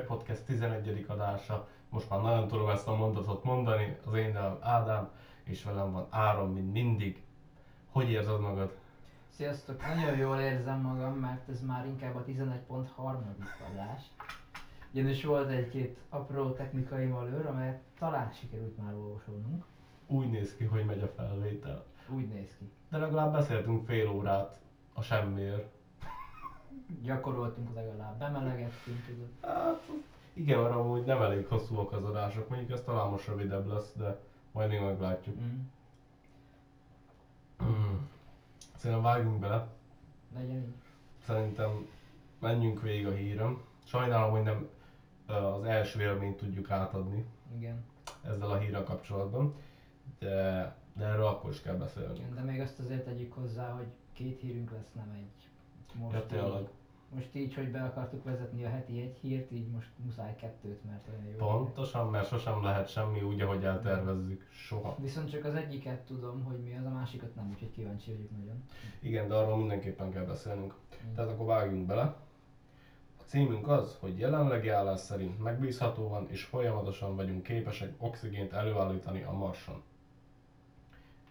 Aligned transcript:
Track 0.00 0.18
Podcast 0.18 0.44
11. 0.44 1.04
adása. 1.08 1.68
Most 1.88 2.10
már 2.10 2.20
nagyon 2.20 2.48
tudom 2.48 2.68
ezt 2.68 2.86
a 2.88 2.96
mondatot 2.96 3.44
mondani. 3.44 3.96
Az 4.06 4.14
én 4.14 4.32
nevem 4.32 4.56
Ádám, 4.60 5.10
és 5.44 5.64
velem 5.64 5.92
van 5.92 6.06
Áron, 6.10 6.52
mint 6.52 6.72
mindig. 6.72 7.22
Hogy 7.90 8.10
érzed 8.10 8.40
magad? 8.40 8.76
Sziasztok, 9.28 9.86
nagyon 9.94 10.16
jól 10.16 10.38
érzem 10.38 10.80
magam, 10.80 11.14
mert 11.14 11.48
ez 11.48 11.60
már 11.60 11.86
inkább 11.86 12.16
a 12.16 12.24
11.3. 12.24 12.86
adás. 13.72 14.02
Ugyanis 14.92 15.24
volt 15.24 15.50
egy-két 15.50 15.98
apró 16.08 16.50
technikai 16.50 17.06
malőr, 17.06 17.46
amelyet 17.46 17.80
talán 17.98 18.32
sikerült 18.32 18.78
már 18.82 18.94
olvasolnunk. 18.94 19.64
Úgy 20.06 20.30
néz 20.30 20.56
ki, 20.56 20.64
hogy 20.64 20.84
megy 20.84 21.02
a 21.02 21.08
felvétel. 21.08 21.84
Úgy 22.08 22.28
néz 22.28 22.56
ki. 22.58 22.70
De 22.90 22.98
legalább 22.98 23.32
beszéltünk 23.32 23.86
fél 23.86 24.08
órát 24.08 24.58
a 24.94 25.02
semmiért. 25.02 25.79
Gyakoroltunk 27.02 27.74
legalább, 27.74 28.18
bemelegettünk, 28.18 29.04
tudod. 29.06 29.28
Hát, 29.40 29.88
igen, 30.32 30.58
arra 30.58 30.80
amúgy 30.80 31.04
nem 31.04 31.22
elég 31.22 31.46
hosszúak 31.46 31.92
az 31.92 32.04
adások, 32.04 32.48
mondjuk 32.48 32.70
ez 32.70 32.82
talán 32.82 33.10
most 33.10 33.26
rövidebb 33.26 33.66
lesz, 33.66 33.92
de 33.96 34.18
majd 34.52 34.68
még 34.68 34.80
meglátjuk. 34.80 35.36
Mm. 35.40 35.68
Mm. 37.64 37.96
Szerintem 38.76 39.02
vágjunk 39.02 39.40
bele. 39.40 39.66
Legyen 40.34 40.56
így. 40.56 40.74
Szerintem 41.24 41.86
menjünk 42.38 42.82
végig 42.82 43.06
a 43.06 43.12
hírem. 43.12 43.62
Sajnálom, 43.84 44.30
hogy 44.30 44.42
nem 44.42 44.68
az 45.26 45.64
első 45.64 46.00
élményt 46.00 46.36
tudjuk 46.36 46.70
átadni 46.70 47.24
Igen. 47.56 47.84
ezzel 48.22 48.50
a 48.50 48.56
hírrel 48.56 48.84
kapcsolatban, 48.84 49.54
de, 50.18 50.74
de 50.92 51.04
erről 51.04 51.26
akkor 51.26 51.50
is 51.50 51.60
kell 51.60 51.76
beszélni. 51.76 52.28
De 52.34 52.40
még 52.40 52.60
azt 52.60 52.78
azért 52.78 53.04
tegyük 53.04 53.32
hozzá, 53.32 53.70
hogy 53.70 53.86
két 54.12 54.40
hírünk 54.40 54.70
lesz, 54.70 54.92
nem 54.92 55.10
egy. 55.14 55.48
Most, 55.94 56.14
Ja, 56.14 56.26
tényleg. 56.26 56.68
Most 57.14 57.34
így, 57.34 57.54
hogy 57.54 57.70
be 57.70 57.82
akartuk 57.82 58.24
vezetni 58.24 58.64
a 58.64 58.68
heti 58.68 59.00
egy 59.00 59.18
hírt, 59.20 59.52
így 59.52 59.68
most 59.68 59.88
muszáj 59.96 60.36
kettőt, 60.36 60.84
mert 60.84 61.08
olyan 61.08 61.26
jó. 61.26 61.36
Pontosan, 61.36 62.10
mert 62.10 62.28
sosem 62.28 62.62
lehet 62.62 62.88
semmi 62.88 63.22
úgy, 63.22 63.40
ahogy 63.40 63.64
eltervezzük. 63.64 64.46
Soha. 64.50 64.96
Viszont 64.98 65.30
csak 65.30 65.44
az 65.44 65.54
egyiket 65.54 66.00
tudom, 66.00 66.44
hogy 66.44 66.58
mi 66.58 66.76
az, 66.76 66.84
a 66.84 66.90
másikat 66.90 67.34
nem, 67.34 67.50
úgyhogy 67.50 67.70
kíváncsi 67.70 68.10
vagyok 68.10 68.30
nagyon. 68.30 68.64
Igen, 69.00 69.28
de 69.28 69.34
arról 69.34 69.56
mindenképpen 69.56 70.10
kell 70.10 70.24
beszélnünk. 70.24 70.74
Mm. 71.10 71.14
Tehát 71.14 71.30
akkor 71.30 71.46
vágjunk 71.46 71.86
bele. 71.86 72.02
A 73.18 73.22
címünk 73.24 73.68
az, 73.68 73.96
hogy 74.00 74.18
jelenlegi 74.18 74.68
állás 74.68 75.00
szerint 75.00 75.42
megbízhatóan 75.42 76.26
és 76.30 76.44
folyamatosan 76.44 77.16
vagyunk 77.16 77.42
képesek 77.42 77.94
oxigént 77.98 78.52
előállítani 78.52 79.22
a 79.22 79.32
Marson. 79.32 79.82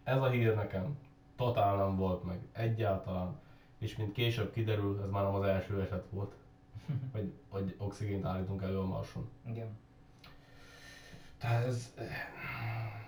Ez 0.04 0.22
a 0.22 0.30
hír 0.30 0.56
nekem 0.56 0.98
totál 1.36 1.76
nem 1.76 1.96
volt 1.96 2.24
meg, 2.24 2.40
egyáltalán, 2.52 3.40
és 3.80 3.96
mint 3.96 4.12
később 4.12 4.52
kiderül, 4.52 5.02
ez 5.04 5.10
már 5.10 5.24
nem 5.24 5.34
az 5.34 5.44
első 5.44 5.82
eset 5.82 6.06
volt, 6.10 6.36
hogy, 7.14 7.34
hogy 7.50 7.76
oxigént 7.78 8.26
állítunk 8.26 8.62
elő 8.62 8.80
a 8.80 8.86
Marson. 8.86 9.30
Igen. 9.46 9.78
Tehát 11.38 11.66
ez... 11.66 11.94
eh, 11.96 12.06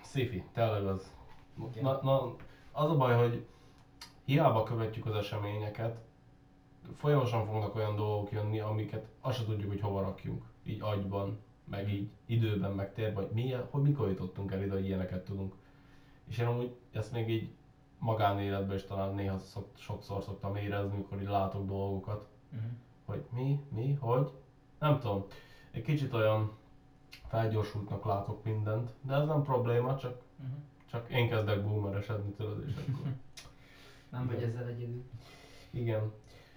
Szifi, 0.01 0.43
tényleg 0.53 0.85
az. 0.85 1.13
Igen. 1.71 1.83
Na, 1.83 1.99
na, 2.03 2.35
az 2.71 2.89
a 2.89 2.97
baj, 2.97 3.15
hogy 3.15 3.45
hiába 4.25 4.63
követjük 4.63 5.05
az 5.05 5.15
eseményeket, 5.15 5.99
folyamatosan 6.97 7.45
fognak 7.45 7.75
olyan 7.75 7.95
dolgok 7.95 8.31
jönni, 8.31 8.59
amiket 8.59 9.07
azt 9.21 9.37
se 9.37 9.45
tudjuk, 9.45 9.69
hogy 9.69 9.79
hova 9.79 10.01
rakjunk. 10.01 10.43
Így 10.63 10.81
agyban, 10.81 11.39
meg 11.63 11.89
így 11.89 12.09
időben, 12.25 12.71
meg 12.71 12.93
térben, 12.93 13.23
hogy, 13.23 13.33
milyen, 13.33 13.67
hogy 13.69 13.81
mikor 13.81 14.07
jutottunk 14.07 14.51
el 14.51 14.61
ide, 14.63 14.73
hogy 14.73 14.85
ilyeneket 14.85 15.25
tudunk. 15.25 15.55
És 16.27 16.37
én 16.37 16.45
amúgy 16.45 16.75
ezt 16.91 17.11
még 17.11 17.29
így 17.29 17.49
magánéletben 18.01 18.75
is 18.75 18.83
talán 18.83 19.13
néha 19.13 19.37
szok, 19.39 19.67
sokszor 19.77 20.23
szoktam 20.23 20.55
érezni, 20.55 20.93
amikor 20.93 21.21
így 21.21 21.27
látok 21.27 21.65
dolgokat, 21.67 22.29
Uh-huh. 22.53 22.69
hogy 23.05 23.23
mi, 23.29 23.59
mi, 23.69 23.93
hogy, 23.99 24.31
nem 24.79 24.99
tudom. 24.99 25.25
Egy 25.71 25.81
kicsit 25.81 26.13
olyan 26.13 26.51
felgyorsultnak 27.27 28.05
látok 28.05 28.43
mindent, 28.43 28.89
de 29.01 29.13
ez 29.13 29.25
nem 29.27 29.43
probléma, 29.43 29.97
csak, 29.97 30.21
Uh-huh. 30.39 30.57
csak 30.85 31.09
én 31.09 31.29
kezdek 31.29 31.63
boomeresedni, 31.63 32.31
tudod, 32.31 32.63
és 32.67 32.73
akkor... 32.75 33.11
Nem 34.11 34.27
vagy 34.27 34.43
ezzel 34.43 34.67
egyedül. 34.67 35.03
Igen. 35.69 36.11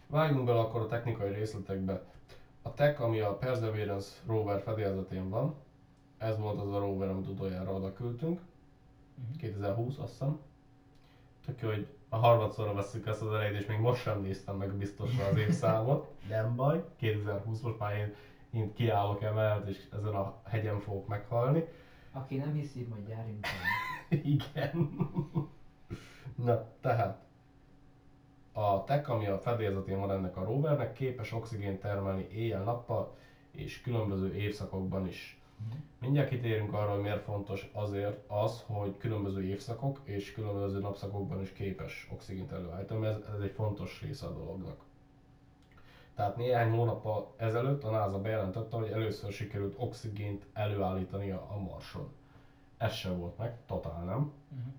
Vágjunk 0.06 0.44
bele 0.44 0.58
akkor 0.60 0.80
a 0.80 0.86
technikai 0.86 1.32
részletekbe. 1.32 2.02
A 2.62 2.74
tech, 2.74 3.00
ami 3.02 3.20
a 3.20 3.36
Perseverance 3.36 4.10
rover 4.26 4.62
fedélzetén 4.62 5.28
van, 5.28 5.54
ez 6.18 6.38
volt 6.38 6.60
az 6.60 6.72
a 6.72 6.78
rover, 6.78 7.08
amit 7.08 7.28
utoljára 7.28 7.72
oda 7.72 7.92
küldtünk, 7.92 8.40
Uh-huh. 9.18 9.36
2020 9.36 9.98
azt 9.98 10.10
hiszem. 10.10 10.38
Tök 11.44 11.60
jó, 11.60 11.68
hogy 11.68 11.86
a 12.08 12.16
harmadszorra 12.16 12.74
veszük 12.74 13.06
ezt 13.06 13.22
az 13.22 13.32
elejét, 13.32 13.54
és 13.54 13.66
még 13.66 13.78
most 13.78 14.02
sem 14.02 14.20
néztem 14.20 14.56
meg 14.56 14.74
biztosra 14.74 15.26
az 15.26 15.36
évszámot. 15.36 16.08
Nem 16.28 16.56
baj, 16.56 16.84
2020 16.96 17.60
most 17.60 17.78
már 17.78 17.96
én, 17.96 18.14
én 18.50 18.74
kiállok 18.74 19.22
emellett, 19.22 19.66
és 19.66 19.78
ezen 19.92 20.14
a 20.14 20.40
hegyen 20.44 20.78
fogok 20.78 21.06
meghalni. 21.06 21.64
Aki 22.12 22.36
nem 22.36 22.52
hiszi, 22.52 22.86
majd 22.90 23.08
járjunk 23.08 23.46
el. 23.46 24.18
Igen. 24.22 24.88
Na, 26.34 26.66
tehát 26.80 27.24
a 28.52 28.84
tech, 28.84 29.10
ami 29.10 29.26
a 29.26 29.38
fedélzetén 29.38 29.98
van 29.98 30.10
ennek 30.10 30.36
a 30.36 30.44
rovernek, 30.44 30.92
képes 30.92 31.32
oxigént 31.32 31.80
termelni 31.80 32.26
éjjel-nappal 32.30 33.14
és 33.50 33.80
különböző 33.80 34.34
évszakokban 34.34 35.06
is. 35.06 35.38
Mindjárt 36.00 36.28
kitérünk 36.28 36.72
arra, 36.72 36.90
hogy 36.92 37.00
miért 37.00 37.22
fontos 37.22 37.70
azért 37.72 38.30
az, 38.30 38.64
hogy 38.66 38.96
különböző 38.96 39.42
évszakok 39.42 40.00
és 40.04 40.32
különböző 40.32 40.78
napszakokban 40.78 41.40
is 41.40 41.52
képes 41.52 42.08
oxigént 42.12 42.52
előállítani, 42.52 43.06
ez, 43.06 43.16
ez 43.34 43.40
egy 43.40 43.52
fontos 43.52 44.00
része 44.00 44.26
a 44.26 44.32
dolognak. 44.32 44.84
Tehát 46.14 46.36
néhány 46.36 46.70
hónappal 46.70 47.34
ezelőtt 47.36 47.84
a 47.84 47.90
NASA 47.90 48.20
bejelentette, 48.20 48.76
hogy 48.76 48.88
először 48.90 49.32
sikerült 49.32 49.74
oxigént 49.78 50.46
előállítani 50.52 51.30
a 51.30 51.56
Marson. 51.70 52.12
Ez 52.76 52.92
sem 52.92 53.18
volt 53.18 53.38
meg, 53.38 53.56
totál 53.66 54.04
nem. 54.04 54.32
Uh-huh. 54.50 54.72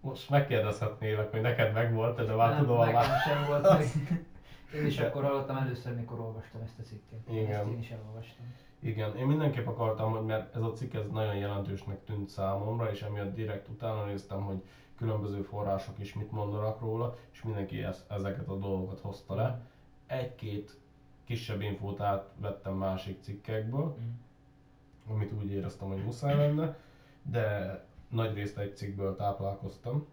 Most 0.00 0.30
megkérdezhetnélek, 0.30 1.30
hogy 1.30 1.40
neked 1.40 1.72
meg 1.72 1.94
volt, 1.94 2.26
de 2.26 2.34
már 2.34 2.50
nem, 2.50 2.58
tudom, 2.58 2.78
nekem 2.78 2.94
már... 2.94 3.20
sem 3.20 3.44
volt 3.46 3.62
meg. 3.62 3.86
Én 4.74 4.86
is 4.86 4.96
De- 4.96 5.06
akkor 5.06 5.22
hallottam 5.22 5.56
először, 5.56 5.94
mikor 5.94 6.20
olvastam 6.20 6.60
ezt 6.60 6.78
a 6.78 6.82
cikket. 6.82 7.18
Igen. 7.28 7.60
Ezt 7.60 7.68
én 7.68 7.78
is 7.78 7.90
elolvastam. 7.90 8.44
Igen, 8.82 9.16
én 9.16 9.26
mindenképp 9.26 9.66
akartam, 9.66 10.10
hogy 10.10 10.24
mert 10.24 10.56
ez 10.56 10.62
a 10.62 10.72
cikk 10.72 10.94
ez 10.94 11.06
nagyon 11.12 11.34
jelentősnek 11.36 12.04
tűnt 12.04 12.28
számomra, 12.28 12.90
és 12.90 13.02
emiatt 13.02 13.34
direkt 13.34 13.68
utána 13.68 14.04
néztem, 14.04 14.44
hogy 14.44 14.62
különböző 14.96 15.42
források 15.42 15.98
is 15.98 16.14
mit 16.14 16.30
mondanak 16.30 16.80
róla, 16.80 17.16
és 17.30 17.42
mindenki 17.42 17.82
ez, 17.82 18.04
ezeket 18.08 18.48
a 18.48 18.56
dolgokat 18.56 19.00
hozta 19.00 19.34
le. 19.34 19.60
Egy-két 20.06 20.78
kisebb 21.24 21.60
infót 21.60 22.00
átvettem 22.00 22.74
másik 22.74 23.22
cikkekből, 23.22 23.84
Uh-huh. 23.84 25.14
amit 25.14 25.32
úgy 25.32 25.50
éreztem, 25.50 25.88
hogy 25.88 26.04
muszáj 26.04 26.36
lenne, 26.36 26.76
de 27.22 27.78
nagy 28.08 28.34
részt 28.34 28.58
egy 28.58 28.76
cikkből 28.76 29.16
táplálkoztam. 29.16 30.06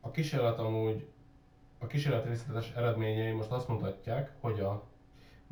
A 0.00 0.10
kísérlet 0.10 0.58
amúgy, 0.58 1.06
a 1.78 1.86
kísérlet 1.86 2.24
részletes 2.24 2.70
eredményei 2.70 3.32
most 3.32 3.50
azt 3.50 3.68
mutatják, 3.68 4.32
hogy 4.40 4.60
a 4.60 4.82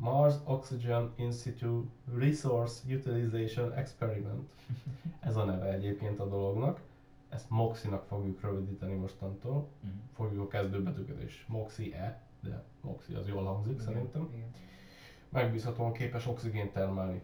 Mars 0.03 0.35
Oxygen 0.43 1.11
In 1.15 1.31
Situ 1.31 1.85
Resource 2.15 2.93
Utilization 2.93 3.73
Experiment, 3.73 4.49
ez 5.19 5.35
a 5.35 5.43
neve 5.43 5.71
egyébként 5.73 6.19
a 6.19 6.27
dolognak, 6.27 6.81
ezt 7.29 7.49
MOXI-nak 7.49 8.03
fogjuk 8.03 8.41
rövidíteni 8.41 8.93
mostantól, 8.93 9.67
Uh-huh. 9.83 9.99
fogjuk 10.13 10.41
a 10.41 10.47
kezdőbetűket 10.47 11.23
is, 11.23 11.45
MOXI-E, 11.47 12.21
de 12.41 12.63
MOXI 12.81 13.13
az 13.13 13.27
jól 13.27 13.43
hangzik 13.43 13.79
szerintem 13.79 14.29
Igen. 14.33 14.49
megbízhatóan 15.29 15.91
képes 15.93 16.27
oxigént 16.27 16.71
termelni. 16.71 17.21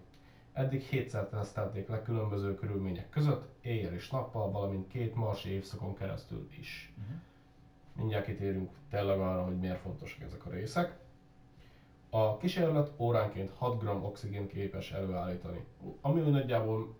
Eddig 0.54 0.82
hétszer 0.82 1.28
tesztelték 1.28 1.88
le 1.88 2.02
különböző 2.02 2.56
körülmények 2.56 3.10
között, 3.10 3.50
éjjel 3.62 3.94
és 3.94 4.10
nappal, 4.10 4.52
valamint 4.52 4.88
két 4.88 5.16
marsi 5.16 5.50
évszakon 5.50 5.96
keresztül 5.96 6.48
is. 6.60 6.94
Uh-huh. 6.98 7.16
Mindjárt 7.94 8.26
kitérünk 8.26 8.72
tényleg 8.90 9.20
arra, 9.20 9.44
hogy 9.44 9.58
miért 9.60 9.80
fontosak 9.80 10.22
ezek 10.22 10.46
a 10.46 10.50
részek. 10.50 10.98
A 12.10 12.38
kísérlet 12.38 12.92
óránként 12.98 13.52
6 13.58 13.84
g 13.84 13.88
oxigént 14.04 14.52
képes 14.52 14.92
előállítani, 14.92 15.66
ami 16.02 16.22
nagyjából 16.22 16.96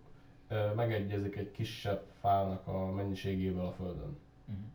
megegyezik 0.74 1.36
egy 1.36 1.50
kisebb 1.50 2.02
fának 2.20 2.66
a 2.66 2.90
mennyiségével 2.90 3.64
a 3.64 3.72
Földön. 3.72 4.18
Uh-huh. 4.48 4.66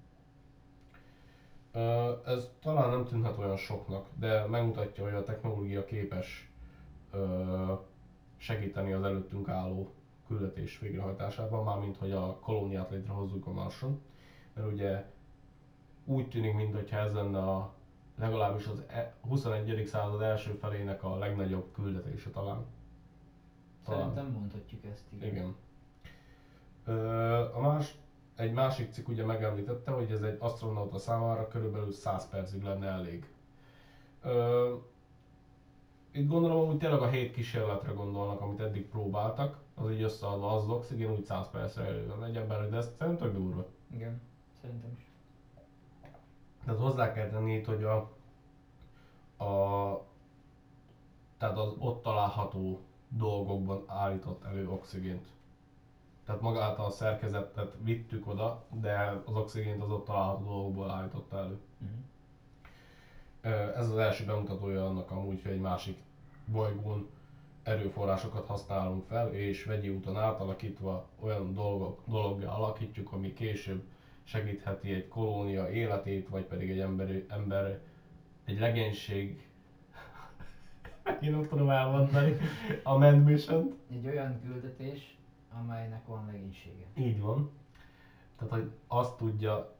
Ez 2.25 2.49
talán 2.61 2.89
nem 2.89 3.05
tűnhet 3.05 3.37
olyan 3.37 3.57
soknak, 3.57 4.07
de 4.19 4.45
megmutatja, 4.45 5.03
hogy 5.03 5.13
a 5.13 5.23
technológia 5.23 5.85
képes 5.85 6.49
segíteni 8.37 8.91
az 8.91 9.03
előttünk 9.03 9.49
álló 9.49 9.89
küldetés 10.27 10.79
végrehajtásában, 10.79 11.63
mármint 11.63 11.97
hogy 11.97 12.11
a 12.11 12.37
kolóniát 12.39 12.89
létrehozzuk 12.89 13.47
a 13.47 13.51
Marson. 13.51 14.01
Mert 14.53 14.71
ugye 14.71 15.05
úgy 16.05 16.27
tűnik, 16.27 16.55
mintha 16.55 16.97
ez 16.97 17.13
lenne 17.13 17.39
a 17.39 17.73
legalábbis 18.15 18.67
az 18.67 18.83
e- 18.87 19.13
21. 19.21 19.85
század 19.85 20.21
első 20.21 20.51
felének 20.53 21.03
a 21.03 21.17
legnagyobb 21.17 21.71
küldetése 21.73 22.29
talán. 22.29 22.65
Talán. 23.83 23.99
Szerintem 23.99 24.31
mondhatjuk 24.31 24.83
ezt, 24.85 25.03
igen. 25.13 25.29
Igen. 25.29 25.55
A 27.53 27.59
más, 27.59 27.95
egy 28.35 28.53
másik 28.53 28.91
cikk 28.91 29.07
ugye 29.07 29.25
megemlítette, 29.25 29.91
hogy 29.91 30.11
ez 30.11 30.21
egy 30.21 30.37
astronauta 30.39 30.97
számára 30.97 31.47
körülbelül 31.47 31.91
100 31.91 32.29
percig 32.29 32.61
lenne 32.61 32.87
elég. 32.87 33.29
Itt 36.11 36.27
gondolom, 36.27 36.67
hogy 36.67 36.77
tényleg 36.77 37.01
a 37.01 37.07
hét 37.07 37.31
kísérletre 37.31 37.91
gondolnak, 37.91 38.41
amit 38.41 38.59
eddig 38.59 38.87
próbáltak, 38.87 39.57
az 39.73 39.91
így 39.91 40.01
összeadva 40.01 40.55
az 40.55 40.67
oxigén 40.67 41.11
úgy 41.11 41.23
100 41.23 41.49
percre 41.49 41.83
előre 41.83 42.13
megy 42.13 42.35
emberre, 42.35 42.67
de 42.67 42.77
ez 42.77 42.91
szerintem 42.97 43.33
durva. 43.33 43.65
Igen, 43.91 44.21
szerintem 44.61 44.89
is. 44.97 45.14
Tehát 46.65 46.79
hozzá 46.79 47.11
kell 47.11 47.29
tenni 47.29 47.53
itt, 47.53 47.65
hogy 47.65 47.83
a, 47.83 47.95
a 49.43 50.05
tehát 51.37 51.57
az 51.57 51.73
ott 51.77 52.03
található 52.03 52.79
dolgokban 53.09 53.83
állított 53.87 54.43
elő 54.43 54.69
oxigént. 54.69 55.27
Tehát 56.25 56.41
magát 56.41 56.79
a 56.79 56.89
szerkezetet 56.89 57.75
vittük 57.81 58.27
oda, 58.27 58.63
de 58.71 59.21
az 59.25 59.35
oxigént 59.35 59.81
az 59.81 59.89
ott 59.89 60.05
található 60.05 60.43
dolgokból 60.43 60.91
állította 60.91 61.37
elő. 61.37 61.59
Uh-huh. 61.81 63.77
Ez 63.77 63.89
az 63.89 63.97
első 63.97 64.25
bemutatója 64.25 64.85
annak 64.85 65.11
amúgy, 65.11 65.41
hogy 65.41 65.51
egy 65.51 65.61
másik 65.61 65.97
bolygón 66.45 67.09
erőforrásokat 67.63 68.47
használunk 68.47 69.05
fel, 69.05 69.33
és 69.33 69.63
vegyi 69.63 69.89
úton 69.89 70.17
átalakítva 70.17 71.05
olyan 71.19 71.53
dolgok, 71.53 72.01
dologgá 72.05 72.47
alakítjuk, 72.47 73.11
ami 73.11 73.33
később 73.33 73.83
segítheti 74.25 74.93
egy 74.93 75.07
kolónia 75.07 75.69
életét, 75.69 76.27
vagy 76.29 76.43
pedig 76.43 76.69
egy 76.69 76.79
ember, 76.79 77.23
ember 77.27 77.79
egy 78.45 78.59
legénység 78.59 79.47
én 81.21 81.31
nem 81.31 81.47
tudom 81.47 81.69
elmondani 81.69 82.37
a 82.83 82.97
Mend 82.97 83.23
mission 83.23 83.77
Egy 83.91 84.05
olyan 84.05 84.41
küldetés, 84.41 85.17
amelynek 85.59 86.05
van 86.05 86.25
legénysége. 86.25 86.85
Így 86.97 87.19
van. 87.19 87.49
Tehát, 88.37 88.53
hogy 88.53 88.71
azt 88.87 89.17
tudja 89.17 89.75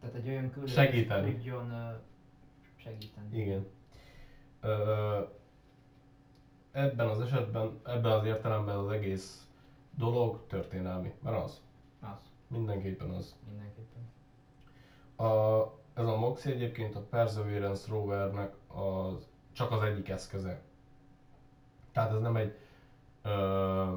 Tehát 0.00 0.14
egy 0.14 0.28
olyan 0.28 0.50
küldetés 0.50 0.74
Segíteni. 0.74 1.32
tudjon 1.32 1.72
segíteni. 2.76 3.38
Igen. 3.38 3.66
Ö, 4.60 5.20
ebben 6.72 7.08
az 7.08 7.20
esetben, 7.20 7.80
ebben 7.86 8.12
az 8.12 8.24
értelemben 8.24 8.76
az 8.76 8.88
egész 8.88 9.48
dolog 9.90 10.46
történelmi, 10.46 11.12
mert 11.22 11.36
az. 11.44 11.62
Mindenképpen 12.54 13.10
az. 13.10 13.36
mindenképpen. 13.46 14.02
A, 15.16 15.62
ez 15.94 16.06
a 16.06 16.16
MOXI 16.16 16.50
egyébként 16.50 16.94
a 16.94 17.00
Perseverance 17.00 17.90
rovernek 17.90 18.54
az, 18.66 19.28
csak 19.52 19.70
az 19.70 19.82
egyik 19.82 20.08
eszköze. 20.08 20.62
Tehát 21.92 22.12
ez 22.12 22.20
nem 22.20 22.36
egy 22.36 22.56
ö, 23.22 23.96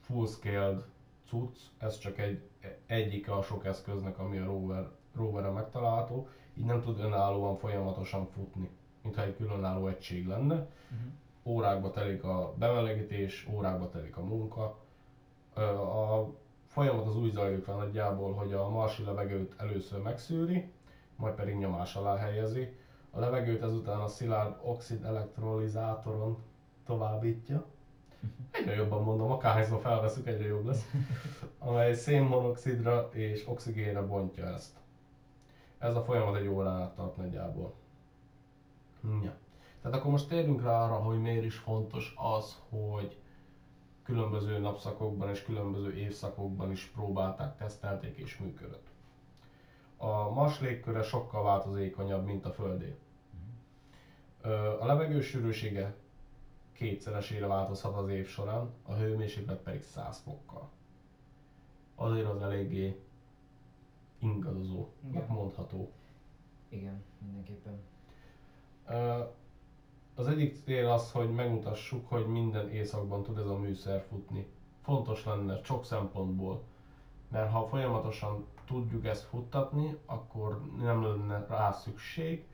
full-scaled 0.00 0.84
cucc, 1.26 1.58
ez 1.78 1.98
csak 1.98 2.18
egy 2.18 2.50
egyik 2.86 3.30
a 3.30 3.42
sok 3.42 3.64
eszköznek, 3.64 4.18
ami 4.18 4.38
a 4.38 4.44
rover, 4.44 4.90
roveren 5.14 5.52
megtalálható, 5.52 6.28
így 6.54 6.64
nem 6.64 6.80
tud 6.80 6.98
önállóan 6.98 7.56
folyamatosan 7.56 8.26
futni, 8.26 8.70
mintha 9.02 9.22
egy 9.22 9.36
különálló 9.36 9.86
egység 9.86 10.26
lenne. 10.26 10.54
Uh-huh. 10.54 11.12
Órákba 11.44 11.90
telik 11.90 12.24
a 12.24 12.54
bemelegítés, 12.58 13.48
órákba 13.52 13.88
telik 13.88 14.16
a 14.16 14.22
munka. 14.22 14.78
A 15.54 16.26
folyamat 16.70 17.06
az 17.06 17.16
úgy 17.16 17.32
zajlik 17.32 17.64
fel 17.64 17.76
nagyjából, 17.76 18.32
hogy 18.32 18.52
a 18.52 18.68
marsi 18.68 19.04
levegőt 19.04 19.54
először 19.56 20.02
megszűri, 20.02 20.72
majd 21.16 21.34
pedig 21.34 21.56
nyomás 21.56 21.96
alá 21.96 22.16
helyezi. 22.16 22.76
A 23.10 23.18
levegőt 23.18 23.62
ezután 23.62 24.00
a 24.00 24.08
szilárd 24.08 24.54
oxid 24.62 25.04
elektrolizátoron 25.04 26.38
továbbítja. 26.86 27.64
Egyre 28.50 28.74
jobban 28.74 29.02
mondom, 29.02 29.30
akárhányszor 29.30 29.80
felveszünk, 29.80 30.26
egyre 30.26 30.46
jobb 30.46 30.66
lesz. 30.66 30.90
Amely 31.58 31.94
szénmonoxidra 31.94 33.08
és 33.12 33.48
oxigénre 33.48 34.02
bontja 34.02 34.46
ezt. 34.46 34.76
Ez 35.78 35.96
a 35.96 36.02
folyamat 36.02 36.36
egy 36.36 36.46
órán 36.46 36.80
át 36.80 36.94
tart 36.94 37.16
nagyjából. 37.16 37.74
Ja. 39.22 39.36
Tehát 39.82 39.98
akkor 39.98 40.10
most 40.10 40.28
térjünk 40.28 40.62
rá 40.62 40.84
arra, 40.84 40.94
hogy 40.94 41.20
miért 41.20 41.44
is 41.44 41.56
fontos 41.56 42.14
az, 42.16 42.58
hogy 42.68 43.19
különböző 44.10 44.58
napszakokban 44.58 45.28
és 45.28 45.42
különböző 45.42 45.94
évszakokban 45.94 46.70
is 46.70 46.84
próbálták, 46.94 47.56
tesztelték 47.56 48.16
és 48.16 48.36
működött. 48.36 48.86
A 49.96 50.30
Mars 50.30 50.60
légköre 50.60 51.02
sokkal 51.02 51.42
változékonyabb, 51.42 52.24
mint 52.24 52.44
a 52.44 52.50
Földé. 52.50 52.96
A 54.80 54.84
levegő 54.84 55.20
sűrűsége 55.20 55.94
kétszeresére 56.72 57.46
változhat 57.46 57.94
az 57.94 58.08
év 58.08 58.26
során, 58.26 58.70
a 58.82 58.92
hőmérséklet 58.92 59.62
pedig 59.62 59.82
100 59.82 60.18
fokkal. 60.18 60.68
Azért 61.94 62.26
az 62.26 62.40
eléggé 62.40 63.00
ingadozó, 64.18 64.88
Igen. 65.08 65.26
mondható. 65.28 65.90
Igen, 66.68 67.02
mindenképpen. 67.18 67.80
Az 70.20 70.28
egyik 70.28 70.56
cél 70.64 70.88
az, 70.88 71.12
hogy 71.12 71.30
megmutassuk, 71.30 72.08
hogy 72.08 72.26
minden 72.26 72.70
éjszakban 72.70 73.22
tud 73.22 73.38
ez 73.38 73.46
a 73.46 73.56
műszer 73.56 74.04
futni. 74.08 74.46
Fontos 74.82 75.24
lenne 75.24 75.60
sok 75.62 75.84
szempontból, 75.84 76.62
mert 77.28 77.50
ha 77.50 77.66
folyamatosan 77.66 78.46
tudjuk 78.64 79.06
ezt 79.06 79.24
futtatni, 79.24 79.96
akkor 80.06 80.60
nem 80.78 81.02
lenne 81.02 81.46
rá 81.48 81.72
szükség, 81.72 82.44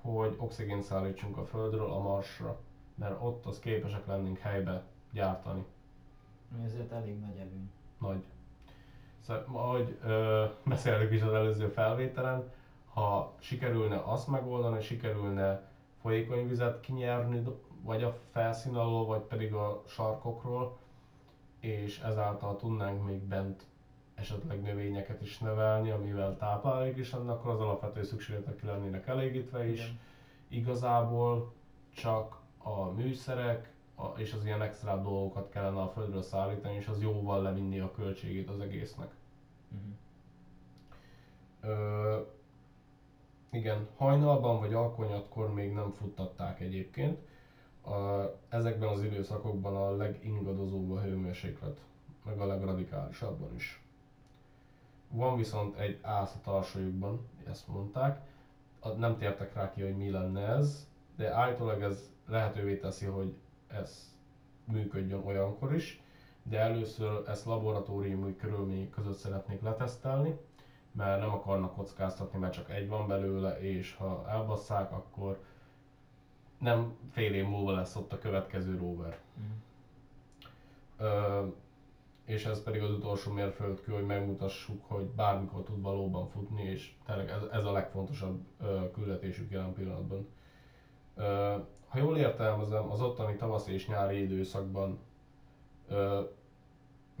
hogy 0.00 0.34
oxigént 0.38 0.82
szállítsunk 0.82 1.36
a 1.36 1.44
Földről 1.44 1.90
a 1.90 2.00
Marsra, 2.00 2.60
mert 2.94 3.22
ott 3.22 3.46
az 3.46 3.58
képesek 3.58 4.06
lennénk 4.06 4.38
helybe 4.38 4.82
gyártani. 5.12 5.64
Ami 6.54 6.64
azért 6.64 6.92
elég 6.92 7.20
nagy 7.20 7.36
előny. 7.36 7.70
Nagy. 7.98 8.24
Szóval, 9.20 9.44
ahogy 9.52 9.96
ö, 10.04 10.44
beszéltük 10.64 11.12
is 11.12 11.22
az 11.22 11.32
előző 11.32 11.68
felvételen, 11.68 12.50
ha 12.92 13.32
sikerülne 13.38 14.02
azt 14.04 14.28
megoldani, 14.28 14.80
sikerülne 14.80 15.70
folyékony 16.02 16.48
vizet 16.48 16.80
kinyerni, 16.80 17.42
vagy 17.82 18.02
a 18.02 18.18
felszín 18.32 18.74
alól, 18.74 19.06
vagy 19.06 19.20
pedig 19.20 19.54
a 19.54 19.82
sarkokról, 19.86 20.78
és 21.60 21.98
ezáltal 22.00 22.56
tudnánk 22.56 23.04
még 23.04 23.18
bent 23.20 23.62
esetleg 24.14 24.62
növényeket 24.62 25.22
is 25.22 25.38
nevelni, 25.38 25.90
amivel 25.90 26.36
táplálék 26.36 26.96
is 26.96 27.12
lenne, 27.12 27.32
akkor 27.32 27.50
az 27.50 27.60
alapvető 27.60 28.02
szükségletek 28.02 28.56
ki 28.56 28.66
lennének 28.66 29.06
elégítve 29.06 29.66
is. 29.66 29.80
Igen. 29.80 29.98
Igazából 30.48 31.52
csak 31.94 32.40
a 32.58 32.84
műszerek 32.84 33.72
a, 33.94 34.06
és 34.06 34.32
az 34.32 34.44
ilyen 34.44 34.62
extra 34.62 35.02
dolgokat 35.02 35.48
kellene 35.50 35.80
a 35.80 35.88
földről 35.88 36.22
szállítani, 36.22 36.74
és 36.74 36.86
az 36.86 37.00
jóval 37.02 37.42
levinni 37.42 37.78
a 37.80 37.92
költségét 37.92 38.48
az 38.48 38.60
egésznek. 38.60 39.10
Uh-huh. 39.70 39.90
Ö, 41.60 42.20
igen, 43.52 43.88
hajnalban 43.96 44.58
vagy 44.60 44.74
alkonyatkor 44.74 45.52
még 45.52 45.72
nem 45.72 45.90
futtatták 45.90 46.60
egyébként. 46.60 47.18
A, 47.84 48.22
ezekben 48.48 48.88
az 48.88 49.02
időszakokban 49.02 49.76
a 49.76 49.96
legingadozóbb 49.96 50.90
a 50.90 51.00
hőmérséklet, 51.00 51.80
meg 52.24 52.40
a 52.40 52.46
legradikálisabban 52.46 53.54
is. 53.54 53.82
Van 55.08 55.36
viszont 55.36 55.78
egy 55.78 55.98
ász 56.02 56.34
a 56.34 56.40
tarsajukban, 56.40 57.28
ezt 57.46 57.68
mondták. 57.68 58.20
Nem 58.96 59.16
tértek 59.16 59.54
rá 59.54 59.70
ki, 59.70 59.82
hogy 59.82 59.96
mi 59.96 60.10
lenne 60.10 60.46
ez, 60.46 60.88
de 61.16 61.32
állítólag 61.32 61.82
ez 61.82 62.10
lehetővé 62.26 62.76
teszi, 62.76 63.06
hogy 63.06 63.34
ez 63.68 64.14
működjön 64.64 65.22
olyankor 65.24 65.74
is, 65.74 66.02
de 66.42 66.58
először 66.58 67.22
ezt 67.28 67.44
laboratóriumi 67.44 68.36
körülmények 68.36 68.90
között 68.90 69.16
szeretnék 69.16 69.62
letesztelni, 69.62 70.38
mert 70.92 71.20
nem 71.20 71.32
akarnak 71.32 71.74
kockáztatni, 71.74 72.38
mert 72.38 72.52
csak 72.52 72.70
egy 72.70 72.88
van 72.88 73.08
belőle, 73.08 73.60
és 73.60 73.94
ha 73.94 74.24
elbasszák, 74.28 74.92
akkor 74.92 75.38
nem 76.58 76.96
fél 77.10 77.34
év 77.34 77.46
múlva 77.46 77.72
lesz 77.72 77.96
ott 77.96 78.12
a 78.12 78.18
következő 78.18 78.76
rover. 78.76 79.18
Uh-huh. 79.36 79.56
Ö, 80.96 81.46
és 82.24 82.44
ez 82.44 82.62
pedig 82.62 82.82
az 82.82 82.90
utolsó 82.90 83.32
mérföldkő, 83.32 83.92
hogy 83.92 84.06
megmutassuk, 84.06 84.84
hogy 84.86 85.04
bármikor 85.04 85.62
tud 85.62 85.82
valóban 85.82 86.28
futni, 86.28 86.62
és 86.62 86.92
tényleg 87.06 87.28
ez, 87.28 87.42
ez 87.52 87.64
a 87.64 87.72
legfontosabb 87.72 88.40
ö, 88.60 88.90
küldetésük 88.90 89.50
jelen 89.50 89.72
pillanatban. 89.72 90.28
Ö, 91.16 91.56
ha 91.88 91.98
jól 91.98 92.16
értelmezem, 92.16 92.90
az 92.90 93.00
ottani 93.00 93.36
tavaszi 93.36 93.72
és 93.72 93.86
nyári 93.86 94.22
időszakban 94.22 94.98
ö, 95.88 96.20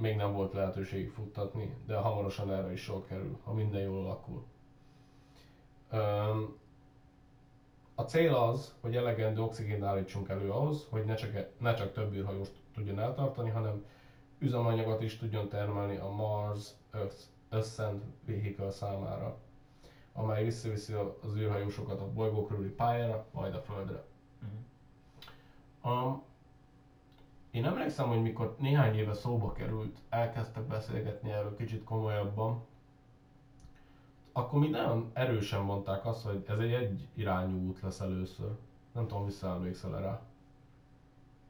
még 0.02 0.16
nem 0.16 0.32
volt 0.32 0.52
lehetőség 0.52 1.10
futtatni, 1.10 1.74
de 1.86 1.96
hamarosan 1.96 2.52
erre 2.52 2.72
is 2.72 2.80
sor 2.80 3.06
kerül, 3.06 3.38
ha 3.44 3.52
minden 3.52 3.80
jól 3.80 4.04
alakul. 4.04 4.44
A 7.94 8.02
cél 8.02 8.34
az, 8.34 8.74
hogy 8.80 8.96
elegendő 8.96 9.40
oxigént 9.40 9.82
állítsunk 9.82 10.28
elő 10.28 10.50
ahhoz, 10.50 10.86
hogy 10.90 11.04
ne 11.04 11.14
csak, 11.14 11.30
ne 11.58 11.74
csak 11.74 11.92
több 11.92 12.12
űrhajóst 12.12 12.52
tudjon 12.74 12.98
eltartani, 12.98 13.50
hanem 13.50 13.84
üzemanyagot 14.38 15.02
is 15.02 15.16
tudjon 15.16 15.48
termelni 15.48 15.96
a 15.96 16.10
Mars 16.10 16.68
Ascent 17.48 18.02
Vehicle 18.26 18.70
számára, 18.70 19.36
amely 20.12 20.44
visszaviszi 20.44 20.92
az 21.22 21.36
űrhajósokat 21.36 22.00
a 22.00 22.12
bolygó 22.12 22.46
körüli 22.46 22.68
pályára, 22.68 23.26
majd 23.30 23.54
a 23.54 23.60
Földre. 23.60 24.04
Uh-huh. 25.82 26.06
Um, 26.06 26.22
én 27.52 27.64
emlékszem, 27.64 28.08
hogy 28.08 28.22
mikor 28.22 28.54
néhány 28.58 28.94
éve 28.94 29.14
szóba 29.14 29.52
került, 29.52 29.98
elkezdtek 30.08 30.62
beszélgetni 30.62 31.30
erről 31.30 31.56
kicsit 31.56 31.84
komolyabban, 31.84 32.64
akkor 34.32 34.60
mi 34.60 34.68
nagyon 34.68 35.10
erősen 35.12 35.60
mondták 35.60 36.04
azt, 36.04 36.22
hogy 36.22 36.44
ez 36.48 36.58
egy 36.58 36.72
egy 36.72 37.08
irányú 37.14 37.66
út 37.66 37.80
lesz 37.80 38.00
először. 38.00 38.56
Nem 38.92 39.06
tudom, 39.06 39.24
visszaemlékszel 39.24 40.00
rá. 40.00 40.20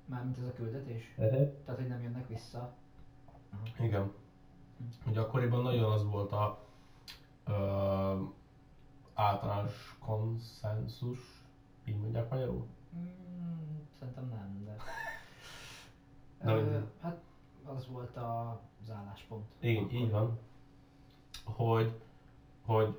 Mármint 0.05 0.39
ez 0.39 0.45
a 0.45 0.53
küldetés? 0.53 1.15
Uh-huh. 1.17 1.53
Tehát, 1.65 1.81
hogy 1.81 1.89
nem 1.89 2.03
jönnek 2.03 2.29
vissza? 2.29 2.73
Aha. 3.53 3.85
Igen. 3.85 4.13
Ugye 5.07 5.21
akkoriban 5.21 5.63
nagyon 5.63 5.93
az 5.93 6.05
volt 6.05 6.33
a 6.33 6.59
ö, 7.47 8.23
általános 9.15 9.97
konszenzus, 9.99 11.19
így 11.85 11.97
mondják 11.97 12.31
magyarul? 12.31 12.67
Mm, 12.97 13.79
szerintem 13.99 14.29
nem, 14.29 14.65
de... 14.65 14.77
De 16.45 16.53
Ö, 16.53 16.79
hát 17.01 17.21
az 17.65 17.87
volt 17.87 18.17
a, 18.17 18.61
az 18.83 18.91
álláspont. 18.91 19.45
Igen, 19.59 19.83
Akkor. 19.85 19.95
így 19.95 20.11
van. 20.11 20.39
Hogy, 21.45 21.93
hogy 22.65 22.97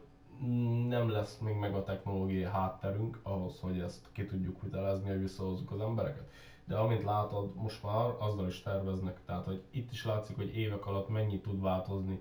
nem 0.87 1.09
lesz 1.09 1.37
még 1.37 1.55
meg 1.55 1.75
a 1.75 1.83
technológiai 1.83 2.43
hátterünk 2.43 3.19
ahhoz, 3.23 3.59
hogy 3.59 3.79
ezt 3.79 4.07
ki 4.11 4.25
tudjuk 4.25 4.61
vitelezni, 4.61 5.09
hogy 5.09 5.19
visszahozzuk 5.19 5.71
az 5.71 5.79
embereket. 5.79 6.29
De 6.65 6.77
amint 6.77 7.03
látod, 7.03 7.55
most 7.55 7.83
már 7.83 8.15
azzal 8.19 8.47
is 8.47 8.61
terveznek, 8.61 9.19
tehát 9.25 9.45
hogy 9.45 9.63
itt 9.69 9.91
is 9.91 10.05
látszik, 10.05 10.35
hogy 10.35 10.55
évek 10.55 10.85
alatt 10.85 11.09
mennyit 11.09 11.41
tud 11.41 11.61
változni 11.61 12.19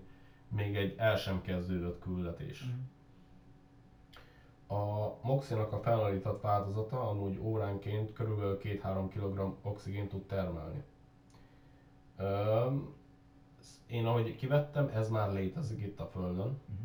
még 0.48 0.76
egy 0.76 0.94
el 0.96 1.16
sem 1.16 1.40
kezdődött 1.42 2.00
küldetés. 2.00 2.64
Mhm. 2.64 2.80
A 4.78 5.14
moxinak 5.22 5.72
a 5.72 5.78
felállított 5.78 6.40
változata 6.40 7.08
amúgy 7.08 7.38
óránként 7.40 8.12
kb. 8.12 8.40
2-3 8.62 9.08
kg 9.14 9.54
oxigént 9.62 10.08
tud 10.08 10.26
termelni. 10.26 10.82
Én 13.86 14.06
ahogy 14.06 14.36
kivettem, 14.36 14.88
ez 14.94 15.08
már 15.08 15.32
létezik 15.32 15.80
itt 15.80 16.00
a 16.00 16.06
Földön, 16.06 16.46
Mhm. 16.66 16.82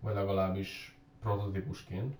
vagy 0.00 0.14
legalábbis 0.14 0.96
prototípusként. 1.20 2.14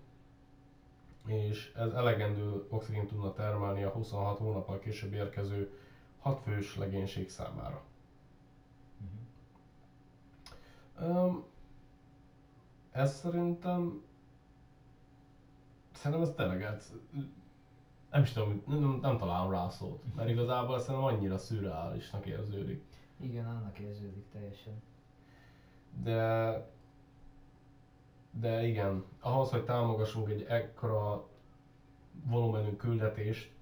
És 1.27 1.73
ez 1.77 1.93
elegendő 1.93 2.67
oxigént 2.69 3.09
tudna 3.09 3.33
termelni 3.33 3.83
a 3.83 3.89
26 3.91 4.39
hónappal 4.39 4.79
később 4.79 5.13
érkező 5.13 5.73
6 6.21 6.41
fős 6.43 6.77
legénység 6.77 7.29
számára. 7.29 7.83
Öm, 10.99 11.43
ez 12.91 13.15
szerintem... 13.15 14.03
Szerintem 15.93 16.29
ez 16.29 16.35
tényleg 16.37 16.63
ez, 16.63 16.93
nem 18.15 18.23
is 18.23 18.33
tudom, 18.33 18.63
nem, 18.67 18.99
nem, 19.03 19.19
találom 19.19 19.51
rá 19.51 19.69
szót, 19.69 20.03
mert 20.17 20.29
igazából 20.29 20.79
szerintem 20.79 21.05
annyira 21.05 21.39
szürreálisnak 21.39 22.27
érződik. 22.27 22.83
Igen, 23.17 23.47
annak 23.47 23.79
érződik 23.79 24.29
teljesen. 24.33 24.83
De, 26.03 26.73
de 28.31 28.67
igen, 28.67 29.05
ahhoz, 29.21 29.51
hogy 29.51 29.65
támogassunk 29.65 30.29
egy 30.29 30.43
ekkora 30.49 31.27
volumenű 32.25 32.77
küldetést, 32.77 33.53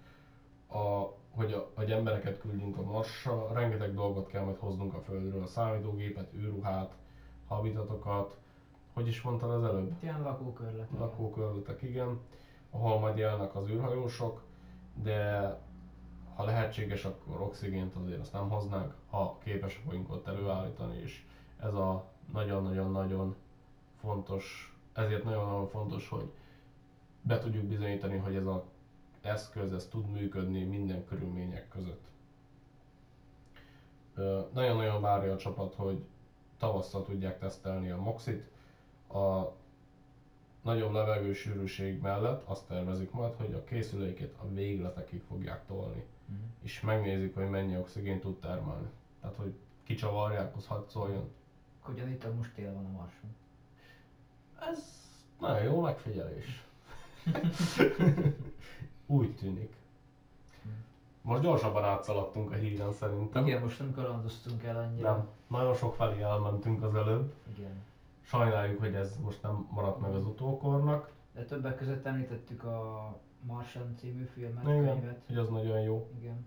a, 0.68 1.02
hogy, 1.30 1.52
a, 1.52 1.70
hogy 1.74 1.90
embereket 1.90 2.40
küldjünk 2.40 2.76
a 2.76 2.82
Marsra, 2.82 3.52
rengeteg 3.52 3.94
dolgot 3.94 4.26
kell 4.26 4.44
majd 4.44 4.56
hoznunk 4.56 4.94
a 4.94 5.00
Földről, 5.00 5.42
a 5.42 5.46
számítógépet, 5.46 6.34
űrruhát, 6.34 6.94
habitatokat, 7.48 8.36
hogy 8.92 9.08
is 9.08 9.22
mondtad 9.22 9.50
az 9.50 9.64
előbb? 9.64 9.92
Ilyen 10.00 10.22
lakókörletek. 10.22 10.98
lakókörletek, 10.98 11.82
igen, 11.82 12.20
ahol 12.72 12.98
majd 12.98 13.18
élnek 13.18 13.54
az 13.54 13.68
űrhajósok, 13.68 14.42
de 15.02 15.40
ha 16.34 16.44
lehetséges, 16.44 17.04
akkor 17.04 17.40
oxigént 17.40 17.94
azért 17.96 18.20
azt 18.20 18.32
nem 18.32 18.48
hoznánk, 18.48 18.94
ha 19.10 19.38
képesek 19.44 19.84
vagyunk 19.84 20.10
ott 20.10 20.26
előállítani, 20.26 20.96
és 21.00 21.24
ez 21.60 21.74
a 21.74 22.04
nagyon-nagyon-nagyon 22.32 23.36
fontos, 24.00 24.74
ezért 24.92 25.24
nagyon-nagyon 25.24 25.68
fontos, 25.68 26.08
hogy 26.08 26.30
be 27.22 27.38
tudjuk 27.38 27.64
bizonyítani, 27.64 28.16
hogy 28.16 28.34
ez 28.34 28.46
az 28.46 28.60
eszköz 29.20 29.72
ez 29.72 29.86
tud 29.86 30.10
működni 30.10 30.62
minden 30.62 31.04
körülmények 31.04 31.68
között. 31.68 32.04
Nagyon-nagyon 34.52 35.00
várja 35.00 35.32
a 35.32 35.36
csapat, 35.36 35.74
hogy 35.74 36.04
tavasszal 36.58 37.02
tudják 37.02 37.38
tesztelni 37.38 37.90
a 37.90 38.00
Moxit. 38.00 38.50
A 39.08 39.52
nagyobb 40.62 40.92
levegősűrűség 40.92 42.00
mellett 42.00 42.42
azt 42.44 42.66
tervezik 42.66 43.10
majd, 43.10 43.34
hogy 43.36 43.52
a 43.52 43.64
készüléket 43.64 44.34
a 44.42 44.48
végletekig 44.52 45.22
fogják 45.28 45.66
tolni, 45.66 46.04
Mhm. 46.26 46.40
és 46.62 46.80
megnézik, 46.80 47.34
hogy 47.34 47.48
mennyi 47.48 47.76
oxigént 47.76 48.20
tud 48.20 48.38
termelni. 48.40 48.88
Tehát, 49.20 49.36
hogy 49.36 49.54
kicsavarják, 49.84 50.56
az 50.56 50.66
hadd 50.66 50.82
szóljon. 50.86 51.30
Akkor 51.82 51.94
gyanítom, 51.94 52.36
most 52.36 52.52
tél 52.54 52.72
van 52.72 52.84
a 52.84 52.88
Marson. 52.88 53.34
Ez 54.70 54.78
nagyon 55.40 55.62
jó 55.62 55.80
megfigyelés. 55.80 56.64
Úgy 59.06 59.34
tűnik. 59.36 59.74
Most 61.22 61.42
gyorsabban 61.42 61.84
átszaladtunk 61.84 62.50
a 62.50 62.54
híren 62.54 62.92
szerintem. 62.92 63.46
Igen, 63.46 63.62
most 63.62 63.78
nem 63.78 63.94
kalandoztunk 63.94 64.62
el 64.62 64.76
annyira. 64.76 65.10
Nem. 65.10 65.28
Nagyon 65.46 65.74
sok 65.74 65.94
felé 65.94 66.22
elmentünk 66.22 66.82
az 66.82 66.94
előbb. 66.94 67.32
Igen. 67.56 67.82
Sajnáljuk, 68.32 68.78
hogy 68.78 68.94
ez 68.94 69.16
most 69.22 69.42
nem 69.42 69.66
maradt 69.70 70.00
meg 70.00 70.14
az 70.14 70.24
utókornak. 70.24 71.12
De 71.34 71.44
többek 71.44 71.76
között 71.76 72.06
említettük 72.06 72.64
a 72.64 73.08
Martian 73.40 73.94
című 73.96 74.24
filmet, 74.24 74.62
Igen, 74.64 74.84
könyvet. 74.84 75.22
hogy 75.26 75.36
az 75.36 75.48
nagyon 75.48 75.80
jó. 75.80 76.08
Igen. 76.18 76.46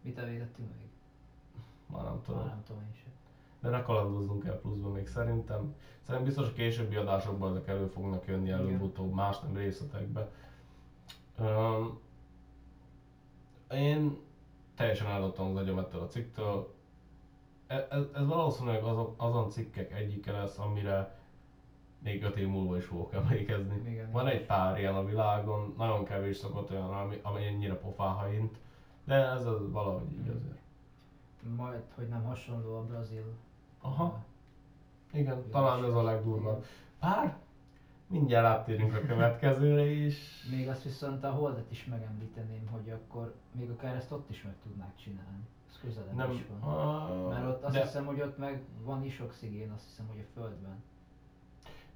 Mit 0.00 0.18
említettünk 0.18 0.68
még? 0.76 0.88
Már 1.86 2.02
nem 2.02 2.12
Már 2.12 2.22
tudom. 2.22 2.46
nem 2.46 2.62
tudom 2.66 2.82
én 2.82 2.94
sem. 2.94 3.12
De 3.60 3.68
ne 3.68 3.82
kalandozzunk 3.82 4.44
el 4.44 4.56
pluszban 4.56 4.92
még 4.92 5.06
szerintem. 5.06 5.74
Szerintem 6.00 6.24
biztos 6.24 6.48
a 6.48 6.52
későbbi 6.52 6.96
adásokban 6.96 7.50
ezek 7.50 7.68
elő 7.68 7.86
fognak 7.86 8.26
jönni 8.26 8.50
előbb-utóbb, 8.50 9.12
más 9.14 9.40
nem 9.40 9.56
részletekbe. 9.56 10.30
Um, 11.38 12.00
én 13.70 14.18
teljesen 14.74 15.06
eladottam 15.06 15.48
az 15.48 15.56
agyam 15.56 15.78
ettől 15.78 16.00
a 16.00 16.06
cikktől. 16.06 16.76
E- 17.68 17.86
Ez, 17.90 18.02
ez 18.14 18.26
valószínűleg 18.26 18.82
azon, 18.82 19.14
azon 19.16 19.50
cikkek 19.50 19.92
egyike 19.92 20.32
lesz, 20.32 20.58
amire 20.58 21.16
még 21.98 22.22
öt 22.22 22.36
év 22.36 22.48
múlva 22.48 22.76
is 22.76 22.84
fogok 22.84 23.14
emlékezni. 23.14 23.90
Igen. 23.90 24.10
Van 24.10 24.26
egy 24.26 24.46
pár 24.46 24.78
ilyen 24.78 24.94
a 24.94 25.04
világon, 25.04 25.74
nagyon 25.76 26.04
kevés 26.04 26.36
szokott 26.36 26.70
olyan, 26.70 26.92
ami, 26.92 27.20
ami 27.22 27.46
ennyire 27.46 27.74
pofáha 27.78 28.32
int, 28.32 28.56
de 29.04 29.14
ez 29.14 29.46
az 29.46 29.70
valahogy 29.72 30.12
így 30.12 30.26
Mm. 30.26 30.34
azért. 30.34 30.58
Majd, 31.56 31.82
hogy 31.94 32.08
nem 32.08 32.24
hasonló 32.24 32.76
a 32.76 32.84
brazil. 32.84 33.24
Aha. 33.80 34.18
Igen, 35.12 35.50
talán 35.50 35.84
ez 35.84 35.94
a 35.94 36.02
legdurvább. 36.02 36.64
Bár 37.00 37.36
mindjárt 38.06 38.46
áttérünk 38.46 38.94
a 38.94 39.00
következőre 39.00 39.84
is. 39.86 40.44
Még 40.50 40.68
azt 40.68 40.82
viszont 40.82 41.24
a 41.24 41.30
holdet 41.30 41.70
is 41.70 41.84
megemlíteném, 41.84 42.66
hogy 42.70 42.90
akkor 42.90 43.34
még 43.52 43.70
akár 43.70 43.94
ezt 43.94 44.12
ott 44.12 44.30
is 44.30 44.42
meg 44.42 44.54
tudnák 44.62 44.96
csinálni. 44.96 45.46
Közelebb 45.80 46.14
Nem, 46.14 46.30
is 46.30 46.44
van. 46.60 46.72
ah, 46.76 47.28
Mert 47.28 47.46
ott 47.46 47.62
azt 47.62 47.74
de, 47.74 47.80
hiszem, 47.82 48.04
hogy 48.06 48.20
ott 48.20 48.38
meg 48.38 48.62
van 48.82 49.04
is 49.04 49.20
oxigén, 49.20 49.70
azt 49.70 49.84
hiszem, 49.84 50.06
hogy 50.08 50.18
a 50.20 50.40
földben. 50.40 50.82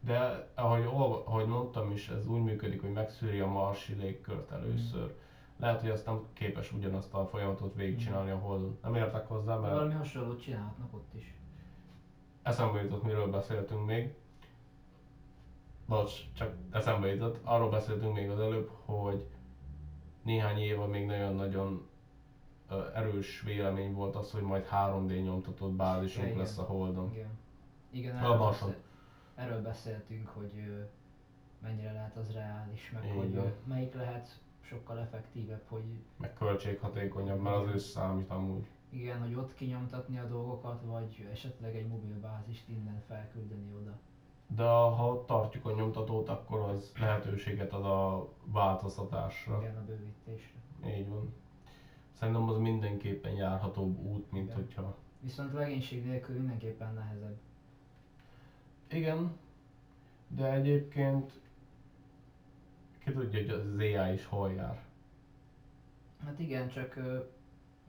de 0.01 0.49
ahogy, 0.55 0.85
ahogy 1.25 1.47
mondtam 1.47 1.91
is, 1.91 2.09
ez 2.09 2.27
úgy 2.27 2.43
működik, 2.43 2.81
hogy 2.81 2.93
megszűri 2.93 3.41
a 3.41 3.47
marsi 3.47 3.95
légkört 3.95 4.51
először. 4.51 5.15
Lehet, 5.57 5.81
hogy 5.81 5.91
ezt 5.91 6.07
nem 6.07 6.21
képes 6.33 6.73
ugyanazt 6.73 7.15
a 7.15 7.27
folyamatot 7.27 7.75
végigcsinálni 7.75 8.31
a 8.31 8.37
Holdon. 8.39 8.79
Nem 8.83 8.95
értek 8.95 9.29
hozzá, 9.29 9.57
mert 9.57 9.73
Valami 9.73 9.95
hasonlót 9.95 10.43
csinálhatnak 10.43 10.95
ott 10.95 11.15
is. 11.15 11.35
eszembe 12.43 12.83
jutott, 12.83 13.03
miről 13.03 13.31
beszéltünk 13.31 13.87
még. 13.87 14.15
Bocs, 15.87 16.13
csak 16.35 16.55
eszembe 16.71 17.07
jutott. 17.15 17.39
Arról 17.43 17.71
beszéltünk 17.71 18.15
még 18.15 18.31
az 18.31 18.41
előbb, 18.41 18.71
hogy 18.85 19.27
néhány 20.23 20.59
éve 20.59 20.85
még 20.87 21.07
nagyon-nagyon 21.07 21.87
erős 22.95 23.41
vélemény 23.41 23.93
volt 23.95 24.17
az, 24.17 24.31
hogy 24.31 24.43
majd 24.43 24.67
3D 24.73 25.23
nyomtatott 25.23 25.73
bázisunk 25.73 26.27
Igen. 26.27 26.39
lesz 26.39 26.59
a 26.59 26.63
Holdon. 26.63 27.11
Igen. 27.13 27.39
Igen, 27.91 28.17
erről, 28.17 28.39
beszél, 28.39 28.75
erről 29.35 29.63
beszéltünk, 29.63 30.29
hogy 30.29 30.53
mennyire 31.63 31.93
lehet 31.93 32.17
az 32.17 32.33
reális, 32.33 32.91
meg 32.91 33.05
Így 33.05 33.17
hogy 33.17 33.53
melyik 33.65 33.95
lehet 33.95 34.41
sokkal 34.61 34.99
effektívebb, 34.99 35.63
hogy 35.69 35.85
Meg 36.17 36.35
költséghatékonyabb, 36.35 37.41
mert 37.41 37.57
az 37.57 37.75
ősz 37.75 37.85
számít 37.91 38.31
amúgy. 38.31 38.67
igen, 38.91 39.21
hogy 39.21 39.35
ott 39.35 39.55
kinyomtatni 39.55 40.19
a 40.19 40.25
dolgokat, 40.27 40.83
vagy 40.85 41.29
esetleg 41.33 41.77
egy 41.77 41.87
mobilbázist 41.89 42.69
innen 42.69 43.03
felküldeni 43.07 43.73
oda. 43.81 43.99
De 44.47 44.63
ha 44.65 45.25
tartjuk 45.27 45.67
a 45.67 45.75
nyomtatót, 45.75 46.29
akkor 46.29 46.61
az 46.61 46.93
lehetőséget 46.99 47.73
ad 47.73 47.85
a 47.85 48.29
változtatásra. 48.45 49.59
Igen, 49.61 49.77
a 49.77 49.85
bővítésre. 49.85 50.59
Így 50.99 51.09
van. 51.09 51.35
Szerintem 52.23 52.49
az 52.49 52.59
mindenképpen 52.59 53.33
járhatóbb 53.33 53.99
út, 53.99 54.31
mint 54.31 54.45
Igen. 54.45 54.57
hogyha... 54.57 54.97
Viszont 55.21 55.53
legénység 55.53 56.05
nélkül 56.05 56.37
mindenképpen 56.37 56.95
nehezebb. 56.95 57.37
Igen, 58.89 59.37
de 60.29 60.53
egyébként 60.53 61.33
ki 63.05 63.13
tudja, 63.13 63.41
hogy 63.41 63.51
az 63.51 63.79
AI 63.79 64.13
is 64.13 64.27
hol 64.27 64.53
jár. 64.53 64.83
Hát 66.25 66.39
igen, 66.39 66.69
csak 66.69 66.97
ö, 66.97 67.19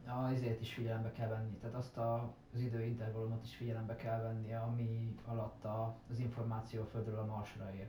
a 0.08 0.32
izét 0.32 0.62
is 0.62 0.74
figyelembe 0.74 1.12
kell 1.12 1.30
venni, 1.30 1.58
tehát 1.62 1.76
azt 1.76 1.98
a, 1.98 2.34
az 2.54 2.60
időintervallumot 2.60 3.44
is 3.44 3.56
figyelembe 3.56 3.96
kell 3.96 4.22
venni, 4.22 4.54
ami 4.54 5.16
alatt 5.26 5.64
a, 5.66 5.96
az 6.12 6.20
információ 6.20 6.84
Földről 6.84 7.18
a 7.20 7.26
Marsra 7.26 7.72
ér. 7.76 7.88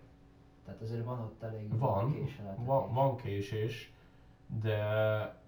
Tehát 0.65 0.81
azért 0.81 1.05
van 1.05 1.21
ott 1.21 1.43
elég 1.43 1.79
Van, 1.79 2.13
késeltetés. 2.13 2.67
van, 2.67 2.93
van 2.93 3.17
késés, 3.17 3.93
de 4.47 5.43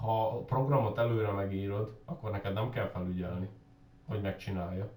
ha 0.00 0.26
a 0.28 0.38
programot 0.42 0.98
előre 0.98 1.30
megírod, 1.30 2.00
akkor 2.04 2.30
neked 2.30 2.52
nem 2.52 2.70
kell 2.70 2.86
felügyelni, 2.86 3.48
hogy 4.06 4.20
megcsinálja. 4.20 4.90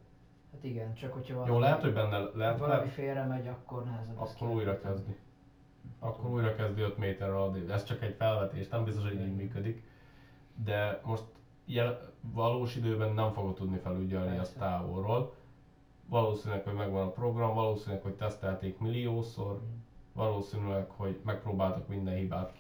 Hát 0.52 0.64
igen, 0.64 0.94
csak 0.94 1.14
hogyha 1.14 1.34
valami, 1.34 1.52
Jó, 1.54 1.60
lehet, 1.60 1.82
hogy 1.82 1.94
benne 1.94 2.18
lehet, 2.34 2.58
valami 2.60 2.78
lehet 2.78 2.94
félre 2.94 3.26
megy, 3.26 3.48
akkor 3.48 3.84
nehezebb 3.84 4.20
akkor 4.20 4.50
újra 4.50 4.80
kezdi. 4.80 5.16
Akkor 6.00 6.30
újra 6.30 6.56
kezdi 6.56 6.82
5 6.82 6.98
méterrel 6.98 7.42
addig. 7.42 7.70
Ez 7.70 7.84
csak 7.84 8.02
egy 8.02 8.16
felvetés, 8.16 8.68
nem 8.68 8.84
biztos, 8.84 9.04
hogy 9.04 9.22
így 9.22 9.36
működik. 9.36 9.84
De 10.64 11.02
most 11.06 11.24
jel, 11.66 12.12
valós 12.22 12.76
időben 12.76 13.14
nem 13.14 13.32
fogod 13.32 13.54
tudni 13.54 13.78
felügyelni 13.78 14.38
azt 14.38 14.54
Persze. 14.54 14.60
távolról. 14.76 15.34
Valószínűleg, 16.06 16.64
hogy 16.64 16.74
megvan 16.74 17.08
a 17.08 17.12
program, 17.12 17.54
valószínűleg, 17.54 18.04
hogy 18.04 18.14
tesztelték 18.16 18.78
milliószor, 18.80 19.54
Mhm. 19.54 19.64
valószínűleg, 20.14 20.90
hogy 20.90 21.20
megpróbáltak 21.24 21.88
minden 21.88 22.16
hibát 22.16 22.52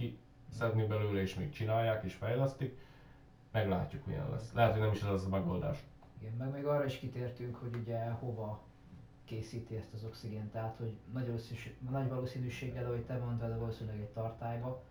kiszedni 0.52 0.86
belőle, 0.86 1.22
és 1.22 1.36
még 1.36 1.50
csinálják 1.50 2.04
és 2.04 2.14
fejlesztik. 2.14 2.78
Meglátjuk 3.52 4.06
milyen 4.06 4.30
lesz. 4.30 4.54
Lehet, 4.54 4.72
hogy 4.72 4.82
nem 4.82 4.92
is 4.92 5.02
ez 5.02 5.08
lesz 5.08 5.26
a 5.26 5.30
megoldás. 5.30 5.84
Igen, 6.20 6.34
meg 6.34 6.52
még 6.52 6.66
arra 6.66 6.86
is 6.86 7.00
kitértünk, 7.00 7.56
hogy 7.56 7.76
ugye 7.76 8.10
hova 8.10 8.62
készíti 9.26 9.76
ezt 9.76 9.94
az 9.94 10.04
oxigént, 10.04 10.52
tehát 10.52 10.78
hogy 10.78 10.98
nagy, 11.14 11.26
valószínűség, 11.26 11.76
nagy 11.90 12.10
valószínűséggel, 12.10 12.86
ahogy 12.86 13.06
te 13.06 13.18
mondtad, 13.18 13.60
valószínűleg 13.60 14.00
egy 14.00 14.10
tartályba. 14.10 14.84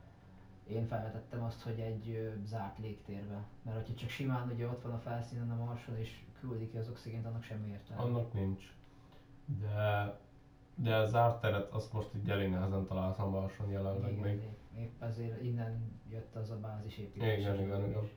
Én 0.67 0.87
felvetettem 0.87 1.43
azt, 1.43 1.62
hogy 1.62 1.81
egy 1.81 2.09
ö, 2.11 2.45
zárt 2.45 2.79
légtérbe, 2.79 3.45
mert 3.62 3.76
hogyha 3.76 3.95
csak 3.95 4.09
simán 4.09 4.50
ugye 4.50 4.67
ott 4.67 4.83
van 4.83 4.93
a 4.93 4.99
felszínen 4.99 5.50
a 5.50 5.64
marson 5.64 5.99
és 5.99 6.21
küldi 6.40 6.69
ki 6.71 6.76
az 6.76 6.88
oxigént, 6.88 7.26
annak 7.26 7.43
semmi 7.43 7.69
értelme. 7.69 8.02
Annak 8.02 8.33
nincs. 8.33 8.73
De, 9.61 10.19
de 10.75 10.95
a 10.97 11.07
zárt 11.07 11.40
teret 11.40 11.73
azt 11.73 11.93
most 11.93 12.14
így 12.14 12.31
elég 12.31 12.50
nehezen 12.50 12.85
találtam 12.87 13.31
Marson 13.31 13.71
jelenleg 13.71 14.12
igen, 14.12 14.23
még. 14.23 14.43
épp, 14.43 14.59
épp 14.79 15.03
ezért 15.03 15.43
innen 15.43 16.00
jött 16.11 16.35
az 16.37 16.50
a 16.50 16.57
bázis 16.57 16.99
építés. 16.99 17.39
Igen, 17.39 17.61
igen, 17.61 17.89
igen. 17.89 18.09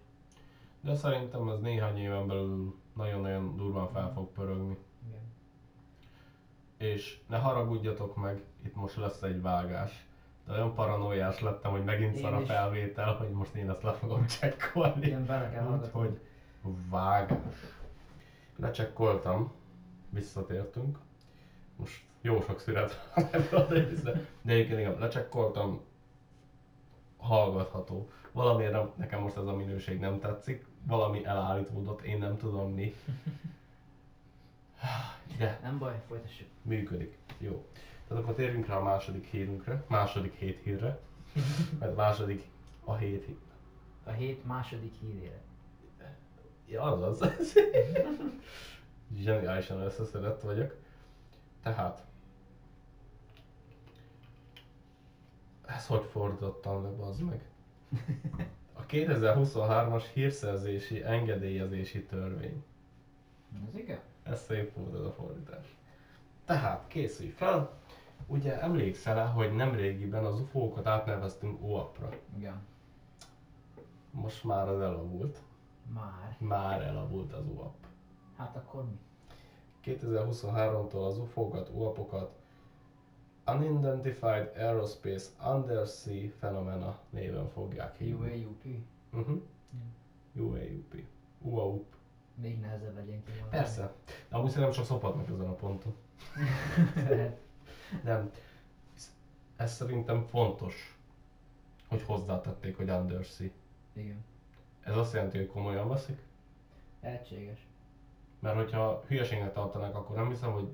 De 0.81 0.95
szerintem 0.95 1.50
ez 1.50 1.60
néhány 1.60 1.98
éven 1.98 2.27
belül 2.27 2.75
nagyon-nagyon 2.93 3.57
durván 3.57 3.89
fel 3.91 4.12
fog 4.13 4.31
pörögni. 4.31 4.77
igen. 5.07 5.33
És 6.77 7.19
ne 7.27 7.38
haragudjatok 7.38 8.15
meg, 8.15 8.43
itt 8.65 8.75
most 8.75 8.95
lesz 8.95 9.22
egy 9.22 9.41
vágás. 9.41 10.07
De 10.45 10.53
olyan 10.53 10.74
paranoiás 10.74 11.39
lettem, 11.39 11.72
hogy 11.72 11.83
megint 11.83 12.15
Én 12.15 12.22
szar 12.22 12.33
a 12.33 12.45
felvétel, 12.45 13.15
hogy 13.15 13.29
most 13.29 13.53
én 13.53 13.69
ezt 13.69 13.83
le 13.83 13.93
fogom 13.93 14.25
csekkolni. 14.25 15.05
Igen, 15.05 15.25
bele 15.25 15.50
kell 15.50 15.63
hallgatni. 15.63 16.00
Úgyhogy 16.00 16.19
vágás. 16.89 17.55
Lecsekkoltam, 18.55 19.51
visszatértünk. 20.10 20.98
Most 21.75 22.03
jó 22.22 22.41
sok 22.41 22.60
szület 22.60 23.10
van 23.15 23.27
ebből 23.31 23.60
a 23.60 23.74
részre. 23.74 24.12
De 24.41 24.51
egyébként 24.51 24.79
igen, 24.79 25.00
lecsekkoltam, 25.00 25.81
hallgatható. 27.24 28.10
Valamiért 28.32 28.72
nem, 28.72 28.92
nekem 28.96 29.22
most 29.22 29.38
ez 29.38 29.46
a 29.46 29.56
minőség 29.56 30.00
nem 30.00 30.20
tetszik, 30.20 30.65
valami 30.88 31.25
elállítódott, 31.25 32.01
én 32.01 32.18
nem 32.18 32.38
tudom 32.38 32.74
mi. 32.74 32.94
De 35.38 35.60
Nem 35.63 35.77
baj, 35.77 36.01
folytassuk. 36.08 36.48
működik. 36.62 37.18
Jó. 37.38 37.65
Tehát 38.08 38.24
akkor 38.24 38.36
térjünk 38.36 38.68
rá 38.68 38.75
a 38.75 38.84
második 38.84 39.25
hírünkre, 39.25 39.84
második 39.88 40.34
hét 40.34 40.60
hírre. 40.63 41.00
Mert 41.80 41.96
második 41.96 42.44
a 42.84 42.96
hét 42.96 43.25
hír. 43.25 43.36
A 44.03 44.10
hét 44.10 44.46
második 44.46 44.94
hírére. 45.00 45.42
Ja, 46.68 46.81
azaz. 46.81 47.22
Zseniálisan 49.24 49.81
összeszedett 49.81 50.42
vagyok. 50.42 50.75
Tehát, 51.64 52.03
ez 55.75 55.88
hogy 55.88 56.05
fordítottam 56.05 56.83
le, 56.83 56.90
bazd 56.90 57.22
meg? 57.22 57.42
A 58.74 58.86
2023-as 58.86 60.03
hírszerzési 60.14 61.03
engedélyezési 61.03 62.03
törvény. 62.03 62.64
Ez 63.68 63.77
igen? 63.77 64.00
Ez 64.24 64.44
szép 64.44 64.75
volt 64.75 64.94
ez 64.94 65.05
a 65.05 65.12
fordítás. 65.12 65.77
Tehát, 66.46 66.88
készülj 66.88 67.29
fel. 67.29 67.72
Ugye 68.27 68.62
emlékszel 68.62 69.20
-e, 69.20 69.25
hogy 69.25 69.55
nemrégiben 69.55 70.25
az 70.25 70.40
UFO-kat 70.40 70.88
átneveztünk 70.88 71.62
OAP-ra? 71.62 72.09
Igen. 72.38 72.62
Most 74.12 74.44
már 74.44 74.68
az 74.68 74.81
elavult. 74.81 75.42
Már. 75.94 76.36
Már 76.40 76.81
elavult 76.81 77.33
az 77.33 77.46
OAP. 77.57 77.75
Hát 78.38 78.55
akkor 78.55 78.83
mi? 78.86 79.00
2023-tól 79.86 81.05
az 81.07 81.18
UFO-kat, 81.18 81.70
UAP-okat 81.74 82.43
Unidentified 83.48 84.51
Aerospace 84.58 85.29
Undersea 85.53 86.29
Phenomena 86.40 87.00
néven 87.10 87.50
fogják 87.50 87.98
hívni. 87.98 88.44
UAUP? 88.44 88.66
Uh-huh. 89.14 89.42
UAUP. 90.36 90.96
UAUP. 91.42 91.86
Még 92.36 92.60
nehezebb 92.60 92.96
legyen 92.96 93.24
kimondani. 93.24 93.50
Persze. 93.50 93.94
De 94.29 94.36
amúgy 94.36 94.50
szerintem 94.50 94.72
csak 94.74 94.86
szopatnak 94.86 95.29
ezen 95.29 95.48
a 95.48 95.53
ponton. 95.53 95.96
Nem. 98.03 98.32
Ez 99.56 99.74
szerintem 99.74 100.22
fontos, 100.24 100.98
hogy 101.88 102.01
hozzátették, 102.03 102.77
hogy 102.77 102.90
Undersea. 102.90 103.48
Igen. 103.94 104.25
Ez 104.82 104.98
azt 104.98 105.14
jelenti, 105.14 105.38
hogy 105.38 105.48
komolyan 105.48 105.90
veszik? 105.90 106.22
Lehetséges. 107.01 107.68
Mert 108.40 108.56
hogyha 108.56 109.03
hülyeségnek 109.08 109.53
tartanák, 109.53 109.96
akkor 109.96 110.16
nem 110.16 110.29
hiszem, 110.29 110.51
hogy 110.51 110.68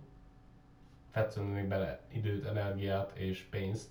fetszenének 1.10 1.67
bele 1.67 2.00
időt, 2.12 2.45
energiát 2.45 3.12
és 3.17 3.41
pénzt, 3.50 3.89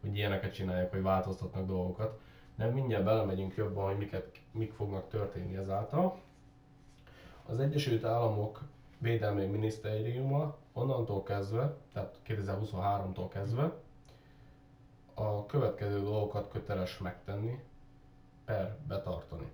hogy 0.00 0.16
ilyeneket 0.16 0.54
csinálják, 0.54 0.90
hogy 0.90 1.02
változtatnak 1.02 1.66
dolgokat. 1.66 2.18
De 2.54 2.66
mindjárt 2.66 3.04
belemegyünk 3.04 3.54
jobban, 3.54 3.86
hogy 3.86 3.98
miket, 3.98 4.40
mik 4.50 4.72
fognak 4.72 5.08
történni 5.08 5.56
ezáltal. 5.56 6.20
Az 7.46 7.60
Egyesült 7.60 8.04
Államok 8.04 8.62
Védelmi 8.98 9.46
Minisztériuma 9.46 10.56
onnantól 10.72 11.22
kezdve, 11.22 11.76
tehát 11.92 12.18
2023-tól 12.26 13.28
kezdve 13.32 13.72
a 15.14 15.46
következő 15.46 16.00
dolgokat 16.00 16.48
köteles 16.48 16.98
megtenni, 16.98 17.62
per 18.44 18.76
betartani. 18.88 19.52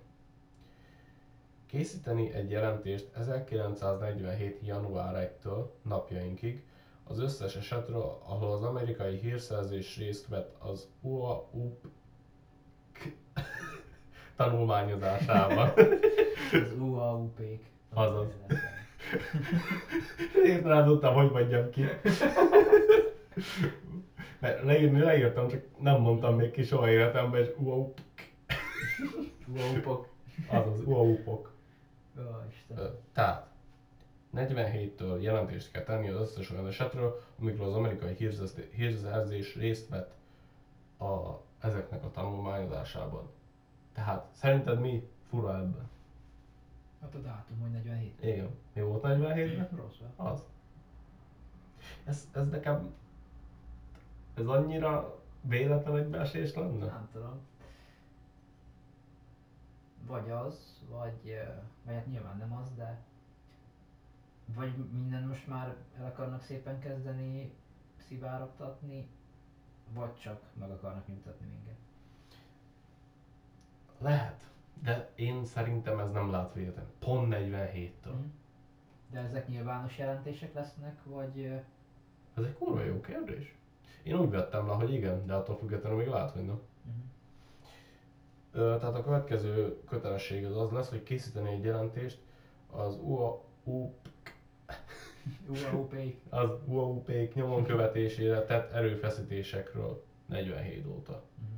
Készíteni 1.65 2.33
egy 2.33 2.49
jelentést 2.49 3.09
1947. 3.15 4.59
január 4.65 5.33
1-től 5.43 5.65
napjainkig 5.81 6.63
az 7.11 7.19
összes 7.19 7.55
esetről, 7.55 8.21
ahol 8.25 8.51
az 8.51 8.63
amerikai 8.63 9.17
hírszerzés 9.17 9.97
részt 9.97 10.27
vett 10.27 10.55
az 10.59 10.89
UAUP 11.01 11.87
tanulmányozásában. 14.37 15.69
Az 16.51 16.73
UAUP-k. 16.79 17.63
Azaz. 17.93 18.27
Én 20.45 20.61
rá 20.61 20.83
tudtam, 20.83 21.13
hogy 21.13 21.31
mondjam 21.31 21.69
ki. 21.69 21.85
Mert 24.39 24.63
leírni 24.63 24.99
leírtam, 24.99 25.47
csak 25.47 25.63
nem 25.79 26.01
mondtam 26.01 26.35
még 26.35 26.51
ki 26.51 26.63
soha 26.63 26.89
életemben, 26.89 27.41
és 27.41 27.49
UAUP. 27.57 27.99
UAUP-ok. 29.47 30.07
Azaz, 30.47 30.81
UAUP-ok. 30.85 31.51
Ó, 32.17 32.21
Isten. 32.49 32.99
Tehát 33.13 33.50
47-től 34.35 35.21
jelentést 35.21 35.71
kell 35.71 35.83
tenni 35.83 36.09
az 36.09 36.19
összes 36.19 36.49
olyan 36.51 36.67
esetről, 36.67 37.21
amikor 37.39 37.65
az 37.65 37.73
amerikai 37.73 38.15
hírszerzés 38.71 39.55
részt 39.55 39.89
vett 39.89 40.13
a, 40.99 41.41
ezeknek 41.59 42.03
a 42.03 42.11
tanulmányozásában. 42.11 43.29
Tehát 43.93 44.27
szerinted 44.33 44.79
mi 44.79 45.09
fura 45.29 45.55
ebben? 45.55 45.89
Hát 47.01 47.15
a 47.15 47.19
dátum, 47.19 47.59
hogy 47.59 47.71
47. 47.71 48.23
Igen. 48.23 48.49
Mi 48.73 48.81
volt 48.81 49.03
47-ben? 49.05 49.69
Rossz 49.75 49.97
van. 50.15 50.27
Az. 50.27 50.43
Ez, 52.03 52.27
ez 52.33 52.49
nekem... 52.49 52.93
Ez 54.33 54.45
annyira 54.45 55.19
véletlen 55.41 55.97
egybeesés 55.97 56.55
lenne? 56.55 56.85
Nem 56.85 57.09
tudom. 57.11 57.39
Vagy 60.07 60.29
az, 60.29 60.81
vagy, 60.89 61.37
vagy 61.85 61.95
hát 61.95 62.07
nyilván 62.07 62.37
nem 62.37 62.53
az, 62.53 62.75
de 62.75 63.01
vagy 64.55 64.73
minden 64.91 65.23
most 65.23 65.47
már 65.47 65.75
el 65.99 66.05
akarnak 66.05 66.41
szépen 66.41 66.79
kezdeni 66.79 67.53
szivárogtatni, 67.97 69.07
vagy 69.93 70.15
csak 70.15 70.41
meg 70.53 70.71
akarnak 70.71 71.07
nyugtatni 71.07 71.45
minket. 71.45 71.77
Lehet. 73.97 74.49
De 74.83 75.09
én 75.15 75.45
szerintem 75.45 75.99
ez 75.99 76.11
nem 76.11 76.31
lát 76.31 76.53
véletlen. 76.53 76.85
Pont 76.99 77.33
47-től. 77.37 78.23
De 79.09 79.19
ezek 79.19 79.47
nyilvános 79.47 79.97
jelentések 79.97 80.53
lesznek, 80.53 81.03
vagy 81.03 81.45
Ez 82.33 82.43
egy 82.43 82.53
kurva 82.53 82.83
jó 82.83 83.01
kérdés. 83.01 83.55
Én 84.03 84.19
úgy 84.19 84.29
vettem 84.29 84.67
le, 84.67 84.73
hogy 84.73 84.93
igen, 84.93 85.25
de 85.25 85.33
attól 85.33 85.57
függetlenül 85.57 85.97
még 85.97 86.07
lehet, 86.07 86.31
hogy 86.31 86.45
nem. 86.45 86.61
Mhm. 86.83 86.95
Ö, 88.51 88.77
tehát 88.79 88.95
a 88.95 89.03
következő 89.03 89.81
kötelesség 89.87 90.45
az 90.45 90.57
az 90.57 90.71
lesz, 90.71 90.89
hogy 90.89 91.03
készíteni 91.03 91.51
egy 91.51 91.63
jelentést 91.63 92.19
az 92.71 92.97
UA, 93.01 93.43
UAOP. 95.49 95.95
az 96.29 96.49
uaup 96.65 97.11
nyomon 97.33 97.63
követésére 97.63 98.43
tett 98.45 98.71
erőfeszítésekről 98.71 100.03
47 100.25 100.85
óta. 100.87 101.11
Mhm. 101.11 101.49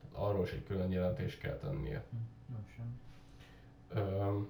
Tehát 0.00 0.28
arról 0.30 0.44
is 0.44 0.52
egy 0.52 0.64
külön 0.64 0.90
jelentést 0.92 1.38
kell 1.40 1.56
tennie. 1.56 2.04
Nem 2.48 2.66
sem. 2.76 3.00
Öm, 3.94 4.48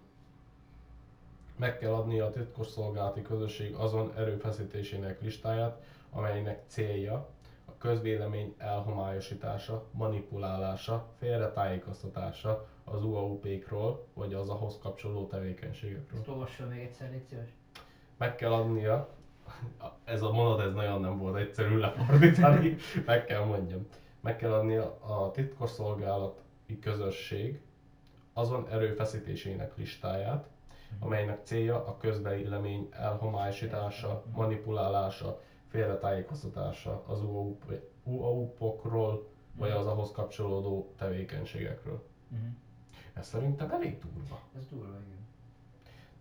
meg 1.57 1.79
kell 1.79 1.93
adni 1.93 2.21
a 2.21 2.31
titkosszolgálati 2.31 3.23
közösség 3.23 3.75
azon 3.75 4.13
erőfeszítésének 4.17 5.21
listáját, 5.21 5.83
amelynek 6.11 6.63
célja 6.67 7.29
a 7.65 7.77
közvélemény 7.79 8.55
elhomályosítása, 8.59 9.85
manipulálása, 9.91 11.09
félretájékoztatása 11.19 12.67
az 12.85 13.05
UAUP-król, 13.05 14.07
vagy 14.15 14.35
az 14.35 14.49
ahhoz 14.49 14.79
kapcsolódó 14.83 15.27
tevékenységekről. 15.27 16.19
Ezt 16.21 16.29
olvassa 16.29 16.67
még 16.67 16.81
egyszer, 16.81 17.11
légy 17.11 17.25
szíves. 17.29 17.49
Meg 18.17 18.35
kell 18.35 18.53
adnia, 18.53 19.09
ez 20.05 20.23
a 20.23 20.33
mondat 20.33 20.67
ez 20.67 20.75
nagyon 20.75 21.01
nem 21.01 21.19
volt 21.19 21.37
egyszerű 21.37 21.77
lefordítani, 21.77 22.77
meg 23.07 23.25
kell 23.25 23.45
mondjam. 23.45 23.87
Meg 24.21 24.37
kell 24.37 24.53
adnia 24.53 24.99
a 25.01 25.31
titkosszolgálati 25.31 26.79
közösség 26.81 27.61
azon 28.33 28.69
erőfeszítésének 28.69 29.77
listáját, 29.77 30.49
amelynek 30.99 31.41
célja 31.45 31.87
a 31.87 31.97
közvélemény 31.97 32.89
elhomályosítása, 32.91 34.23
manipulálása, 34.35 35.41
félretájékoztatása 35.69 37.03
az 37.07 37.21
UAUP-okról, 38.05 39.29
vagy 39.57 39.71
az 39.71 39.87
ahhoz 39.87 40.13
kapcsolódó 40.13 40.93
tevékenységekről. 40.97 42.03
Mhm. 42.29 42.45
Ez 43.13 43.27
szerintem 43.27 43.71
elég 43.71 43.99
durva. 43.99 44.41
Ez 44.57 44.67
durva, 44.69 44.87
igen. 45.07 45.24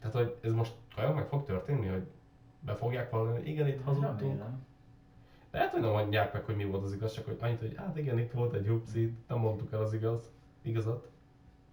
Tehát, 0.04 0.18
hogy 0.18 0.38
ez 0.42 0.54
most 0.54 0.76
olyan 0.98 1.14
meg 1.14 1.28
fog 1.28 1.46
történni, 1.46 1.88
hogy 1.88 2.08
be 2.60 2.76
fogják 2.76 3.10
valami, 3.10 3.40
igen, 3.50 3.68
itt 3.68 3.84
hazudtunk. 3.84 4.44
Lehet, 5.52 5.72
hogy 5.72 5.82
nem 5.82 5.90
mondják 5.90 6.34
meg, 6.34 6.44
hogy 6.44 6.56
mi 6.56 6.66
volt 6.66 6.84
az 6.84 6.94
igaz, 6.94 7.14
csak 7.14 7.26
hogy 7.26 7.38
annyit, 7.40 7.60
hogy 7.60 7.76
hát 7.76 7.98
igen, 7.98 8.20
itt 8.20 8.32
volt 8.32 8.54
egy 8.54 8.68
hupsi, 8.68 9.18
nem 9.28 9.38
mondtuk 9.38 9.72
el 9.72 9.82
az 9.82 9.94
igaz, 9.94 10.32
igazat. 10.62 11.10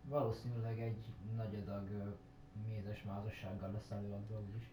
Valószínűleg 0.02 0.80
egy 0.80 0.96
nagy 1.36 1.54
adag 1.66 1.88
mézes 2.68 3.02
mázassággal 3.02 3.70
lesz 3.72 3.90
előadva 3.90 4.40
úgyis. 4.50 4.70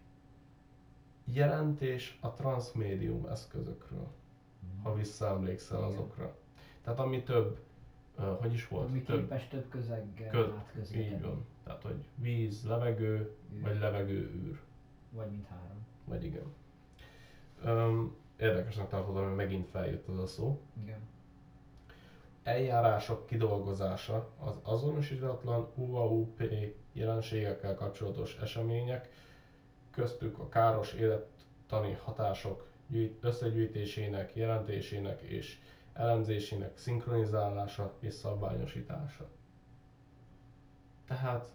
Jelentés 1.24 2.18
a 2.20 2.32
transmédium 2.32 3.26
eszközökről, 3.26 4.08
ha 4.82 4.94
visszaemlékszel 4.94 5.78
Igen. 5.78 5.90
azokra. 5.90 6.36
Tehát 6.82 6.98
ami 6.98 7.22
több, 7.22 7.58
hogy 8.26 8.52
is 8.52 8.68
volt? 8.68 8.88
Ami 8.88 9.02
több, 9.02 9.18
képes 9.18 9.48
több 9.48 9.68
közeggel 9.68 10.30
Kö- 10.30 10.56
átközlekedni. 10.56 11.14
így 11.14 11.22
van. 11.22 11.46
Tehát, 11.64 11.82
hogy 11.82 12.04
víz, 12.14 12.64
levegő, 12.64 13.34
Űr. 13.54 13.62
vagy 13.62 13.78
levegő, 13.78 14.30
űr. 14.46 14.58
Vagy 15.10 15.30
mint 15.30 15.46
három. 15.46 15.86
Vagy 16.04 16.24
igen. 16.24 16.52
Um, 17.64 18.16
érdekesnek 18.36 18.88
tartottam, 18.88 19.24
hogy 19.26 19.34
megint 19.34 19.68
feljött 19.68 20.08
az 20.08 20.18
a 20.18 20.26
szó. 20.26 20.60
Igen. 20.82 20.98
eljárások 22.42 23.26
kidolgozása 23.26 24.28
az 24.38 24.58
azonosítatlan 24.62 25.68
UAUP 25.74 26.42
jelenségekkel 26.92 27.74
kapcsolatos 27.74 28.36
események, 28.36 29.08
köztük 29.90 30.38
a 30.38 30.48
káros 30.48 30.92
élettani 30.92 31.92
hatások 32.04 32.66
gyűjt- 32.86 33.24
összegyűjtésének, 33.24 34.34
jelentésének 34.36 35.20
és 35.20 35.58
elemzésének 35.98 36.76
szinkronizálása 36.76 37.92
és 37.98 38.14
szabványosítása. 38.14 39.28
Tehát 41.06 41.52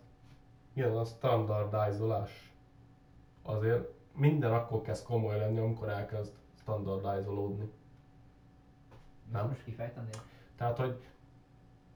jön 0.73 0.95
a 0.95 1.03
standardizolás. 1.05 2.53
Azért 3.41 3.87
minden 4.15 4.53
akkor 4.53 4.81
kezd 4.81 5.05
komoly 5.05 5.37
lenni, 5.37 5.59
amikor 5.59 5.89
elkezd 5.89 6.33
standardizolódni. 6.59 7.71
Nem? 9.31 9.47
Most 9.47 9.63
kifejtenéd? 9.63 10.21
Tehát, 10.55 10.77
hogy 10.77 11.01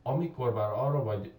amikor 0.04 0.54
már 0.54 0.70
arra 0.72 1.04
vagy 1.04 1.34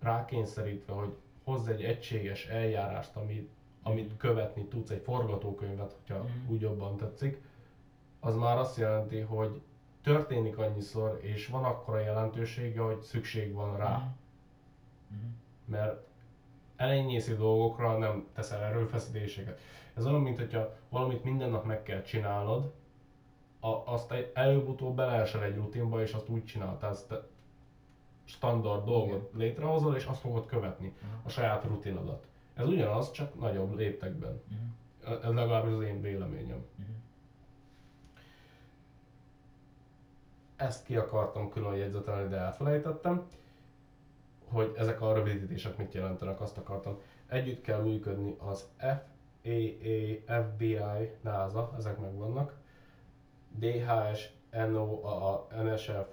rákényszerítve, 0.00 0.92
hogy 0.92 1.16
hozz 1.44 1.68
egy 1.68 1.82
egységes 1.84 2.46
eljárást, 2.46 3.16
amit, 3.16 3.50
amit 3.82 4.16
követni 4.16 4.64
tudsz, 4.64 4.90
egy 4.90 5.02
forgatókönyvet, 5.02 5.92
hogyha 5.92 6.22
Mhm. 6.22 6.52
úgy 6.52 6.60
jobban 6.60 6.96
tetszik, 6.96 7.42
az 8.20 8.36
már 8.36 8.56
azt 8.58 8.76
jelenti, 8.76 9.20
hogy 9.20 9.60
történik 10.08 10.58
annyiszor, 10.58 11.18
és 11.22 11.46
van 11.46 11.64
akkora 11.64 12.00
jelentősége, 12.00 12.80
hogy 12.80 13.00
szükség 13.00 13.52
van 13.52 13.76
rá. 13.76 14.14
Mhm. 15.08 15.20
Mert 15.64 16.06
elenyésző 16.76 17.36
dolgokra 17.36 17.98
nem 17.98 18.26
teszel 18.34 18.62
erőfeszítéseket. 18.62 19.60
Ez 19.94 20.06
olyan, 20.06 20.20
mint 20.20 20.38
hogyha 20.38 20.74
valamit 20.88 21.24
minden 21.24 21.50
nap 21.50 21.64
meg 21.64 21.82
kell 21.82 22.02
csinálnod, 22.02 22.72
a, 23.60 23.68
azt 23.68 24.14
előbb-utóbb 24.34 24.96
beleesel 24.96 25.42
egy 25.42 25.56
rutinba, 25.56 26.02
és 26.02 26.12
azt 26.12 26.28
úgy 26.28 26.44
csináltál, 26.44 26.96
te 27.08 27.26
standard 28.24 28.84
dolgot 28.84 29.30
létrehozol, 29.34 29.96
és 29.96 30.04
azt 30.04 30.20
fogod 30.20 30.46
követni, 30.46 30.92
Aha. 31.02 31.20
a 31.24 31.28
saját 31.28 31.64
rutinodat. 31.64 32.26
Ez 32.54 32.66
ugyanaz, 32.66 33.10
csak 33.10 33.40
nagyobb 33.40 33.76
léptekben. 33.76 34.42
Mhm. 34.48 35.16
Ez 35.26 35.32
legalábbis 35.34 35.72
az 35.72 35.82
én 35.82 36.00
véleményem. 36.00 36.64
Mhm. 36.76 36.88
Ezt 40.58 40.84
ki 40.84 40.96
akartam 40.96 41.50
külön 41.50 41.74
jegyzetelni, 41.74 42.28
de 42.28 42.36
elfelejtettem, 42.36 43.26
hogy 44.48 44.74
ezek 44.76 45.00
a 45.00 45.14
rövidítések 45.14 45.76
mit 45.76 45.94
jelentenek, 45.94 46.40
azt 46.40 46.58
akartam. 46.58 46.98
Együtt 47.26 47.60
kell 47.60 47.80
működni 47.80 48.36
az 48.38 48.68
FAA, 48.78 50.40
FBI, 50.42 51.10
NASA, 51.20 51.74
ezek 51.76 51.98
megvannak, 51.98 52.54
DHS, 53.58 54.28
NOAA, 54.50 55.46
NSF, 55.62 56.06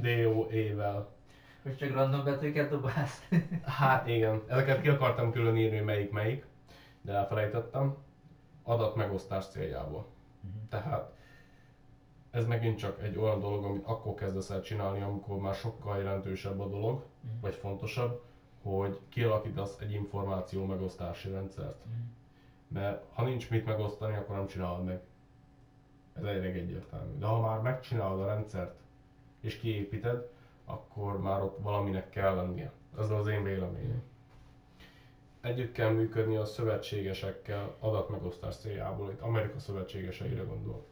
DOE-vel. 0.00 1.08
Most 1.62 1.78
csak 1.78 1.92
random 1.92 2.24
betűket 2.24 2.70
dobálsz. 2.70 3.28
Hát 3.80 4.06
igen, 4.06 4.42
ezeket 4.46 4.80
ki 4.80 4.88
akartam 4.88 5.32
külön 5.32 5.56
írni, 5.56 5.76
hogy 5.76 5.84
melyik 5.84 6.10
melyik, 6.10 6.46
de 7.00 7.12
elfelejtettem. 7.12 7.96
Adatmegosztás 8.62 9.46
céljából. 9.46 10.06
Tehát 10.68 11.17
ez 12.30 12.46
megint 12.46 12.78
csak 12.78 13.02
egy 13.02 13.16
olyan 13.16 13.40
dolog, 13.40 13.64
amit 13.64 13.86
akkor 13.86 14.14
kezdesz 14.14 14.50
el 14.50 14.60
csinálni, 14.60 15.00
amikor 15.00 15.38
már 15.38 15.54
sokkal 15.54 15.96
jelentősebb 15.98 16.60
a 16.60 16.66
dolog, 16.68 17.04
Mhm. 17.20 17.40
vagy 17.40 17.54
fontosabb, 17.54 18.22
hogy 18.62 18.98
kialakítasz 19.08 19.76
egy 19.80 19.92
információ 19.92 20.64
megosztási 20.64 21.30
rendszert. 21.30 21.84
Mhm. 21.84 21.94
Mert 22.68 23.04
ha 23.12 23.22
nincs 23.24 23.50
mit 23.50 23.64
megosztani, 23.66 24.16
akkor 24.16 24.36
nem 24.36 24.46
csinálod 24.46 24.84
meg. 24.84 25.00
Ez 26.14 26.24
elég 26.24 26.56
egyértelmű. 26.56 27.18
De 27.18 27.26
ha 27.26 27.40
már 27.40 27.60
megcsinálod 27.60 28.20
a 28.20 28.26
rendszert, 28.26 28.78
és 29.40 29.56
kiépíted, 29.58 30.28
akkor 30.64 31.20
már 31.20 31.42
ott 31.42 31.58
valaminek 31.62 32.10
kell 32.10 32.34
lennie. 32.34 32.72
Ez 32.98 33.10
az 33.10 33.26
én 33.26 33.42
véleményem. 33.42 34.02
Együtt 35.40 35.72
kell 35.72 35.90
működni 35.90 36.36
a 36.36 36.44
szövetségesekkel 36.44 37.74
adatmegosztás 37.80 38.56
céljából, 38.56 39.10
itt 39.10 39.20
Amerika 39.20 39.58
szövetségeseire 39.58 40.42
gondolok. 40.42 40.84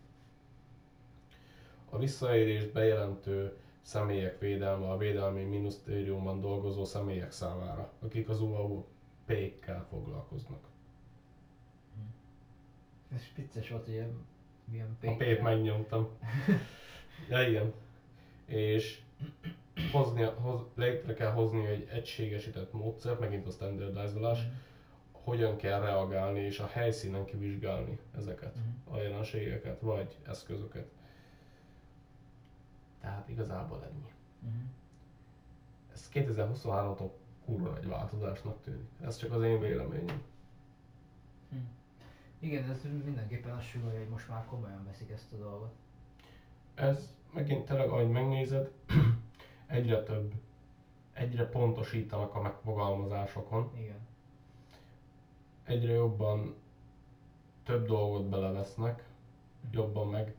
A 1.96 1.98
visszaélést 1.98 2.72
bejelentő 2.72 3.56
személyek 3.82 4.38
védelme 4.40 4.90
a 4.90 4.96
Védelmi 4.96 5.42
Minisztériumban 5.42 6.40
dolgozó 6.40 6.84
személyek 6.84 7.30
számára, 7.32 7.92
akik 8.02 8.28
az 8.28 8.40
UAU-pékkel 8.40 9.86
foglalkoznak. 9.90 10.58
Ez 13.14 13.20
vicces 13.36 13.68
volt, 13.70 13.84
hogy 13.84 13.92
ilyen, 13.92 14.26
milyen 14.64 14.96
A 15.04 15.16
pép 15.16 15.40
megnyomtam. 15.40 16.08
ja 17.28 17.48
igen. 17.48 17.72
És 18.46 19.00
hozni, 19.92 20.22
hoz, 20.22 20.60
létre 20.74 21.14
kell 21.14 21.30
hozni 21.32 21.66
egy 21.66 21.88
egységesített 21.92 22.72
módszert, 22.72 23.20
megint 23.20 23.46
a 23.46 23.50
standardizolás, 23.50 24.38
Mhm. 24.42 24.52
hogyan 25.12 25.56
kell 25.56 25.80
reagálni 25.80 26.40
és 26.40 26.58
a 26.58 26.66
helyszínen 26.66 27.24
kivizsgálni 27.24 27.98
ezeket 28.16 28.54
Mhm. 28.54 28.94
a 28.96 29.00
jelenségeket 29.02 29.80
vagy 29.80 30.16
eszközöket. 30.26 30.86
Tehát 33.06 33.28
igazából 33.28 33.84
ennyi. 33.84 34.12
Mhm. 34.40 34.64
Ez 35.92 36.08
2023-tól 36.12 37.10
kurva 37.44 37.70
nagy 37.70 37.86
változásnak 37.86 38.62
tűnik. 38.62 38.88
Ez 39.00 39.16
csak 39.16 39.32
az 39.32 39.42
én 39.42 39.60
véleményem. 39.60 40.22
Hm. 41.50 41.56
Igen, 42.38 42.70
ez 42.70 42.82
mindenképpen 43.04 43.56
azt 43.56 43.66
sugalja, 43.66 43.98
hogy 43.98 44.08
most 44.08 44.28
már 44.28 44.44
komolyan 44.44 44.84
veszik 44.84 45.10
ezt 45.10 45.32
a 45.32 45.36
dolgot. 45.36 45.74
Ez 46.74 47.14
megint 47.32 47.64
tényleg, 47.64 47.88
ahogy 47.88 48.10
megnézed, 48.10 48.70
egyre 49.66 50.02
több, 50.02 50.32
egyre 51.12 51.48
pontosítanak 51.48 52.34
a 52.34 52.40
megfogalmazásokon, 52.40 53.70
Igen. 53.78 54.06
egyre 55.64 55.92
jobban 55.92 56.54
több 57.62 57.86
dolgot 57.86 58.28
belevesznek, 58.28 59.04
jobban 59.70 60.08
meg, 60.08 60.34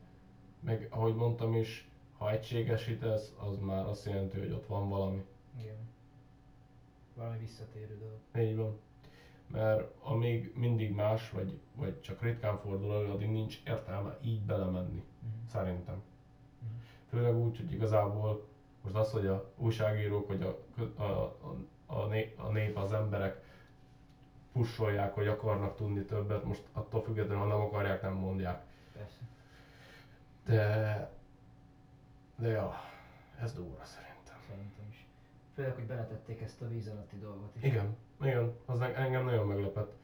meg 0.60 0.86
ahogy 0.90 1.14
mondtam 1.14 1.54
is, 1.54 1.87
ha 2.18 2.30
egységesítesz, 2.30 3.32
az 3.38 3.58
már 3.58 3.86
azt 3.86 4.04
jelenti, 4.06 4.38
hogy 4.38 4.52
ott 4.52 4.66
van 4.66 4.88
valami. 4.88 5.24
Igen. 5.60 5.76
Valami 7.14 7.38
visszatérő 7.38 7.98
dolog. 7.98 8.48
Így 8.48 8.56
van. 8.56 8.78
mert 9.50 9.90
amíg 10.02 10.52
mindig 10.54 10.94
más, 10.94 11.30
vagy, 11.30 11.58
vagy 11.74 12.00
csak 12.00 12.22
ritkán 12.22 12.58
fordul 12.58 12.94
elő, 12.94 13.10
addig 13.10 13.28
nincs 13.30 13.62
értelme 13.66 14.18
így 14.22 14.40
belemenni, 14.40 15.02
Mhm. 15.22 15.46
szerintem. 15.50 15.94
Mhm. 15.94 16.70
Főleg 17.08 17.36
úgy, 17.36 17.56
hogy 17.56 17.72
igazából 17.72 18.46
most 18.82 18.94
az, 18.94 19.10
hogy 19.12 19.26
a 19.26 19.50
újságírók, 19.56 20.26
vagy 20.28 20.42
a, 20.42 20.58
a, 20.96 21.02
a, 21.02 21.34
a, 21.86 22.06
nép, 22.06 22.38
a 22.40 22.48
nép, 22.50 22.76
az 22.76 22.92
emberek 22.92 23.44
pusolják, 24.52 25.14
hogy 25.14 25.26
akarnak 25.26 25.76
tudni 25.76 26.04
többet, 26.04 26.44
most 26.44 26.62
attól 26.72 27.02
függetlenül, 27.02 27.42
ha 27.42 27.48
nem 27.48 27.60
akarják, 27.60 28.02
nem 28.02 28.12
mondják. 28.14 28.62
Persze. 28.92 29.18
De, 30.46 31.10
de 32.38 32.48
ja, 32.48 32.72
ez 33.40 33.52
durva 33.52 33.84
szerintem. 33.84 34.36
Szerintem 34.48 34.84
is. 34.90 35.06
Főleg, 35.54 35.74
hogy 35.74 35.86
beletették 35.86 36.40
ezt 36.40 36.62
a 36.62 36.68
víz 36.68 36.88
alatti 36.88 37.18
dolgot 37.18 37.56
is. 37.56 37.62
Igen, 37.62 37.96
igen, 38.20 38.52
az 38.66 38.80
engem 38.80 39.24
nagyon 39.24 39.46
meglepett. 39.46 39.96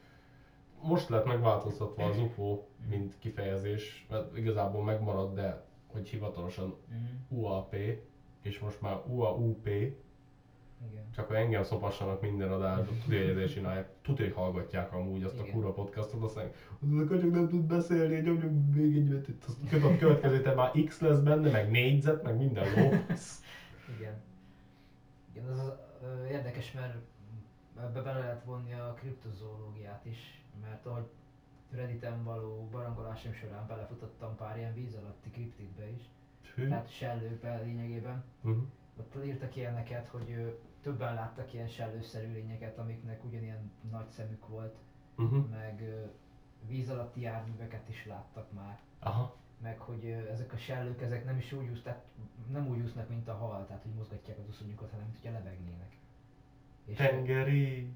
Most 0.83 1.09
lett 1.09 1.25
megváltoztatva 1.25 2.05
az 2.05 2.19
UFO, 2.19 2.63
mint 2.89 3.19
kifejezés, 3.19 4.07
mert 4.11 4.37
igazából 4.37 4.83
megmaradt, 4.85 5.35
de 5.35 5.65
hogy 5.93 6.09
hivatalosan 6.09 6.77
Mhm. 6.89 7.39
UAP, 7.41 7.75
és 8.43 8.59
most 8.59 8.81
már 8.81 9.03
UAUP, 9.07 9.69
Igen. 10.91 11.11
csak 11.15 11.27
hogy 11.27 11.37
engem 11.37 11.63
szopassanak 11.63 12.21
minden 12.21 12.51
adásban, 12.51 12.99
tudja, 13.05 13.21
hogy 13.21 13.29
ezért 13.29 13.53
csinálják, 13.53 13.89
tudja, 14.03 14.25
hogy 14.25 14.35
hallgatják 14.35 14.93
amúgy 14.93 15.23
azt 15.23 15.39
a 15.39 15.43
Igen. 15.43 15.53
kurva 15.53 15.73
podcastot, 15.73 16.23
aztán 16.23 16.51
az 16.81 16.99
a 16.99 17.05
kacsak 17.05 17.31
nem 17.31 17.49
tud 17.49 17.63
beszélni, 17.67 18.21
nyomjuk 18.21 18.75
még 18.75 18.97
egy 18.97 19.13
vetét, 19.13 19.45
a 19.85 19.97
következő 19.99 20.41
te 20.41 20.55
már 20.55 20.71
X 20.85 21.01
lesz 21.01 21.19
benne, 21.19 21.51
meg 21.51 21.71
négyzet, 21.71 22.23
meg 22.23 22.37
minden 22.37 22.65
ló. 22.77 22.89
Igen. 23.99 24.23
Igen, 25.33 25.49
az, 25.49 25.73
ö, 26.03 26.27
érdekes, 26.27 26.73
mert 26.73 26.95
ebbe 27.81 28.03
bele 28.03 28.19
lehet 28.19 28.45
vonni 28.45 28.73
a 28.73 28.95
kriptozoológiát 28.99 30.05
is, 30.05 30.45
mert 30.61 30.87
ahogy 30.87 31.07
Redditen 31.71 32.25
való 32.25 32.69
barangolásom 32.71 33.33
során 33.33 33.67
belefutottam 33.67 34.37
pár 34.37 34.57
ilyen 34.57 34.75
víz 34.75 34.95
alatti 34.95 35.31
kriptitbe 35.31 35.91
is, 35.91 36.03
Hű. 36.55 36.69
tehát 36.69 36.91
sellőkbe 36.91 37.61
lényegében. 37.65 38.25
Mhm. 38.41 38.59
Ott 38.99 39.25
írtak 39.25 39.57
ilyeneket, 39.57 40.09
hogy 40.09 40.59
többen 40.85 41.15
láttak 41.15 41.53
ilyen 41.53 41.69
sellőszerű 41.69 42.33
lényeket, 42.33 42.79
amiknek 42.79 43.25
ugyanilyen 43.25 43.71
nagy 43.91 44.09
szemük 44.09 44.49
volt, 44.49 44.75
Mhm. 45.17 45.37
meg 45.37 45.85
víz 46.69 46.91
alatti 46.91 47.21
járműveket 47.21 47.89
is 47.89 48.07
láttak 48.07 48.53
már. 48.53 48.79
Aha. 48.99 49.37
meg 49.63 49.79
hogy 49.79 50.05
ezek 50.31 50.53
a 50.53 50.57
sellők 50.57 51.03
ezek 51.03 51.25
nem 51.25 51.37
is 51.37 51.53
úgy 51.53 51.69
úsz, 51.69 51.83
tehát 51.83 52.05
nem 52.53 52.69
úgy 52.69 52.81
úsznak, 52.81 53.09
mint 53.09 53.29
a 53.29 53.35
hal, 53.35 53.67
tehát 53.67 53.83
hogy 53.83 53.93
mozgatják 53.95 54.39
az 54.39 54.49
uszonyukat, 54.49 54.91
hanem 54.91 55.05
mint 55.05 55.19
hogyha 55.19 55.33
lebegnének. 55.39 55.97
És 56.85 56.97
Tengeri. 56.97 57.89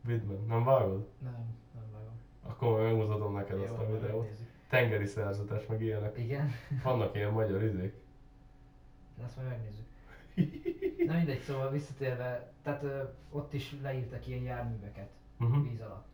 Vidd 0.00 0.22
meg, 0.22 0.46
nem 0.46 0.64
vágod? 0.64 1.08
nem, 1.18 1.56
nem 1.74 1.84
vágom. 1.92 2.20
Akkor 2.42 2.82
megmutatom 2.82 3.34
neked 3.34 3.60
azt 3.60 3.72
a 3.78 3.92
videót. 3.92 4.28
Tengeri 4.68 5.06
szerzetes, 5.06 5.66
meg 5.66 5.82
ilyenek. 5.82 6.18
Igen, 6.18 6.50
Vannak 6.82 7.14
ilyen 7.14 7.32
magyar 7.32 7.62
izék. 7.62 7.94
azt 9.24 9.36
majd 9.36 9.48
megnézzük. 9.48 9.86
Na 11.08 11.14
mindegy, 11.14 11.40
szóval 11.40 11.70
visszatérve, 11.70 12.52
tehát 12.62 12.82
ö, 12.82 13.02
ott 13.30 13.52
is 13.52 13.74
leírtak 13.82 14.26
ilyen 14.26 14.42
járműveket 14.42 15.08
Mhm. 15.36 15.62
víz 15.62 15.80
alatt. 15.80 16.06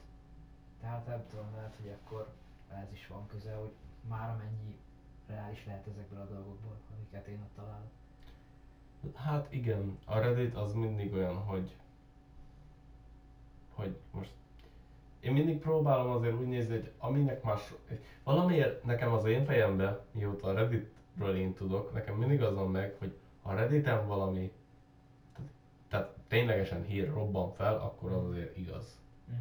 Tehát 0.81 1.07
nem 1.07 1.25
tudom, 1.31 1.45
lehet, 1.55 1.75
hogy 1.83 1.91
akkor 2.03 2.29
ez 2.83 2.93
is 2.93 3.07
van 3.07 3.27
köze, 3.27 3.55
hogy 3.55 3.73
már 4.09 4.29
amennyi 4.31 4.77
reális 5.27 5.65
lehet 5.67 5.87
ezekből 5.87 6.21
a 6.21 6.25
dolgokból, 6.35 6.77
amiket 6.97 7.27
én 7.27 7.41
ott 7.43 7.55
találok. 7.57 7.91
Hát 9.15 9.53
igen, 9.53 9.99
a 10.05 10.19
Reddit 10.19 10.55
az 10.55 10.73
mindig 10.73 11.13
olyan, 11.13 11.35
hogy 11.37 11.75
hogy 13.75 13.97
most 14.11 14.31
én 15.21 15.33
mindig 15.33 15.59
próbálom 15.59 16.11
azért 16.11 16.35
úgy 16.35 16.47
nézni, 16.47 16.75
hogy 16.75 16.93
aminek 16.99 17.43
más, 17.43 17.73
valamiért 18.25 18.85
nekem 18.85 19.13
az 19.13 19.25
én 19.25 19.45
fejemben, 19.45 20.01
mióta 20.11 20.49
a 20.49 20.53
Redditről 20.53 21.37
én 21.37 21.55
tudok, 21.55 21.93
nekem 21.93 22.15
mindig 22.15 22.43
az 22.43 22.55
van 22.55 22.71
meg, 22.71 22.95
hogy 22.99 23.15
ha 23.43 23.51
a 23.51 23.55
Redditen 23.55 24.07
valami, 24.07 24.53
ténylegesen 26.29 26.83
hír 26.85 27.13
robban 27.13 27.53
fel, 27.53 27.75
akkor 27.75 28.13
az 28.13 28.25
azért 28.25 28.57
igaz. 28.57 28.99
Mhm. 29.27 29.41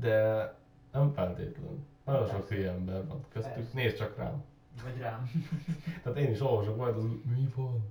De 0.00 0.54
nem 0.92 1.12
feltétlen. 1.12 1.86
Nagyon 2.04 2.28
sok 2.28 2.48
hülye 2.48 2.70
ember 2.70 3.06
van 3.06 3.24
köztük, 3.28 3.52
Persze. 3.54 3.70
nézd 3.74 3.96
csak 3.96 4.16
rám. 4.16 4.44
Vagy 4.82 4.98
rám. 4.98 5.30
Tehát 6.02 6.18
én 6.18 6.30
is 6.30 6.40
olvasok 6.40 6.76
majd, 6.76 6.96
az 6.96 7.02
mi 7.04 7.52
van? 7.54 7.84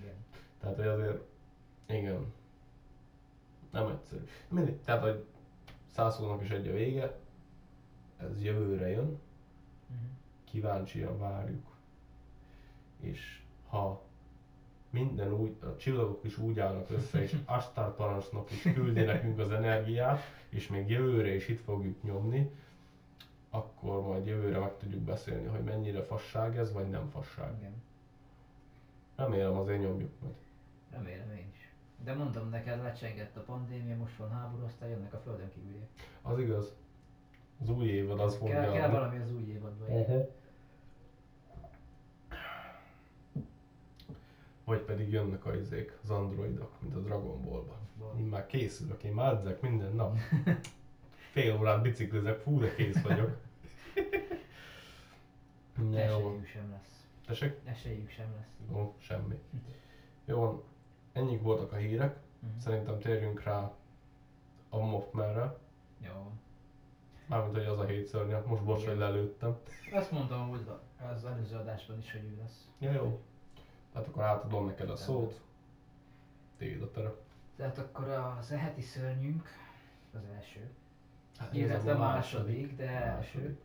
Igen. 0.00 0.14
Tehát, 0.60 0.76
hogy 0.76 0.86
azért, 0.86 1.22
igen, 1.86 2.32
nem 3.70 3.86
egyszerű. 3.88 4.24
Mindig, 4.48 4.80
tehát, 4.84 5.02
hogy 5.02 5.24
száz 5.94 6.16
hónap 6.16 6.42
is 6.42 6.50
egy 6.50 6.68
a 6.68 6.72
vége, 6.72 7.18
ez 8.16 8.42
jövőre 8.42 8.88
jön, 8.88 9.18
Mhm. 9.88 10.04
kíváncsian 10.44 11.18
várjuk. 11.18 11.66
És 13.00 13.42
ha 13.68 14.02
minden 14.94 15.32
úgy, 15.32 15.56
a 15.62 15.76
csillagok 15.76 16.24
is 16.24 16.38
úgy 16.38 16.60
állnak 16.60 16.90
össze, 16.90 17.22
és 17.22 17.36
Astar 17.44 17.94
parancsnok 17.94 18.50
is 18.50 18.62
küldi 18.74 19.02
nekünk 19.02 19.38
az 19.38 19.50
energiát, 19.50 20.20
és 20.48 20.68
még 20.68 20.90
jövőre 20.90 21.34
is 21.34 21.48
itt 21.48 21.60
fogjuk 21.60 22.02
nyomni, 22.02 22.50
akkor 23.50 24.02
majd 24.02 24.26
jövőre 24.26 24.58
meg 24.58 24.76
tudjuk 24.76 25.02
beszélni, 25.02 25.46
hogy 25.46 25.64
mennyire 25.64 26.02
fasság 26.02 26.56
ez, 26.56 26.72
vagy 26.72 26.88
nem 26.88 27.08
fasság. 27.10 27.52
Igen. 27.58 27.82
Remélem 29.16 29.56
azért 29.56 29.80
nyomjuk 29.80 30.10
majd. 30.20 30.34
Remélem 30.90 31.30
én 31.30 31.50
is. 31.52 31.72
De 32.04 32.14
mondom 32.14 32.48
neked, 32.48 32.82
lecsengett 32.82 33.36
a 33.36 33.40
pandémia, 33.40 33.96
most 33.96 34.16
van 34.16 34.30
háború, 34.30 34.64
aztán 34.64 34.88
jönnek 34.88 35.14
a 35.14 35.18
földön 35.18 35.50
kívüliek. 35.54 35.88
Az 36.22 36.38
igaz. 36.38 36.74
Az 37.60 37.68
új 37.68 37.86
évad 37.86 38.20
az 38.20 38.36
fogja. 38.36 38.60
Kell, 38.60 38.72
kell 38.72 38.90
valami 38.90 39.18
az 39.18 39.32
új 39.32 39.42
évadban. 39.42 39.88
Uh-huh. 39.88 40.28
Vagy 44.64 44.80
pedig 44.80 45.10
jönnek 45.10 45.46
a 45.46 45.54
izék, 45.56 45.98
az 46.02 46.10
androidok, 46.10 46.72
mint 46.80 46.94
a 46.94 47.00
Dragon 47.00 47.42
Ball-ban. 47.42 47.78
Ball. 47.98 48.14
Én 48.18 48.24
már 48.24 48.46
készülök, 48.46 49.02
én 49.02 49.12
már 49.12 49.32
edzek 49.32 49.60
minden 49.60 49.92
nap. 49.92 50.18
Fél 51.32 51.58
órát 51.58 51.82
biciklizek, 51.82 52.38
fú, 52.38 52.58
de 52.58 52.74
kész 52.74 53.02
vagyok. 53.02 53.36
Jó. 55.78 55.94
Esélyük 55.96 56.46
sem 56.46 56.70
lesz. 56.70 57.06
Tessék? 57.26 57.60
Esélyük 57.64 58.10
sem 58.10 58.26
lesz. 58.36 58.78
Ó, 58.78 58.94
semmi. 58.98 59.38
Jó, 60.24 60.64
ennyik 61.12 61.42
voltak 61.42 61.72
a 61.72 61.76
hírek. 61.76 62.16
Mhm. 62.38 62.58
Szerintem 62.58 62.98
térjünk 62.98 63.42
rá 63.42 63.72
a 64.68 64.78
Mothmanre. 64.78 65.56
Jó. 66.00 66.32
Mármint, 67.26 67.54
hogy 67.56 67.64
az 67.64 67.78
a 67.78 67.84
hét 67.84 68.06
szörnya. 68.06 68.42
Most 68.46 68.64
bocs, 68.64 68.84
hogy 68.84 68.96
lelőttem. 68.96 69.56
Azt 69.92 70.10
mondtam 70.10 70.48
hogy 70.48 70.66
az 71.14 71.24
előző 71.24 71.56
adásban 71.56 71.98
is, 71.98 72.12
hogy 72.12 72.24
ő 72.24 72.36
lesz. 72.40 72.68
Ja, 72.78 72.92
jó. 72.92 73.20
Tehát 73.94 74.08
akkor 74.08 74.22
átadom 74.22 74.66
neked 74.66 74.90
a 74.90 74.96
szót. 74.96 75.40
Tiéd 76.56 76.82
a 76.82 76.90
terep. 76.90 77.16
Tehát 77.56 77.78
akkor 77.78 78.08
az 78.08 78.50
e 78.50 78.56
heti 78.58 78.80
szörnyünk, 78.82 79.48
az 80.14 80.20
első, 80.34 80.70
Hát 81.38 81.54
illetve 81.54 81.74
igazából 81.74 82.06
második, 82.06 82.76
de 82.76 82.88
első, 82.88 83.38
Második. 83.38 83.58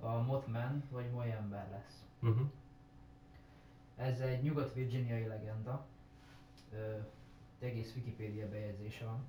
a 0.00 0.22
Mothman 0.22 0.84
vagy 0.90 1.10
Molyember 1.10 1.68
lesz. 1.70 2.04
Uh-huh. 2.22 2.46
Ez 3.96 4.20
egy 4.20 4.42
nyugat-virginiai 4.42 5.26
legenda. 5.26 5.86
Ö, 6.72 6.96
egész 7.60 7.94
Wikipédia 7.96 8.48
bejegyzése 8.48 9.04
van. 9.04 9.28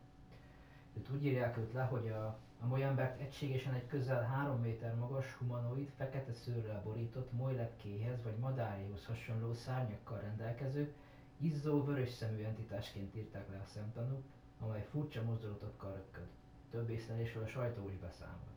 Őt 0.98 1.10
úgy 1.10 1.26
írják 1.26 1.58
őt 1.58 1.74
le, 1.74 1.84
hogy 1.84 2.08
a, 2.08 2.38
a 2.60 2.66
Molyembert 2.66 3.20
egységesen 3.20 3.74
egy 3.74 3.88
közel 3.88 4.24
3 4.24 4.62
méter 4.62 4.96
magas, 4.96 5.34
humanoid, 5.34 5.90
fekete 5.98 6.34
szőrrel 6.34 6.82
borított, 6.84 7.32
molylepkéhez 7.32 8.24
vagy 8.24 8.38
madárjához 8.38 9.06
hasonló 9.06 9.54
szárnyakkal 9.54 10.20
rendelkező, 10.20 10.94
izzó 11.38 11.84
vörös 11.84 12.10
szemű 12.10 12.44
entitásként 12.44 13.16
írták 13.16 13.50
le 13.50 13.58
a 13.58 13.66
szemtanúk, 13.66 14.24
amely 14.60 14.86
furcsa 14.92 15.24
mozdulatokkal 15.24 15.94
röpköd. 15.94 16.28
Több 16.72 16.90
észlelésről 16.90 17.44
a 17.44 17.48
sajtó 17.48 17.90
is 17.90 17.98
beszámolt. 17.98 18.52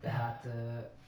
Tehát 0.00 0.48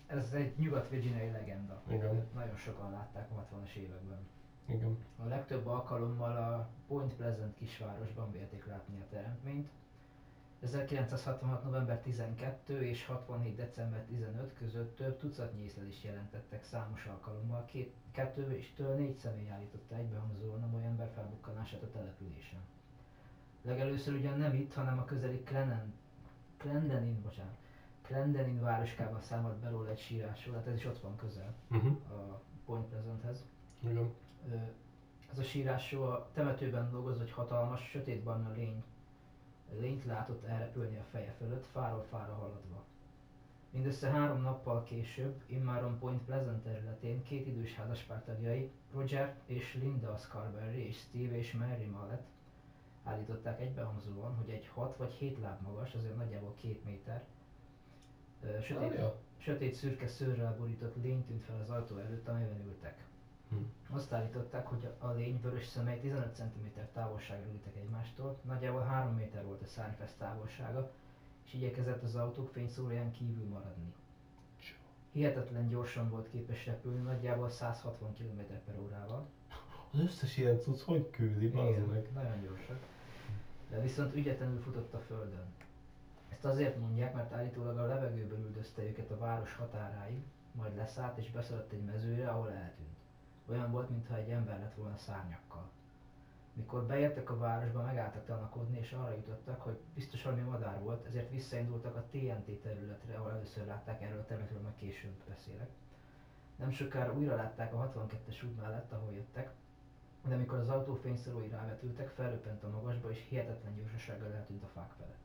ez 0.06 0.32
egy 0.32 0.58
nyugat-virginiai 0.58 1.30
legenda. 1.30 1.82
Igen. 1.88 2.26
Nagyon 2.34 2.56
sokan 2.56 2.90
látták 2.90 3.30
a 3.30 3.34
60-as 3.34 3.74
években. 3.74 4.18
Igen. 4.66 4.98
A 5.24 5.24
legtöbb 5.24 5.66
alkalommal 5.66 6.36
a 6.36 6.68
Point 6.86 7.14
Pleasant 7.14 7.56
kisvárosban 7.56 8.32
vélték 8.32 8.66
látni 8.66 9.00
a 9.00 9.08
teremtményt. 9.10 9.68
1966. 10.60 11.64
november 11.64 12.00
12 12.00 12.82
és 12.82 13.06
67. 13.06 13.56
december 13.56 14.00
15 14.04 14.52
között 14.54 14.96
több 14.96 15.18
tucatnyi 15.18 15.62
észlelést 15.62 16.04
jelentettek 16.04 16.64
számos 16.64 17.04
alkalommal. 17.06 17.64
Két, 17.64 17.94
kettő 18.12 18.52
és 18.52 18.72
től 18.74 18.94
négy 18.94 19.16
személy 19.16 19.50
állította 19.50 19.94
egybehangzóan 19.94 20.62
a 20.62 20.82
ember 20.84 21.10
felbukkanását 21.14 21.82
a 21.82 21.90
településen. 21.90 22.60
Legelőször 23.62 24.14
ugyan 24.14 24.38
nem 24.38 24.54
itt, 24.54 24.74
hanem 24.74 24.98
a 24.98 25.04
közeli 25.04 25.42
Klenen, 25.42 25.94
Klendenin, 26.56 27.22
bocsánat, 27.22 27.56
Klendenin 28.02 28.60
városkában 28.60 29.20
számolt 29.20 29.56
be 29.56 29.68
róla 29.68 29.88
egy 29.88 29.98
sírásról, 29.98 30.54
hát 30.54 30.66
ez 30.66 30.76
is 30.76 30.84
ott 30.84 31.00
van 31.00 31.16
közel 31.16 31.54
Uh-huh. 31.70 31.96
a 32.10 32.40
Point 32.64 32.86
Pleasanthez. 32.86 33.44
Igen. 33.78 34.12
Ez 35.32 35.38
a 35.38 35.42
sírásról 35.42 36.10
a 36.12 36.30
temetőben 36.32 36.90
dolgozó 36.90 37.20
egy 37.20 37.30
hatalmas, 37.30 37.88
sötétbarna 37.88 38.52
lény, 38.52 38.84
lényt 39.78 40.04
látott 40.04 40.44
elrepülni 40.44 40.96
a 40.96 41.04
feje 41.10 41.34
fölött, 41.38 41.66
fáról 41.72 42.06
fára 42.10 42.34
haladva. 42.34 42.84
Mindössze 43.70 44.10
három 44.10 44.40
nappal 44.40 44.82
később, 44.82 45.42
immáron 45.46 45.98
Point 45.98 46.22
Pleasant 46.22 46.62
területén 46.62 47.22
két 47.22 47.46
idős 47.46 47.74
házaspár 47.74 48.24
tagjai, 48.24 48.70
Roger 48.92 49.36
és 49.46 49.74
Linda 49.74 50.16
Scarberry 50.16 50.86
és 50.86 50.96
Steve 50.96 51.36
és 51.36 51.52
Mary 51.52 51.84
Mallet 51.84 52.22
állították 53.04 53.60
egybehangzóan, 53.60 54.34
hogy 54.34 54.50
egy 54.50 54.66
6 54.74 54.96
vagy 54.96 55.12
7 55.12 55.38
láb 55.40 55.62
magas, 55.62 55.94
azért 55.94 56.16
nagyjából 56.16 56.54
2 56.60 56.80
méter, 56.84 57.24
sötét, 58.62 59.00
sötét 59.36 59.74
szürke 59.74 60.08
szőrrel 60.08 60.56
borított 60.58 61.02
lény 61.02 61.24
tűnt 61.24 61.44
fel 61.44 61.60
az 61.60 61.70
ajtó 61.70 61.96
előtt, 61.96 62.28
amiben 62.28 62.64
ültek. 62.66 63.04
Hm. 63.50 63.94
Azt 63.94 64.12
állították, 64.12 64.66
hogy 64.66 64.88
a 64.98 65.10
lény 65.10 65.40
vörös 65.42 65.66
szemei 65.66 65.98
15 65.98 66.34
cm 66.34 66.80
távolságra 66.92 67.50
ültek 67.52 67.76
egymástól, 67.76 68.40
nagyjából 68.44 68.82
3 68.82 69.14
méter 69.14 69.44
volt 69.44 69.62
a 69.62 69.66
szárnyfesz 69.66 70.14
távolsága, 70.18 70.90
és 71.44 71.54
igyekezett 71.54 72.02
az 72.02 72.14
autók 72.14 72.50
fényszóróján 72.50 73.12
kívül 73.12 73.48
maradni. 73.48 73.92
Hihetetlen 75.12 75.68
gyorsan 75.68 76.10
volt 76.10 76.28
képes 76.30 76.66
repülni, 76.66 77.02
nagyjából 77.02 77.50
160 77.50 78.14
km 78.14 78.40
per 78.64 78.78
órával. 78.78 79.28
Az 79.92 80.00
összes 80.00 80.36
ilyen 80.36 80.60
cucc 80.60 80.80
hogy 80.80 81.10
küldi, 81.10 81.48
meg? 81.48 82.12
nagyon 82.12 82.42
gyorsan. 82.42 82.78
De 83.70 83.80
viszont 83.80 84.14
ügyetlenül 84.14 84.60
futott 84.60 84.94
a 84.94 84.98
földön. 84.98 85.46
Ezt 86.28 86.44
azért 86.44 86.78
mondják, 86.78 87.14
mert 87.14 87.32
állítólag 87.32 87.78
a 87.78 87.86
levegőből 87.86 88.38
üldözte 88.38 88.82
őket 88.82 89.10
a 89.10 89.18
város 89.18 89.54
határáig, 89.54 90.22
majd 90.52 90.76
leszállt 90.76 91.18
és 91.18 91.30
beszaladt 91.30 91.72
egy 91.72 91.84
mezőre, 91.84 92.28
ahol 92.28 92.50
eltűnt. 92.50 92.89
Olyan 93.50 93.70
volt, 93.70 93.90
mintha 93.90 94.16
egy 94.16 94.30
ember 94.30 94.58
lett 94.58 94.74
volna 94.74 94.96
szárnyakkal. 94.96 95.70
Mikor 96.52 96.86
beértek 96.86 97.30
a 97.30 97.38
városba, 97.38 97.82
megálltak 97.82 98.24
tanakodni, 98.24 98.78
és 98.78 98.92
arra 98.92 99.14
jutottak, 99.14 99.60
hogy 99.60 99.78
biztos 99.94 100.22
valami 100.22 100.42
madár 100.42 100.80
volt, 100.80 101.06
ezért 101.06 101.30
visszaindultak 101.30 101.96
a 101.96 102.06
TNT 102.10 102.60
területre, 102.62 103.16
ahol 103.16 103.30
először 103.30 103.66
látták 103.66 104.02
erről 104.02 104.18
a 104.18 104.24
területről, 104.24 104.60
meg 104.60 104.74
később 104.76 105.14
beszélek. 105.28 105.68
Nem 106.56 106.70
sokára 106.70 107.12
újra 107.12 107.34
látták 107.34 107.74
a 107.74 107.92
62-es 107.94 108.44
út 108.44 108.60
mellett, 108.60 108.92
ahol 108.92 109.12
jöttek, 109.12 109.50
de 110.28 110.34
amikor 110.34 110.58
az 110.58 110.68
autó 110.68 110.94
fényszórói 110.94 111.48
rávetültek, 111.48 112.08
felröppent 112.08 112.62
a 112.64 112.70
magasba, 112.70 113.10
és 113.10 113.26
hihetetlen 113.28 113.74
gyorsasággal 113.76 114.32
eltűnt 114.32 114.62
a 114.62 114.68
fák 114.74 114.92
felett. 114.98 115.18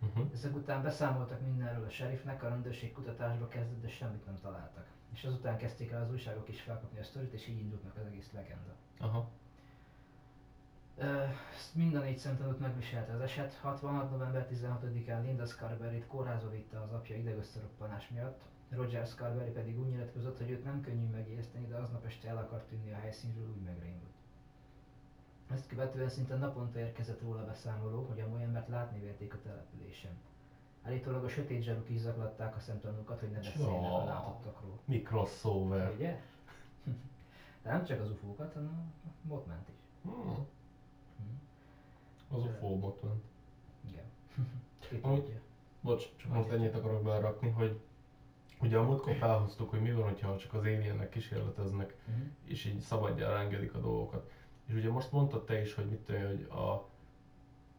Uh-huh. 0.00 0.30
Ezek 0.32 0.54
után 0.54 0.82
beszámoltak 0.82 1.40
mindenről 1.40 1.84
a 1.84 1.90
sheriffnek, 1.90 2.42
a 2.42 2.48
rendőrség 2.48 2.92
kutatásba 2.92 3.48
kezdett, 3.48 3.80
de 3.80 3.88
semmit 3.88 4.26
nem 4.26 4.38
találtak. 4.42 4.86
És 5.12 5.24
azután 5.24 5.56
kezdték 5.56 5.90
el 5.90 6.02
az 6.02 6.10
újságok 6.10 6.48
is 6.48 6.60
felkapni 6.60 6.98
a 6.98 7.04
sztorit, 7.04 7.32
és 7.32 7.48
így 7.48 7.58
indult 7.58 7.84
meg 7.84 7.92
az 7.96 8.06
egész 8.06 8.30
legenda. 8.32 8.74
Aha. 8.98 9.30
Ezt 11.54 11.74
mind 11.74 11.94
a 11.94 12.00
négy 12.00 12.18
szemtanút 12.18 12.60
megviselte 12.60 13.12
az 13.12 13.20
eset. 13.20 13.54
66. 13.54 14.10
november 14.10 14.48
16-án 14.52 15.22
Linda 15.24 15.46
Scarberry-t 15.46 16.06
kórházba 16.06 16.50
vitte 16.50 16.80
az 16.80 16.92
apja 16.92 17.16
idegösszeroppanás 17.16 18.08
miatt. 18.08 18.42
Roger 18.70 19.06
Scarberry 19.06 19.50
pedig 19.50 19.80
úgy 19.80 19.88
nyilatkozott, 19.88 20.38
hogy 20.38 20.50
őt 20.50 20.64
nem 20.64 20.80
könnyű 20.80 21.06
megijeszteni, 21.10 21.66
de 21.66 21.76
aznap 21.76 22.04
este 22.04 22.28
el 22.28 22.36
akart 22.36 22.68
tűnni 22.68 22.92
a 22.92 22.96
helyszínről, 22.96 23.48
úgy 23.48 23.62
megrémült. 23.62 24.16
Ezt 25.50 25.68
követően 25.68 26.08
szinte 26.08 26.36
naponta 26.36 26.78
érkezett 26.78 27.20
róla 27.20 27.44
beszámoló, 27.44 28.02
hogy 28.02 28.20
a 28.20 28.40
embert 28.40 28.68
látni 28.68 29.00
vélték 29.00 29.34
a 29.34 29.40
településen. 29.42 30.12
Állítólag 30.88 31.24
a 31.24 31.28
sötét 31.28 31.62
zsaruk 31.62 31.88
is 31.90 32.00
zaklatták 32.00 32.56
a 32.56 32.60
szemtanúkat, 32.60 33.20
hogy 33.20 33.30
ne 33.30 33.38
beszéljenek 33.38 33.90
a 33.90 34.04
látottakról. 34.04 34.78
Mi 34.84 35.02
crossover. 35.02 35.92
Ugye? 35.94 36.20
De 37.62 37.70
nem 37.72 37.84
csak 37.84 38.00
az 38.00 38.10
ufókat, 38.10 38.52
hanem 38.52 38.92
a 39.04 39.08
botment 39.22 39.68
is. 39.68 39.74
Hmm. 40.02 40.34
Hm. 41.16 41.22
Az 42.36 42.44
ufóbot 42.44 43.00
van. 43.00 43.22
Igen. 43.90 44.04
Amúgy-. 45.02 45.38
Bocs, 45.80 46.16
csak 46.16 46.32
most 46.32 46.48
ennyit 46.50 46.74
akarok 46.74 47.02
belerakni, 47.02 47.48
hogy 47.50 47.80
ugye 48.60 48.78
a 48.78 48.82
múltkor 48.82 49.14
felhoztuk, 49.14 49.70
hogy 49.70 49.80
mi 49.82 49.92
van, 49.92 50.04
hogyha 50.04 50.36
csak 50.36 50.54
az 50.54 50.60
aliennek 50.60 51.08
kísérleteznek, 51.08 51.96
Mhm. 52.06 52.20
és 52.44 52.64
így 52.64 52.78
szabadjára 52.80 53.38
engedik 53.38 53.74
a 53.74 53.78
dolgokat. 53.80 54.30
És 54.66 54.74
ugye 54.74 54.90
most 54.90 55.12
mondtad 55.12 55.44
te 55.44 55.60
is, 55.60 55.74
hogy 55.74 55.86
mit 55.86 56.08
én, 56.08 56.26
hogy 56.26 56.42
a 56.50 56.86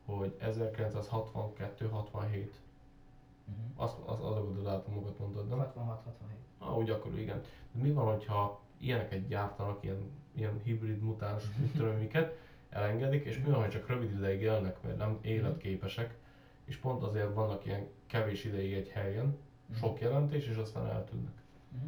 hogy 0.06 0.38
1962-67, 0.42 2.50
Mhm. 3.50 3.82
azt, 3.82 3.98
az, 4.06 4.20
azokat 4.20 4.58
a 4.58 4.62
dátumokat 4.62 5.20
mondtad, 5.20 5.48
nem? 5.48 5.60
66-67. 5.60 5.98
Ah, 6.58 6.78
úgy 6.78 6.90
akkor 6.90 7.20
igen. 7.20 7.42
De 7.72 7.82
mi 7.82 7.92
van, 7.92 8.06
hogyha 8.06 8.60
ilyeneket 8.78 9.28
gyártanak, 9.28 9.84
ilyen, 9.84 10.12
ilyen 10.32 10.60
hibrid 10.64 11.02
mutáns, 11.02 11.44
én 11.80 11.86
miket, 11.86 12.38
elengedik, 12.70 13.26
és 13.26 13.38
mi 13.38 13.50
van, 13.50 13.62
hogy 13.62 13.70
csak 13.70 13.88
rövid 13.88 14.12
ideig 14.12 14.42
élnek, 14.42 14.82
mert 14.82 14.98
nem 14.98 15.18
életképesek, 15.22 16.18
és 16.66 16.78
pont 16.78 17.04
azért 17.04 17.34
vannak 17.34 17.66
ilyen 17.66 17.88
kevés 18.06 18.44
ideig 18.44 18.74
egy 18.74 18.88
helyen, 18.88 19.38
sok 19.76 20.00
jelentés, 20.00 20.48
és 20.48 20.56
aztán 20.56 20.88
eltűnnek. 20.88 21.42
Mhm. 21.70 21.86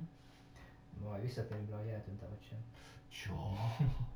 Majd 1.03 1.21
visszatérünk 1.21 1.69
rá, 1.69 1.77
hogy 1.77 1.87
eltűnt 1.87 2.19
vagy 2.19 2.47
sem. 2.49 2.59
Jó. 3.27 3.35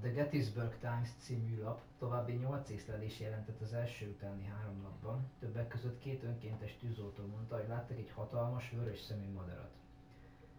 The 0.00 0.08
Gettysburg 0.08 0.78
Times 0.78 1.08
című 1.18 1.62
lap 1.62 1.80
további 1.98 2.32
8 2.32 2.70
észlelés 2.70 3.20
jelentett 3.20 3.60
az 3.60 3.72
első 3.72 4.08
utáni 4.08 4.44
három 4.44 4.80
napban. 4.82 5.30
Többek 5.38 5.68
között 5.68 5.98
két 5.98 6.22
önkéntes 6.22 6.76
tűzoltó 6.80 7.26
mondta, 7.26 7.56
hogy 7.56 7.68
láttak 7.68 7.96
egy 7.98 8.10
hatalmas, 8.14 8.70
vörös 8.70 9.00
szemű 9.00 9.32
madarat. 9.32 9.70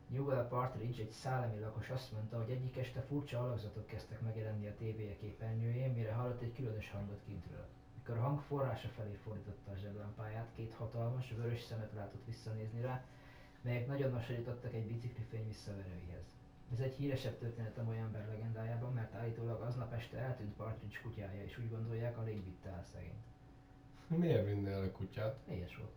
Newell 0.07 0.47
Partridge, 0.47 1.01
egy 1.01 1.09
szálemi 1.09 1.59
lakos 1.59 1.89
azt 1.89 2.11
mondta, 2.11 2.37
hogy 2.37 2.51
egyik 2.51 2.77
este 2.77 3.01
furcsa 3.01 3.39
alakzatok 3.39 3.85
kezdtek 3.85 4.21
megjelenni 4.21 4.67
a 4.67 4.75
tévéje 4.75 5.15
képernyőjén, 5.15 5.93
mire 5.93 6.13
hallott 6.13 6.41
egy 6.41 6.55
különös 6.55 6.91
hangot 6.91 7.21
kintről. 7.25 7.67
Mikor 7.97 8.17
a 8.17 8.21
hang 8.21 8.39
forrása 8.39 8.87
felé 8.87 9.13
fordította 9.23 9.71
a 9.71 9.75
zseblámpáját, 9.75 10.51
két 10.55 10.73
hatalmas, 10.77 11.33
vörös 11.37 11.61
szemet 11.61 11.93
látott 11.95 12.25
visszanézni 12.25 12.81
rá, 12.81 13.03
melyek 13.61 13.87
nagyon 13.87 14.13
hasonlítottak 14.13 14.73
egy 14.73 14.87
biciklifény 14.87 15.47
visszaverőihez. 15.47 16.23
Ez 16.71 16.79
egy 16.79 16.93
híresebb 16.93 17.37
történet 17.37 17.77
a 17.77 17.83
mai 17.83 17.97
ember 17.97 18.27
legendájában, 18.27 18.93
mert 18.93 19.13
állítólag 19.13 19.61
aznap 19.61 19.93
este 19.93 20.17
eltűnt 20.17 20.55
Partridge 20.55 20.99
kutyája, 21.03 21.43
és 21.43 21.57
úgy 21.57 21.69
gondolják 21.69 22.17
a 22.17 22.23
lény 22.23 22.43
vitte 22.43 22.69
el 22.69 22.83
szegényt. 22.93 23.23
Miért 24.07 24.45
vinnél 24.45 24.73
el 24.73 24.83
a 24.83 24.91
kutyát? 24.91 25.39
Éhes 25.49 25.77
volt. 25.77 25.91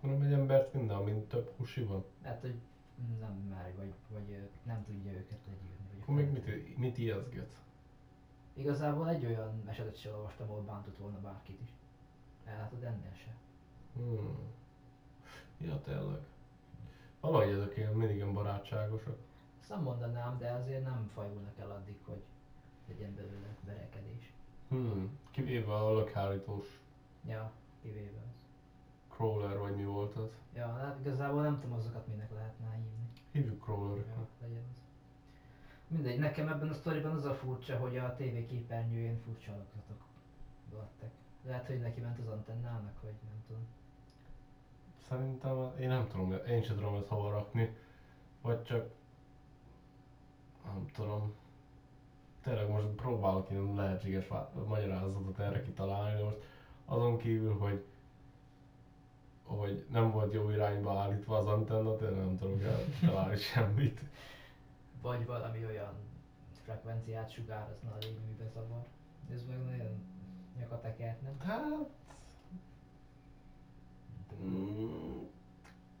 Hanem 0.00 0.22
egy 0.22 0.32
embert 0.32 0.72
vinne, 0.72 0.94
amint 0.94 1.28
több 1.28 1.52
husi 1.56 1.82
van. 1.82 2.04
Hát, 2.22 2.40
hogy 2.40 2.54
nem 3.20 3.34
mer, 3.48 3.74
vagy, 3.76 3.92
vagy 4.08 4.48
nem 4.62 4.84
tudja 4.84 5.12
őket 5.12 5.38
legyűrni. 5.46 5.86
Vagy 5.90 6.00
Akkor 6.00 6.14
még 6.14 6.30
mit, 6.30 6.78
mit 6.78 6.98
ijeszget? 6.98 7.56
Igazából 8.54 9.08
egy 9.08 9.26
olyan 9.26 9.62
esetet 9.68 9.98
sem 9.98 10.14
olvastam, 10.14 10.50
ahol 10.50 10.62
bántott 10.62 10.98
volna 10.98 11.20
bárkit 11.20 11.60
is. 11.62 11.68
Ellátod 12.44 12.82
ennél 12.82 13.14
se. 13.14 13.34
Hmm. 13.94 14.38
Ja, 15.58 15.80
tényleg. 15.80 16.20
Valahogy 17.26 17.52
ezek 17.52 17.76
ilyen 17.76 17.92
mindig 17.92 18.16
ilyen 18.16 18.32
barátságosak. 18.34 19.16
Ezt 19.60 19.68
nem 19.68 19.82
mondanám, 19.82 20.38
de 20.38 20.50
azért 20.50 20.84
nem 20.84 21.10
fajulnak 21.14 21.58
el 21.58 21.70
addig, 21.70 21.96
hogy 22.04 22.22
legyen 22.88 23.14
belőle 23.14 23.56
verekedés. 23.64 24.32
Hmm. 24.68 25.18
Kivéve 25.30 25.74
a 25.74 25.94
lökhárítós 25.94 26.80
Ja, 27.28 27.50
kivéve 27.82 28.20
az. 28.28 28.44
crawler, 29.08 29.58
vagy 29.58 29.76
mi 29.76 29.84
volt 29.84 30.16
az. 30.16 30.30
Ja, 30.54 30.72
hát 30.72 30.98
igazából 31.00 31.42
nem 31.42 31.60
tudom 31.60 31.76
azokat 31.76 32.06
minek 32.06 32.32
lehetne 32.34 32.74
hívni. 32.74 33.08
Hívjuk 33.32 33.62
crawlernek. 33.62 34.06
Ja, 34.06 34.26
legyen 34.40 34.62
az. 34.72 34.80
Mindegy, 35.88 36.18
nekem 36.18 36.48
ebben 36.48 36.68
a 36.68 36.74
sztoriban 36.74 37.12
az 37.14 37.24
a 37.24 37.34
furcsa, 37.34 37.76
hogy 37.76 37.96
a 37.96 38.14
TV 38.14 38.46
képernyőjén 38.48 39.20
furcsa 39.24 39.52
alakzatok 39.52 40.04
lettek. 40.78 41.10
Lehet, 41.44 41.66
hogy 41.66 41.80
neki 41.80 42.00
ment 42.00 42.18
az 42.18 42.26
antennának, 42.26 43.02
vagy 43.02 43.14
nem 43.22 43.42
tudom. 43.46 43.66
Szerintem, 45.08 45.72
én 45.80 45.88
nem 45.88 46.06
tudom, 46.08 46.32
én 46.48 46.62
sem 46.62 46.76
tudom 46.76 46.94
ezt 46.94 47.08
hova 47.08 47.30
rakni. 47.30 47.76
Vagy 48.42 48.62
csak... 48.62 48.90
Nem 50.64 50.90
tudom. 50.94 51.34
Tényleg 52.42 52.68
most 52.68 52.86
próbálok 52.86 53.50
ilyen 53.50 53.74
lehetséges 53.74 54.26
magyarázatot 54.66 55.38
erre 55.38 55.62
kitalálni, 55.62 56.16
de 56.16 56.24
most 56.24 56.38
azon 56.84 57.16
kívül, 57.16 57.58
hogy 57.58 57.84
hogy 59.46 59.86
nem 59.90 60.10
volt 60.10 60.32
jó 60.32 60.50
irányba 60.50 60.98
állítva 60.98 61.36
az 61.36 61.46
antenna, 61.46 61.96
tényleg 61.96 62.16
nem 62.16 62.38
tudok 62.38 62.60
találni 63.00 63.36
semmit. 63.36 64.00
Vagy 65.02 65.26
valami 65.26 65.64
olyan 65.64 65.92
frekvenciát 66.64 67.30
sugározna 67.30 67.90
a 67.90 67.96
lény, 68.00 68.18
amiben 68.24 68.50
zavar. 68.54 68.84
Ez 69.32 69.44
meg 69.48 69.64
nagyon 69.64 70.04
nyakatekert, 70.58 71.22
nem? 71.22 71.38
Hát... 71.38 71.88
mm, 74.42 75.26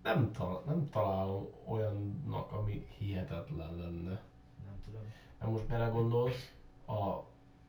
Nem, 0.02 0.30
tal- 0.32 0.64
nem 0.64 0.88
találom 0.88 1.48
olyannak, 1.64 2.52
ami 2.52 2.86
hihetetlen 2.98 3.74
lenne. 3.76 4.20
Nem 4.64 4.80
tudom. 4.84 5.02
Ha 5.38 5.50
most 5.50 5.66
belegondolsz, 5.66 6.54
a 6.86 7.20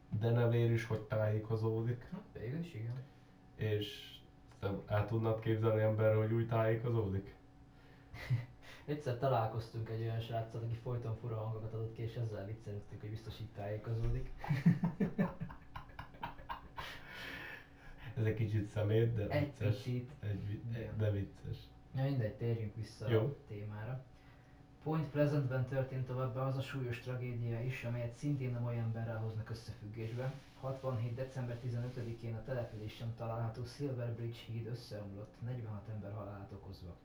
denevér 0.09 0.71
is 0.71 0.85
hogy 0.85 1.01
tájékozódik, 1.01 2.09
Hát 2.11 2.21
végül 2.33 2.59
is 2.59 2.73
igen. 2.73 3.03
és 3.55 4.15
te 4.59 4.69
el 4.87 5.07
tudnád 5.07 5.39
képzelni 5.39 5.81
emberre, 5.81 6.15
hogy 6.15 6.31
úgy 6.31 6.47
tájékozódik? 6.47 7.35
Egyszer 8.85 9.17
találkoztunk 9.17 9.89
egy 9.89 10.01
olyan 10.01 10.19
sráccal, 10.19 10.61
aki 10.61 10.75
folyton 10.75 11.15
fura 11.15 11.35
hangokat 11.35 11.73
adott 11.73 11.93
ki, 11.93 12.01
és 12.01 12.15
ezzel 12.15 12.45
viccelődtünk, 12.45 13.01
hogy 13.01 13.09
biztos 13.09 13.39
itt 13.39 13.53
tájékozódik. 13.55 14.31
Ez 18.17 18.25
egy 18.25 18.35
kicsit 18.35 18.67
szemét, 18.67 19.13
de 19.15 19.27
Egy 19.27 19.51
vicces. 19.57 19.81
kicsit. 19.81 20.11
Egy, 20.19 20.61
de 20.97 21.11
vicces. 21.11 21.57
Na 21.91 22.03
mindegy, 22.03 22.33
térjünk 22.33 22.75
vissza 22.75 23.09
Jó. 23.09 23.19
a 23.19 23.35
témára. 23.47 24.03
Point 24.83 25.09
Pleasantben 25.09 25.65
történt 25.65 26.05
továbbá 26.05 26.41
az 26.41 26.57
a 26.57 26.61
súlyos 26.61 26.99
tragédia 26.99 27.61
is, 27.61 27.83
amelyet 27.83 28.15
szintén 28.17 28.55
a 28.55 28.59
mai 28.59 28.77
emberrel 28.77 29.17
hoznak 29.17 29.49
összefüggésbe. 29.49 30.33
67. 30.59 31.15
december 31.15 31.59
15-én 31.65 32.35
a 32.35 32.43
településen 32.43 33.13
található 33.17 33.65
Silver 33.65 34.13
Bridge 34.13 34.37
híd 34.47 34.67
összeomlott, 34.67 35.33
46 35.45 35.89
ember 35.89 36.13
halálát 36.13 36.51
okozva. 36.51 36.95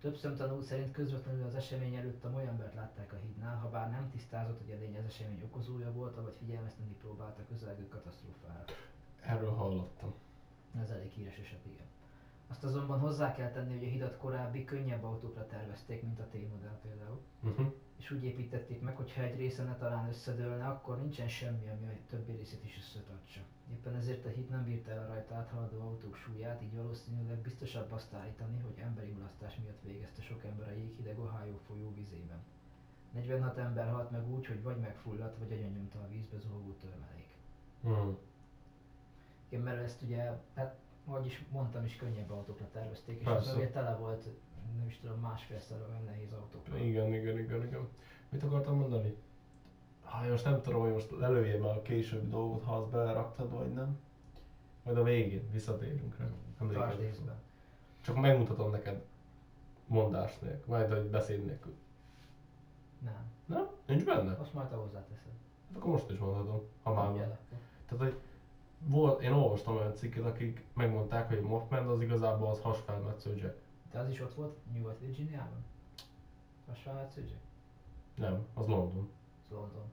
Több 0.00 0.16
szemtanú 0.16 0.60
szerint 0.60 0.92
közvetlenül 0.92 1.44
az 1.46 1.54
esemény 1.54 1.94
előtt 1.94 2.24
a 2.24 2.30
Molyambert 2.30 2.74
látták 2.74 3.12
a 3.12 3.16
hídnál, 3.16 3.56
ha 3.56 3.68
bár 3.68 3.90
nem 3.90 4.10
tisztázott, 4.10 4.60
hogy 4.64 4.72
a 4.72 4.78
lény 4.78 4.96
az 4.96 5.04
esemény 5.04 5.42
okozója 5.44 5.92
volt, 5.92 6.14
vagy 6.14 6.34
figyelmeztetni 6.38 6.94
próbálta 7.00 7.42
a 7.42 7.46
közelgő 7.52 7.88
katasztrófára. 7.88 8.64
Erről 9.20 9.50
hallottam. 9.52 10.14
Ez 10.82 10.90
elég 10.90 11.10
híres 11.10 11.38
eset, 11.38 11.66
igen. 11.66 11.86
Azt 12.46 12.64
azonban 12.64 12.98
hozzá 12.98 13.34
kell 13.34 13.50
tenni, 13.50 13.74
hogy 13.78 13.86
a 13.86 13.90
hidat 13.90 14.16
korábbi, 14.16 14.64
könnyebb 14.64 15.04
autókra 15.04 15.46
tervezték, 15.46 16.02
mint 16.02 16.18
a 16.18 16.28
T-modell 16.28 16.78
például. 16.82 17.20
Uh-huh. 17.42 17.72
És 17.96 18.10
úgy 18.10 18.24
építették 18.24 18.80
meg, 18.80 18.96
hogy 18.96 19.12
ha 19.12 19.22
egy 19.22 19.36
része 19.36 19.62
ne 19.62 19.76
talán 19.76 20.08
összedőlne, 20.08 20.66
akkor 20.66 21.00
nincsen 21.00 21.28
semmi, 21.28 21.68
ami 21.68 21.86
a 21.86 22.06
többi 22.08 22.32
részét 22.32 22.64
is 22.64 22.76
összetartsa. 22.78 23.40
Éppen 23.72 23.94
ezért 23.94 24.26
a 24.26 24.28
híd 24.28 24.48
nem 24.50 24.64
bírta 24.64 24.90
el 24.90 25.04
a 25.04 25.06
rajta 25.06 25.34
áthaladó 25.34 25.80
autók 25.80 26.16
súlyát, 26.16 26.62
így 26.62 26.76
valószínűleg 26.76 27.38
biztosabb 27.38 27.92
azt 27.92 28.14
állítani, 28.14 28.58
hogy 28.58 28.78
emberi 28.78 29.10
mulasztás 29.10 29.56
miatt 29.62 29.82
végezte 29.82 30.22
sok 30.22 30.44
ember 30.44 30.68
a 30.68 30.72
jéghideg 30.72 31.18
Ohio 31.18 31.56
folyó 31.66 31.94
vizében. 31.94 32.42
46 33.12 33.58
ember 33.58 33.88
halt 33.88 34.10
meg 34.10 34.30
úgy, 34.30 34.46
hogy 34.46 34.62
vagy 34.62 34.78
megfulladt, 34.78 35.38
vagy 35.38 35.52
agyonnyomta 35.52 35.98
a 35.98 36.08
vízbe 36.08 36.38
zuhogó 36.38 36.72
törmelék. 36.72 37.28
Hmm. 37.82 38.16
Igen, 39.48 39.64
mert 39.64 39.82
ezt 39.82 40.02
ugye, 40.02 40.40
hát 40.54 40.76
ahogy 41.06 41.26
is 41.26 41.44
mondtam 41.50 41.84
is, 41.84 41.96
könnyebb 41.96 42.30
autókra 42.30 42.68
tervezték, 42.72 43.18
és 43.18 43.24
Persze. 43.24 43.50
az 43.50 43.56
ugye 43.56 43.70
tele 43.70 43.96
volt, 43.96 44.24
nem 44.76 44.86
is 44.86 44.98
tudom, 44.98 45.20
másfélszer 45.20 45.78
olyan 45.88 46.04
nehéz 46.04 46.32
autókkal. 46.32 46.78
Igen, 46.78 47.14
igen, 47.14 47.38
igen, 47.38 47.66
igen. 47.66 47.88
Mit 48.28 48.42
akartam 48.42 48.76
mondani? 48.76 49.16
Ha 50.02 50.28
most 50.28 50.44
nem 50.44 50.62
tudom, 50.62 50.80
hogy 50.80 50.92
most 50.92 51.10
lelőjem 51.10 51.64
a 51.64 51.82
későbbi 51.82 52.28
dolgot, 52.28 52.64
ha 52.64 52.76
azt 52.76 52.90
beleraktad, 52.90 53.50
vagy 53.50 53.72
nem. 53.72 53.98
Majd 54.82 54.96
a 54.96 55.02
végén 55.02 55.50
visszatérünk 55.50 56.16
rá. 56.18 56.92
Észben. 57.00 57.34
Csak 58.00 58.16
megmutatom 58.16 58.70
neked 58.70 59.04
mondás 59.86 60.38
nélkül, 60.38 60.74
majd 60.74 60.92
hogy 60.92 61.10
beszéd 61.10 61.44
nélkül. 61.44 61.74
Nem. 62.98 63.32
Nem? 63.46 63.68
Nincs 63.86 64.04
benne? 64.04 64.36
Azt 64.36 64.54
majd 64.54 64.68
te 64.68 64.74
hozzáteszed. 64.74 65.32
Hát 65.68 65.76
akkor 65.76 65.90
most 65.90 66.10
is 66.10 66.18
mondhatom, 66.18 66.62
ha 66.82 66.94
már 66.94 67.06
van. 67.06 67.38
Tehát, 67.86 68.04
hogy 68.04 68.20
volt, 68.86 69.22
én 69.22 69.32
olvastam 69.32 69.76
olyan 69.76 69.94
cikket, 69.94 70.24
akik 70.24 70.64
megmondták, 70.72 71.28
hogy 71.28 71.40
Mothman 71.40 71.86
az 71.88 72.00
igazából 72.00 72.48
az 72.48 72.60
hasfelmetsző 72.60 73.36
Jack. 73.36 73.62
De 73.92 73.98
az 73.98 74.08
is 74.08 74.20
ott 74.20 74.34
volt 74.34 74.56
Nyugat-Virginiában? 74.74 75.64
Hasonlátszó 76.66 77.20
Jack? 77.20 77.42
Nem, 78.14 78.46
az 78.54 78.66
London. 78.66 79.08
Az 79.44 79.50
London. 79.56 79.84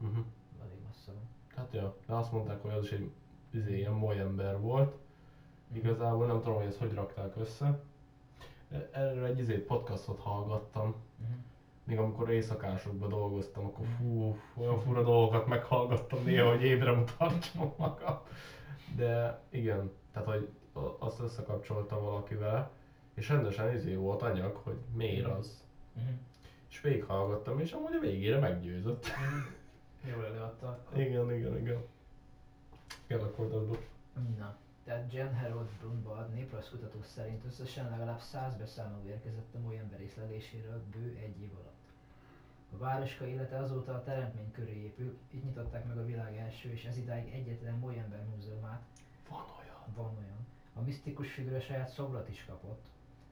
Uh-huh. 0.00 0.24
Elég 0.62 0.78
messze 0.86 1.12
van. 1.12 1.22
Hát 1.56 1.72
ja, 1.72 1.94
de 2.06 2.14
azt 2.14 2.32
mondták, 2.32 2.62
hogy 2.62 2.70
az 2.70 2.84
is 2.84 2.90
egy 2.92 3.10
izé, 3.50 3.76
ilyen 3.76 3.92
moly 3.92 4.18
ember 4.18 4.60
volt. 4.60 4.96
Igazából 5.72 6.26
nem 6.26 6.38
tudom, 6.38 6.54
hogy 6.54 6.66
ezt 6.66 6.78
hogy 6.78 6.94
rakták 6.94 7.36
össze. 7.36 7.80
Erről 8.90 9.24
egy 9.24 9.38
izé 9.38 9.56
podcastot 9.56 10.18
hallgattam, 10.20 10.94
Mhm. 11.16 11.32
Még 11.90 11.98
amikor 11.98 12.30
éjszakásokban 12.30 13.08
dolgoztam, 13.08 13.64
akkor 13.64 13.86
fú, 13.98 14.36
olyan 14.54 14.80
fura 14.80 15.02
dolgokat 15.02 15.46
meghallgattam 15.46 16.24
néha, 16.24 16.48
hogy 16.48 16.62
ébre 16.62 16.92
mutattam 16.92 17.74
magam. 17.76 18.18
De 18.96 19.40
igen, 19.48 19.90
tehát 20.12 20.28
hogy 20.28 20.48
azt 20.98 21.20
összekapcsoltam 21.20 22.02
valakivel, 22.02 22.70
és 23.14 23.28
rendesen 23.28 23.72
izé 23.72 23.94
volt 23.94 24.22
anyag, 24.22 24.56
hogy 24.56 24.76
miért 24.94 25.26
az. 25.26 25.64
Mhm. 25.92 26.08
És 26.68 26.80
végighallgattam, 26.80 27.58
és 27.60 27.72
amúgy 27.72 27.94
a 27.94 28.00
végére 28.00 28.38
meggyőzött. 28.38 29.06
Jól 30.14 30.24
előadta 30.24 30.68
akkor. 30.68 31.00
igen, 31.00 31.32
igen, 31.32 31.58
igen. 31.58 31.82
Kérlek, 33.06 33.30
folytasd 33.30 33.66
be. 33.70 33.76
Na, 34.38 34.56
tehát 34.84 35.12
Jen 35.12 35.38
Harold 35.38 35.68
Brunbard 35.80 36.34
néprajzkutató 36.34 37.02
szerint 37.02 37.44
összesen 37.44 37.90
legalább 37.90 38.20
100 38.20 38.54
beszámoló 38.54 39.06
érkezett 39.06 39.54
a 39.54 39.58
Molyember 39.58 40.00
észleléséről 40.00 40.82
bő 40.92 41.18
egy 41.22 41.40
év 41.40 41.50
alatt. 41.54 41.79
A 42.74 42.78
városka 42.78 43.26
élete 43.26 43.58
azóta 43.58 43.94
a 43.94 44.02
teremtmény 44.02 44.50
köré 44.52 44.82
épül, 44.82 45.18
így 45.34 45.44
nyitották 45.44 45.86
meg 45.86 45.98
a 45.98 46.04
világ 46.04 46.36
első 46.36 46.70
és 46.72 46.84
ez 46.84 46.96
idáig 46.96 47.32
egyetlen 47.32 47.74
Molyember 47.74 48.24
múzeumát, 48.34 48.82
Van 49.28 49.44
olyan. 49.60 49.94
van 49.94 50.16
olyan. 50.18 50.46
A 50.74 50.80
misztikus 50.80 51.32
figura 51.32 51.60
saját 51.60 51.88
szobrot 51.88 52.28
is 52.28 52.44
kapott, 52.44 52.82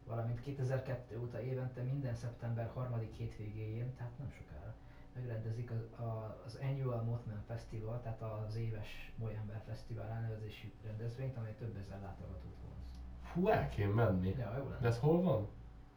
valamint 0.07 0.41
2002 0.41 1.19
óta 1.19 1.41
évente 1.43 1.83
minden 1.83 2.15
szeptember 2.15 2.71
harmadik 2.75 3.13
hétvégéjén, 3.15 3.95
tehát 3.97 4.19
nem 4.19 4.31
sokára, 4.31 4.75
megrendezik 5.15 5.71
az, 5.71 6.01
a, 6.07 6.43
az 6.47 6.59
Annual 6.63 7.03
Mothman 7.03 7.43
Festival, 7.47 8.01
tehát 8.03 8.23
az 8.23 8.57
éves 8.57 9.13
Molyember 9.17 9.63
Fesztivál 9.67 10.09
elnevezésű 10.09 10.73
rendezvényt, 10.85 11.37
amely 11.37 11.55
több 11.55 11.77
ezer 11.77 12.01
látogatót 12.01 12.57
vonz. 12.67 12.87
Fú, 13.23 13.49
el 13.49 13.69
kéne 13.69 13.93
menni. 13.93 14.35
Ja, 14.39 14.57
jó 14.57 14.65
De 14.65 14.71
lenne. 14.75 14.87
ez 14.87 14.99
hol 14.99 15.23
van? 15.23 15.49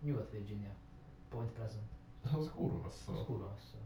Nyugat-Virginia. 0.02 0.72
Point 1.30 1.52
Pleasant. 1.52 1.90
Az 2.24 2.52
kurva 2.56 2.90
szó. 2.90 3.14
Az 3.14 3.24
kurva 3.26 3.46
hosszú. 3.54 3.78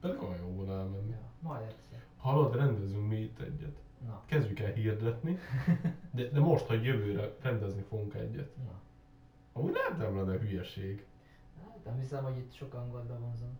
Pedig 0.00 0.22
olyan 0.22 0.36
jó 0.40 0.46
volna 0.46 0.72
elmenni. 0.72 1.10
Ja, 1.10 1.30
majd 1.40 1.62
egyszer. 1.62 2.04
Hallod, 2.16 2.54
rendezünk 2.56 3.08
mi 3.08 3.16
itt 3.16 3.38
egyet. 3.38 3.76
Na, 4.06 4.22
Kezdjük 4.26 4.60
el 4.60 4.72
hirdetni, 4.72 5.38
de, 6.10 6.28
de 6.28 6.40
most, 6.40 6.66
hogy 6.66 6.84
jövőre 6.84 7.34
rendezni 7.40 7.82
fogunk 7.88 8.14
egyet. 8.14 8.56
na. 8.56 8.80
Amúgy 9.52 9.72
lehet 9.72 9.98
nem 9.98 10.16
lenne 10.16 10.38
hülyeség. 10.38 11.04
Hát 11.66 11.84
nem 11.84 11.98
hiszem, 11.98 12.24
hogy 12.24 12.36
itt 12.36 12.52
sok 12.52 12.74
angolt 12.74 13.04
bevonzom. 13.06 13.58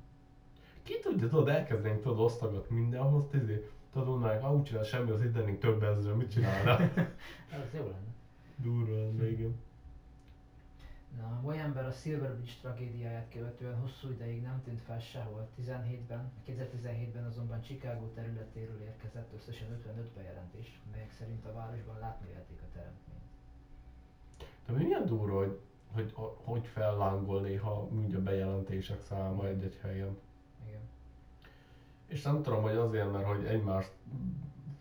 Ki 0.83 0.99
tudja, 0.99 1.29
tudod, 1.29 1.49
elkezdenénk 1.49 2.03
tudod 2.03 2.19
osztogatni 2.19 2.77
mindenhoz, 2.77 3.35
izé, 3.35 3.71
tudod, 3.93 4.09
mondanánk, 4.09 4.43
ha 4.43 4.55
úgy 4.55 4.63
csinál 4.63 4.83
semmi, 4.83 5.11
az 5.11 5.23
itt 5.23 5.35
lennénk 5.35 5.59
több 5.59 5.83
ezre, 5.83 6.13
mit 6.15 6.31
csinálna? 6.31 6.71
Ez 7.61 7.75
jó 7.75 7.81
lenne. 7.83 8.13
Durva 8.57 8.95
lenne, 8.95 9.31
igen. 9.31 9.55
Na, 11.17 11.27
a 11.27 11.41
Molyember 11.41 11.87
a 11.87 11.93
Silver 11.93 12.35
Bridge 12.35 12.53
tragédiáját 12.61 13.29
követően 13.33 13.81
hosszú 13.81 14.11
ideig 14.11 14.43
nem 14.43 14.63
tűnt 14.65 14.81
fel 14.81 15.01
sehol. 15.01 15.49
17-ben, 15.61 16.33
2017-ben 16.47 17.25
azonban 17.25 17.63
Chicago 17.63 18.07
területéről 18.07 18.81
érkezett 18.81 19.33
összesen 19.35 19.73
55 19.73 20.07
bejelentés, 20.07 20.81
melyek 20.93 21.11
szerint 21.19 21.45
a 21.45 21.53
városban 21.53 21.99
látni 21.99 22.29
lehetik 22.29 22.61
a 22.63 22.73
teremtményt. 22.73 23.21
De 24.67 24.73
milyen 24.73 25.07
durva, 25.07 25.39
hogy, 25.39 25.61
hogy, 25.93 26.13
hogy 26.45 26.67
fellángol 26.67 27.41
néha 27.41 27.89
úgy 27.91 28.15
a 28.15 28.23
bejelentések 28.23 29.03
száma 29.03 29.47
egy-egy 29.47 29.79
helyen. 29.83 30.19
Igen. 30.67 30.81
És 32.07 32.23
nem 32.23 32.43
tudom, 32.43 32.63
hogy 32.63 32.77
azért, 32.77 33.13
mert 33.13 33.27
hogy 33.27 33.45
egymást 33.45 33.93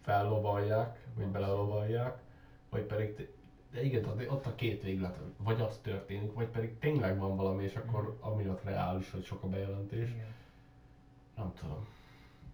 fellovalják, 0.02 1.08
vagy 1.16 1.28
belelovalják, 1.28 2.22
vagy 2.70 2.84
pedig, 2.84 3.30
de 3.72 3.84
igen, 3.84 4.02
tehát 4.02 4.32
ott 4.32 4.46
a 4.46 4.56
két 4.56 4.82
véglet, 4.84 5.20
vagy 5.38 5.62
az 5.62 5.80
történik, 5.82 6.34
vagy 6.34 6.48
pedig 6.48 6.80
tényleg 6.80 7.18
van 7.18 7.36
valami, 7.36 7.64
és 7.64 7.76
akkor 7.76 8.18
amiatt 8.20 8.64
reális, 8.64 9.12
hogy 9.12 9.24
sok 9.24 9.44
a 9.44 9.48
bejelentés. 9.48 10.10
Igen. 10.10 10.34
Nem 11.36 11.54
tudom. 11.54 11.88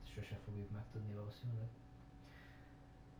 Sose 0.03 0.39
fogjuk 0.45 0.71
megtudni 0.71 1.13
valószínűleg. 1.13 1.67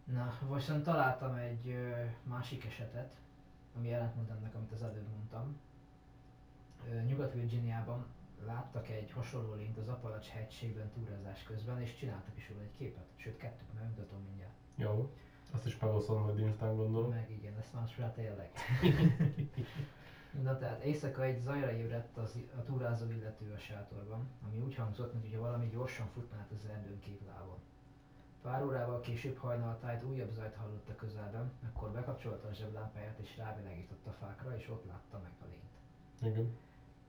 Na, 0.04 0.38
viszont 0.54 0.84
találtam 0.84 1.36
egy 1.36 1.68
ö, 1.68 2.04
másik 2.24 2.66
esetet, 2.66 3.16
ami 3.76 3.94
ellentmond 3.94 4.30
ennek, 4.30 4.56
amit 4.56 4.72
az 4.72 4.84
előbb 4.84 5.08
mondtam. 5.08 5.58
Nyugat-Virginiában 7.08 8.06
láttak 8.46 8.90
egy 8.90 9.12
hasonló 9.12 9.54
lényt 9.54 9.78
az 9.78 9.88
Apalacs 9.88 10.28
hegységben 10.28 10.92
túrázás 10.92 11.44
közben, 11.44 11.82
és 11.82 11.96
csináltak 11.96 12.38
is 12.38 12.50
róla 12.50 12.62
egy 12.62 12.78
képet, 12.78 13.06
sőt 13.16 13.38
kettőt, 13.38 13.74
mert 13.74 13.86
megmutatom 13.86 14.24
mindjárt. 14.24 14.54
Jó. 14.76 15.12
Azt 15.52 15.66
is 15.66 15.80
megosztom 15.80 16.22
majd 16.22 16.40
Instán 16.40 16.76
gondolom. 16.76 17.10
Meg 17.10 17.32
igen, 17.32 17.58
ezt 17.58 17.74
másra 17.74 18.12
tényleg. 18.12 18.52
Na 20.44 20.58
tehát 20.58 20.84
éjszaka 20.84 21.24
egy 21.24 21.40
zajra 21.40 21.72
ébredt 21.72 22.18
az, 22.18 22.40
a 22.58 22.64
túrázó 22.64 23.10
illető 23.12 23.52
a 23.52 23.58
sátorban, 23.58 24.28
ami 24.48 24.60
úgy 24.60 24.76
hangzott, 24.76 25.14
mint 25.14 25.26
hogyha 25.26 25.42
valami 25.42 25.70
gyorsan 25.70 26.08
futna 26.14 26.38
át 26.38 26.52
az 26.52 26.66
erdőn 26.70 27.00
két 27.00 27.22
lábon. 27.28 27.58
Pár 28.42 28.64
órával 28.64 29.00
később 29.00 29.38
hajnaltájt 29.38 30.04
újabb 30.04 30.32
zajt 30.32 30.56
hallott 30.56 30.90
a 30.90 30.96
közelben, 30.96 31.52
akkor 31.66 31.92
bekapcsolta 31.92 32.48
a 32.48 32.54
zseblámpáját 32.54 33.20
és 33.20 33.38
rávilágított 33.38 34.08
a 34.08 34.12
fákra, 34.12 34.58
és 34.58 34.70
ott 34.70 34.86
látta 34.86 35.20
meg 35.24 35.32
a 35.42 35.46
lényt. 35.46 36.34
Igen. 36.34 36.58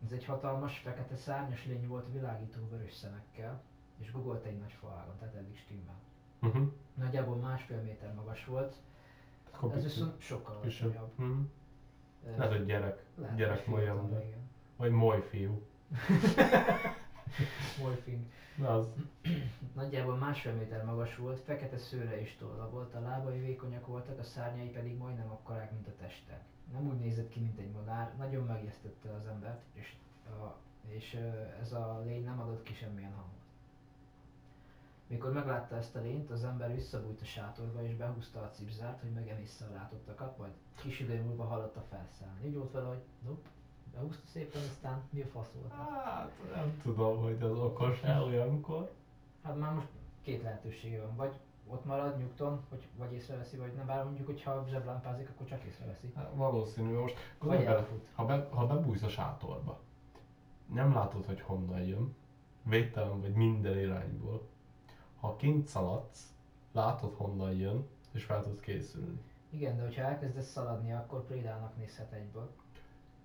Ez 0.05 0.13
egy 0.13 0.25
hatalmas, 0.25 0.79
fekete 0.79 1.17
szárnyas 1.17 1.67
lény 1.67 1.89
volt 1.89 2.13
világító 2.13 2.69
vörös 2.71 2.95
szemekkel, 2.95 3.63
és 3.99 4.13
gugolt 4.13 4.45
egy 4.45 4.59
nagy 4.59 4.73
faágon, 4.73 5.19
tehát 5.19 5.35
eddig 5.35 5.57
stimmel. 5.57 6.01
Uh-huh. 6.43 6.69
Nagyjából 6.95 7.37
másfél 7.37 7.81
méter 7.81 8.15
magas 8.15 8.45
volt, 8.45 8.75
Akkor 9.51 9.75
ez 9.75 9.83
viszont 9.83 10.21
sokkal 10.21 10.57
alacsonyabb. 10.57 11.11
Uh-huh. 11.17 11.37
Lehet, 12.37 12.53
hogy 12.53 12.67
gyerek. 12.67 13.05
Lehet, 13.15 13.37
gyerek 13.37 13.67
igen. 13.67 14.49
Vagy 14.77 14.91
moly 14.91 15.23
fiú. 15.23 15.63
Morphing. 17.81 18.25
Na 18.57 18.75
az. 18.75 18.87
Nagyjából 19.75 20.17
másfél 20.17 20.53
méter 20.53 20.85
magas 20.85 21.17
volt, 21.17 21.41
fekete 21.41 21.79
szőre 21.79 22.21
és 22.21 22.37
tolla 22.37 22.71
volt, 22.71 22.95
a 22.95 23.01
lábai 23.01 23.39
vékonyak 23.39 23.87
voltak, 23.87 24.19
a 24.19 24.23
szárnyai 24.23 24.69
pedig 24.69 24.97
majdnem 24.97 25.31
akkorák, 25.31 25.73
mint 25.73 25.87
a 25.87 25.97
teste. 26.01 26.43
Nem 26.73 26.89
úgy 26.89 26.99
nézett 26.99 27.29
ki, 27.29 27.41
mint 27.41 27.59
egy 27.59 27.71
madár, 27.71 28.15
nagyon 28.17 28.45
megjesztette 28.45 29.13
az 29.13 29.27
embert, 29.27 29.63
és, 29.73 29.95
a, 30.25 30.57
és 30.87 31.19
ez 31.61 31.73
a 31.73 32.03
lény 32.05 32.25
nem 32.25 32.41
adott 32.41 32.63
ki 32.63 32.75
semmilyen 32.75 33.13
hangot. 33.13 33.48
Mikor 35.09 35.33
meglátta 35.33 35.77
ezt 35.77 35.97
a 35.97 36.01
lényt, 36.01 36.31
az 36.31 36.45
ember 36.45 36.75
visszabújt 36.75 37.21
a 37.21 37.25
sátorba 37.25 37.83
és 37.83 37.95
behúzta 37.95 38.41
a 38.41 38.51
cipzárt, 38.51 39.01
hogy 39.01 39.11
megemészze 39.11 39.65
a 39.65 39.75
látottakat, 39.75 40.39
majd 40.39 40.53
kis 40.75 41.01
idő 41.01 41.23
múlva 41.23 41.45
hallotta 41.45 41.85
felszállni. 41.91 42.47
Úgy 42.47 42.55
volt 42.55 42.73
vele, 42.73 42.87
hogy 42.87 43.03
nope, 43.25 43.49
behúzta 43.95 44.27
szépen, 44.27 44.63
aztán 44.63 45.03
mi 45.11 45.21
a 45.21 45.27
fasz 45.27 45.53
volt? 45.53 45.73
Hát 45.73 46.31
nem 46.55 46.81
tudom, 46.83 47.23
hogy 47.23 47.43
az 47.43 47.59
okos 47.59 48.03
el 48.03 48.25
olyankor. 48.25 48.91
Hát 49.43 49.59
már 49.59 49.73
most 49.75 49.89
két 50.23 50.43
lehetősége 50.43 51.01
van, 51.01 51.17
vagy 51.17 51.33
ott 51.67 51.85
marad 51.85 52.19
nyugton, 52.19 52.61
hogy 52.69 52.83
vagy 52.97 53.13
észreveszi, 53.13 53.57
vagy 53.57 53.73
nem, 53.73 53.87
bár 53.87 54.05
mondjuk, 54.05 54.27
hogy 54.27 54.43
ha 54.43 54.65
zseblámpázik, 54.69 55.29
akkor 55.29 55.47
csak 55.47 55.65
észreveszi. 55.65 56.13
Hát 56.17 56.31
valószínű, 56.35 56.99
most 56.99 57.17
Vagy 57.39 57.65
bele, 57.65 57.87
ha, 58.15 58.25
be, 58.25 58.49
ha 58.51 58.67
bebújsz 58.67 59.03
a 59.03 59.09
sátorba, 59.09 59.81
nem 60.73 60.93
látod, 60.93 61.25
hogy 61.25 61.41
honnan 61.41 61.81
jön, 61.81 62.17
védtelen 62.63 63.21
vagy 63.21 63.33
minden 63.33 63.79
irányból. 63.79 64.47
Ha 65.21 65.37
kint 65.37 65.67
szaladsz, 65.67 66.35
látod 66.73 67.15
honnan 67.15 67.53
jön, 67.53 67.87
és 68.13 68.25
fel 68.25 68.43
tudsz 68.43 68.61
készülni. 68.61 69.21
Igen, 69.51 69.77
de 69.77 69.83
hogyha 69.83 70.03
elkezdesz 70.03 70.51
szaladni, 70.51 70.93
akkor 70.93 71.25
prédának 71.25 71.77
nézhet 71.77 72.13
egyből, 72.13 72.51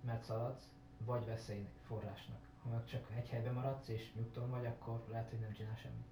mert 0.00 0.22
szaladsz, 0.22 0.68
vagy 1.04 1.26
veszély 1.26 1.68
forrásnak. 1.86 2.38
Ha 2.62 2.70
meg 2.70 2.84
csak 2.84 3.10
egy 3.16 3.28
helyben 3.28 3.54
maradsz 3.54 3.88
és 3.88 4.12
nyugton 4.14 4.50
vagy, 4.50 4.66
akkor 4.66 5.04
lehet, 5.10 5.30
hogy 5.30 5.38
nem 5.38 5.52
csinál 5.52 5.76
semmit. 5.76 6.06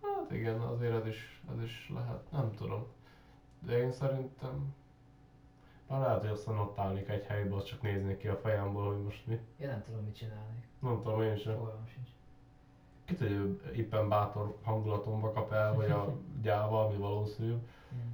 Hát 0.00 0.30
igen, 0.30 0.60
azért 0.60 0.94
ez 0.94 1.06
is, 1.06 1.42
ez 1.56 1.62
is 1.62 1.90
lehet, 1.94 2.30
nem 2.30 2.54
tudom. 2.54 2.86
De 3.60 3.78
én 3.78 3.92
szerintem... 3.92 4.74
Már 5.88 6.00
lehet, 6.00 6.20
hogy 6.20 6.30
aztán 6.30 6.58
ott 6.58 6.78
állnék 6.78 7.08
egy 7.08 7.24
helyben, 7.24 7.62
csak 7.62 7.82
néznék 7.82 8.16
ki 8.16 8.28
a 8.28 8.36
fejemből, 8.36 8.86
hogy 8.86 9.02
most 9.02 9.26
mi. 9.26 9.40
Én 9.56 9.68
nem 9.68 9.82
tudom, 9.82 10.04
mit 10.04 10.16
csinálni. 10.16 10.64
Nem 10.78 11.02
tudom, 11.02 11.22
én 11.22 11.36
sem. 11.36 11.56
Fogalmam 11.56 11.86
sincs. 11.86 12.08
Ki 13.04 13.14
tudja, 13.14 13.40
hogy 13.40 13.76
éppen 13.76 14.08
bátor 14.08 14.56
hangulatomba 14.62 15.32
kap 15.32 15.52
el, 15.52 15.74
vagy 15.74 15.90
a 15.90 16.14
gyáva, 16.42 16.84
ami 16.84 16.96
valószínű. 16.96 17.52
Mm. 17.52 18.12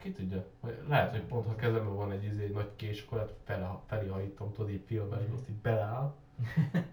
Ki 0.00 0.12
tudja? 0.12 0.44
Lehet, 0.88 1.10
hogy 1.10 1.22
pont 1.22 1.46
ha 1.46 1.54
kezemben 1.54 1.96
van 1.96 2.10
egy 2.10 2.24
izé, 2.24 2.44
egy 2.44 2.52
nagy 2.52 2.70
kés, 2.76 3.02
akkor 3.02 3.18
lehet 3.18 3.34
fele, 3.44 3.78
felé 3.86 4.08
hajítom, 4.08 4.52
tudod, 4.52 4.70
így 4.70 4.82
filmesben, 4.86 5.34
azt 5.34 5.48
így 5.48 5.56
beleáll. 5.56 6.14
Mm. 6.42 6.80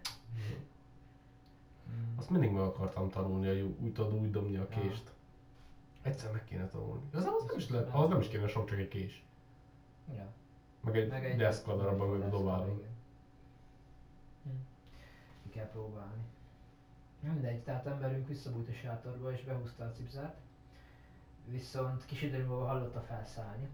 Azt 2.18 2.30
mindig 2.30 2.51
meg 2.51 2.61
akartam 2.61 3.09
tanulni, 3.09 3.47
hogy 3.47 3.61
úgy 3.61 3.93
tudod 3.93 4.13
úgy 4.13 4.32
dobni 4.32 4.57
a 4.57 4.68
kést. 4.68 5.13
Egyszer 6.01 6.32
meg 6.32 6.43
kéne 6.43 6.68
tanulni. 6.68 7.01
Az, 7.13 7.26
az 7.26 7.43
nem 7.47 7.57
is 7.57 7.70
lehet, 7.70 7.89
az 7.93 8.09
nem 8.09 8.20
is 8.20 8.28
kéne 8.28 8.47
sok, 8.47 8.70
csak 8.70 8.80
egy 8.80 8.88
kés. 8.88 9.24
Ja. 10.16 10.28
Meg 10.82 10.97
egy, 10.97 11.09
Meg 11.09 11.26
egy 11.26 11.38
deszkadarabban, 11.38 12.09
meg 12.09 12.30
dobálom. 12.30 12.82
Ki 15.43 15.49
kell 15.49 15.70
próbálni. 15.70 16.22
Mindegy, 17.26 17.63
tehát 17.63 17.86
emberünk 17.86 18.28
visszabújt 18.28 18.69
a 18.69 18.73
sátorba 18.73 19.32
és 19.32 19.43
behúzta 19.43 19.86
a 19.86 19.91
cipzárt, 19.91 20.36
viszont 21.45 22.05
kis 22.05 22.21
idő 22.21 22.45
múlva 22.45 22.65
hallotta 22.65 23.01
felszállni. 23.01 23.69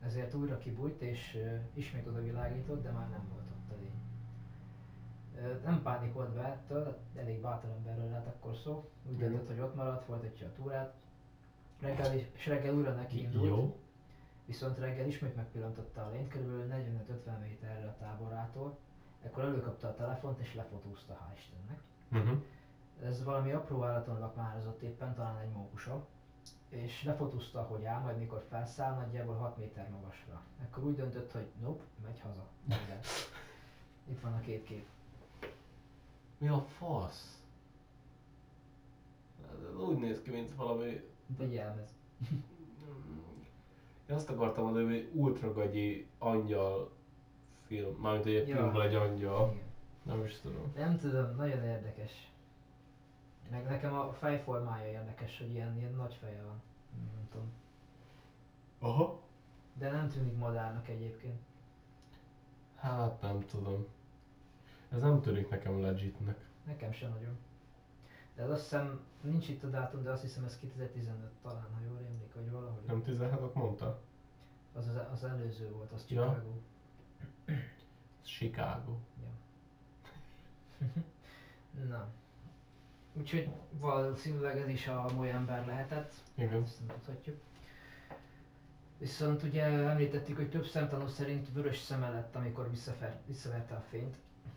Ezért 0.00 0.34
újra 0.34 0.58
kibújt 0.58 1.00
és 1.00 1.34
uh, 1.34 1.60
ismét 1.74 2.06
oda 2.06 2.22
világított, 2.22 2.82
de 2.82 2.90
már 2.90 3.08
nem 3.08 3.28
volt 3.32 3.50
ott 3.50 3.76
a 3.76 3.80
lény. 3.80 4.00
Ö, 5.36 5.54
nem 5.64 5.82
pánikolt 5.82 6.34
be 6.34 6.44
ettől, 6.44 6.98
elég 7.16 7.40
bátor 7.40 7.70
emberről 7.70 8.08
lehet 8.08 8.26
akkor 8.26 8.56
szó. 8.56 8.90
Úgy 9.08 9.16
döntött, 9.16 9.46
hogy 9.46 9.60
ott 9.60 9.74
marad, 9.74 10.02
folytatja 10.02 10.46
a 10.46 10.52
túrát. 10.52 10.94
Reggel, 11.80 12.14
és 12.14 12.46
reggel 12.46 12.74
újra 12.74 12.92
neki 12.92 13.22
indult. 13.22 13.46
Jó. 13.46 13.76
Viszont 14.46 14.78
reggel 14.78 15.06
ismét 15.06 15.36
megpillantotta 15.36 16.04
a 16.04 16.10
lényt, 16.10 16.28
kb. 16.28 16.72
45-50 16.72 17.40
méterre 17.40 17.86
a 17.86 17.96
táborától. 17.98 18.78
Ekkor 19.22 19.44
előkapta 19.44 19.88
a 19.88 19.94
telefont 19.94 20.38
és 20.38 20.54
lefotózta, 20.54 21.14
hál' 21.14 21.36
Istennek. 21.36 21.80
Uh-huh. 22.12 22.42
Ez 23.02 23.24
valami 23.24 23.52
apró 23.52 23.82
állaton 23.84 24.18
lakmározott 24.18 24.82
éppen, 24.82 25.14
talán 25.14 25.38
egy 25.38 25.50
mókusa. 25.52 26.06
És 26.68 27.02
lefotózta, 27.04 27.62
hogy 27.62 27.84
áll, 27.84 28.00
majd 28.00 28.18
mikor 28.18 28.44
felszáll, 28.48 28.94
nagyjából 28.94 29.34
6 29.34 29.56
méter 29.56 29.88
magasra. 29.90 30.42
Ekkor 30.62 30.84
úgy 30.84 30.94
döntött, 30.94 31.32
hogy 31.32 31.46
nope, 31.60 31.82
megy 32.04 32.20
haza. 32.20 32.46
Minden. 32.64 32.98
Itt 34.08 34.20
van 34.20 34.32
a 34.32 34.40
két 34.40 34.64
kép. 34.64 34.86
Mi 36.38 36.48
a 36.48 36.60
fasz? 36.78 37.40
Ez 39.52 39.76
úgy 39.80 39.98
néz 39.98 40.22
ki, 40.22 40.30
mint 40.30 40.54
valami... 40.54 41.00
Egy 41.38 41.52
jelmez. 41.52 41.94
Én 44.08 44.16
azt 44.16 44.30
akartam 44.30 44.64
mondani, 44.64 44.84
hogy 44.84 45.10
ultragagyi 45.14 46.06
angyal 46.18 46.90
film, 47.66 47.94
mármint 47.94 48.26
egy 48.26 48.48
Ja. 48.48 48.56
filmben 48.56 48.82
egy 48.82 48.94
angyal. 48.94 49.50
Igen. 49.52 49.70
Nem 50.02 50.24
is 50.24 50.40
tudom. 50.40 50.72
Nem 50.76 50.98
tudom, 50.98 51.36
nagyon 51.36 51.64
érdekes. 51.64 52.31
Meg 53.52 53.64
nekem 53.64 53.94
a 53.94 54.12
fejformája 54.12 54.90
érdekes, 54.90 55.38
hogy 55.38 55.50
ilyen, 55.50 55.76
ilyen 55.76 55.94
nagy 55.94 56.14
feje 56.14 56.42
van. 56.42 56.62
Nem 57.14 57.28
tudom. 57.30 57.52
Aha. 58.78 59.20
De 59.74 59.90
nem 59.90 60.08
tűnik 60.08 60.36
madárnak 60.36 60.88
egyébként. 60.88 61.40
Hát 62.76 63.20
nem 63.20 63.40
tudom. 63.40 63.86
Ez 64.88 65.00
nem 65.00 65.20
tűnik 65.20 65.48
nekem 65.48 65.80
legitnek. 65.80 66.44
Nekem 66.64 66.92
sem 66.92 67.10
nagyon. 67.10 67.38
De 68.34 68.42
ez 68.42 68.50
azt 68.50 68.62
hiszem, 68.62 69.00
nincs 69.20 69.48
itt 69.48 69.62
a 69.62 69.68
dátum, 69.68 70.02
de 70.02 70.10
azt 70.10 70.22
hiszem 70.22 70.44
ez 70.44 70.58
2015 70.58 71.30
talán, 71.42 71.66
ha 71.74 71.80
jól 71.86 71.98
rémlik, 71.98 72.34
vagy 72.34 72.50
valahogy. 72.50 72.84
Nem 72.86 73.02
16-ot 73.06 73.52
mondta? 73.52 74.00
Az, 74.72 74.86
az, 74.86 74.96
az 75.12 75.24
előző 75.24 75.72
volt, 75.72 75.92
az 75.92 76.04
Ja. 76.08 76.24
Chicago. 76.24 76.52
Chicago. 78.22 78.96
Na. 81.88 82.08
Úgyhogy 83.12 83.48
valószínűleg 83.80 84.58
ez 84.58 84.68
is 84.68 84.86
a 84.86 85.06
moly 85.14 85.30
ember 85.30 85.66
lehetett. 85.66 86.12
Igen. 86.34 86.62
Ezt 86.62 86.78
nem 86.86 86.96
tudhatjuk. 86.96 87.36
Viszont 88.98 89.42
ugye 89.42 89.62
említettük, 89.64 90.36
hogy 90.36 90.50
több 90.50 90.64
szemtanú 90.64 91.06
szerint 91.06 91.52
vörös 91.52 91.78
szeme 91.78 92.08
lett, 92.08 92.36
amikor 92.36 92.70
visszaverte 93.26 93.74
a 93.74 93.84
fényt. 93.90 94.16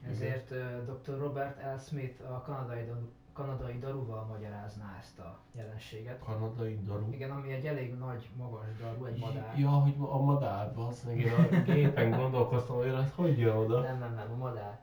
Ezért 0.10 0.52
uh, 0.52 0.84
dr. 0.86 1.18
Robert 1.18 1.62
L. 1.62 1.80
Smith 1.80 2.32
a 2.32 2.42
kanadai, 2.42 2.92
kanadai 3.34 3.80
daruval 3.80 4.26
magyarázná 4.26 4.98
ezt 5.00 5.20
a 5.20 5.40
jelenséget. 5.52 6.20
Kanadai 6.20 6.80
daru. 6.84 7.12
Igen, 7.12 7.32
ami 7.32 7.52
egy 7.52 7.66
elég 7.66 7.94
nagy, 7.94 8.30
magas 8.38 8.78
daru, 8.82 9.06
egy 9.06 9.20
madár. 9.20 9.60
Ja, 9.60 9.70
hogy 9.70 9.96
a 10.00 10.18
madár, 10.18 10.74
bassz 10.74 11.04
én 11.04 11.32
a 11.32 11.62
gépen 11.72 12.10
gondolkoztam, 12.10 12.76
hogy 12.76 12.88
ez 12.88 13.12
hogy 13.16 13.40
jön 13.40 13.56
oda. 13.56 13.80
Nem, 13.80 14.00
nem, 14.00 14.14
nem, 14.14 14.32
a 14.32 14.36
madár. 14.36 14.80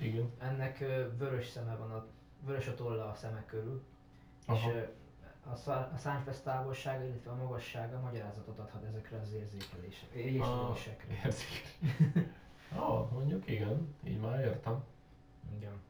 Igen. 0.00 0.30
Ennek 0.38 0.78
vörös 1.18 1.46
szeme 1.46 1.76
van, 1.76 1.90
a, 1.90 2.06
vörös 2.44 2.66
a 2.66 2.74
tolla 2.74 3.10
a 3.10 3.14
szemek 3.14 3.46
körül. 3.46 3.82
És 4.40 4.46
Aha. 4.46 4.70
ö, 4.72 4.82
a, 5.46 5.70
a 5.70 5.96
szárnyfesz 5.96 6.40
távolsága, 6.42 7.04
illetve 7.04 7.30
a 7.30 7.34
magassága 7.36 8.00
magyarázatot 8.00 8.58
adhat 8.58 8.84
ezekre 8.84 9.18
az 9.20 9.32
érzékelésekre. 9.32 10.18
Ah, 10.20 10.26
érzékelésekre. 10.26 11.14
Érzik. 11.24 11.76
Ah, 12.74 13.12
mondjuk 13.12 13.48
igen, 13.50 13.94
így 14.04 14.20
már 14.20 14.40
értem. 14.40 14.84
Igen. 15.56 15.80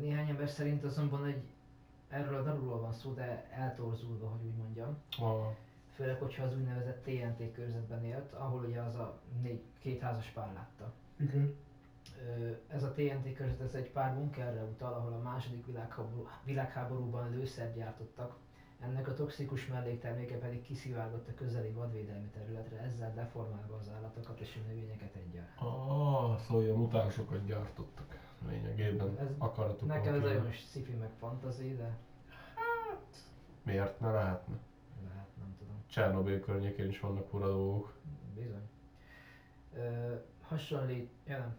Néhány 0.00 0.28
ember 0.28 0.48
szerint 0.48 0.84
azonban 0.84 1.24
egy 1.26 1.42
erről 2.08 2.34
a 2.36 2.42
daruról 2.42 2.80
van 2.80 2.92
szó, 2.92 3.12
de 3.14 3.48
eltorzulva, 3.50 4.28
hogy 4.28 4.44
úgy 4.46 4.56
mondjam. 4.56 4.96
Ah, 5.18 5.46
Főleg, 5.94 6.18
hogyha 6.18 6.44
az 6.44 6.54
úgynevezett 6.54 7.04
TNT 7.04 7.52
körzetben 7.52 8.04
élt, 8.04 8.32
ahol 8.32 8.64
ugye 8.64 8.80
az 8.80 8.94
a 8.96 9.18
négy, 9.42 9.62
két 9.78 10.00
házas 10.00 10.26
pár 10.26 10.52
látta. 10.54 10.92
igen. 11.16 11.54
Ez 12.68 12.82
a 12.82 12.92
TNT 12.92 13.34
körzet 13.34 13.60
ez 13.60 13.74
egy 13.74 13.90
pár 13.90 14.14
bunkerre 14.14 14.62
utal, 14.62 14.92
ahol 14.92 15.12
a 15.12 15.18
második 15.22 15.66
világháború, 15.66 16.26
világháborúban 16.44 17.30
lőszert 17.30 17.74
gyártottak. 17.74 18.36
Ennek 18.80 19.08
a 19.08 19.14
toxikus 19.14 19.66
mellékterméke 19.66 20.38
pedig 20.38 20.62
kiszivárgott 20.62 21.28
a 21.28 21.34
közeli 21.34 21.70
vadvédelmi 21.70 22.26
területre, 22.28 22.78
ezzel 22.78 23.14
deformálva 23.14 23.76
az 23.80 23.90
állatokat 23.96 24.40
és 24.40 24.58
a 24.64 24.68
növényeket 24.68 25.14
egyaránt. 25.14 25.60
Ah, 25.60 26.38
szóval 26.38 26.70
a 26.70 26.76
mutánsokat 26.76 27.46
gyártottak 27.46 28.18
lényegében 28.48 29.18
Ez- 29.18 29.26
akaratuk. 29.38 29.88
Nekem 29.88 30.14
ez 30.14 30.20
nagyon 30.20 30.52
sci 30.52 30.96
meg 31.00 31.10
fantasy, 31.18 31.76
de 31.76 31.96
Miért 33.62 34.00
ne 34.00 34.10
lehetne? 34.10 34.56
lehet, 35.08 35.28
nem 35.38 35.54
tudom. 35.58 35.74
Csernobyl 35.86 36.40
környékén 36.40 36.88
is 36.88 37.00
vannak 37.00 37.28
fura 37.28 37.48
dolgok. 37.48 37.92
Bizony. 38.34 38.68
Ö, 39.74 40.14
hasonlít, 40.42 41.10
ja 41.26 41.38
nem. 41.38 41.56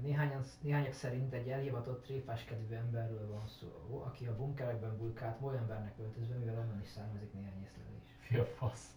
Néhányan, 0.00 0.40
néhányak 0.60 0.92
szerint 0.92 1.32
egy 1.32 1.48
elhivatott 1.48 2.02
tréfáskedvű 2.02 2.74
emberről 2.74 3.26
van 3.28 3.46
szó, 3.46 4.02
aki 4.06 4.26
a 4.26 4.34
bunkerekben 4.34 4.96
bulkált 4.96 5.36
embernek 5.58 5.92
öltözve, 5.98 6.34
mivel 6.34 6.58
onnan 6.58 6.80
is 6.80 6.88
származik 6.88 7.32
néhány 7.32 7.62
észlelés. 7.62 8.16
Fia 8.18 8.44
fasz. 8.44 8.94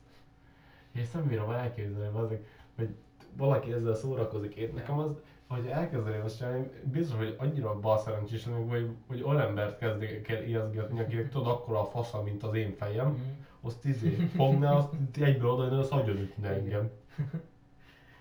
És 0.92 1.02
ezt 1.02 1.14
nem 1.14 1.28
bírom 1.28 1.50
elképzelni, 1.50 2.18
azok, 2.18 2.40
hogy 2.76 2.96
valaki 3.34 3.72
ezzel 3.72 3.94
szórakozik. 3.96 4.56
Én 4.56 4.74
nekem 4.74 4.98
az, 4.98 5.12
hogy 5.48 5.68
elkezdeném 5.68 6.24
azt 6.24 6.38
csinálni, 6.38 6.70
biztos, 6.84 7.18
hogy 7.18 7.36
annyira 7.38 7.80
bal 7.80 7.98
szerencsés 7.98 8.46
lennék, 8.46 8.70
hogy, 8.70 8.90
hogy 9.08 9.22
olyan 9.22 9.40
embert 9.42 9.78
kezdek 9.78 10.28
el 10.30 10.44
ijeszgetni, 10.44 11.00
akinek 11.00 11.30
tudod 11.30 11.48
akkora 11.48 11.80
a 11.80 11.86
fasza, 11.86 12.22
mint 12.22 12.44
az 12.44 12.54
én 12.54 12.76
fejem, 12.76 13.08
Mhm. 13.08 13.22
azt 13.62 13.86
izé 13.86 14.10
fogná, 14.10 14.72
azt 14.74 14.94
egyből 15.20 15.50
oda, 15.50 15.78
az 15.78 15.90
agyon 15.90 16.18
ütne 16.18 16.50
engem. 16.50 16.90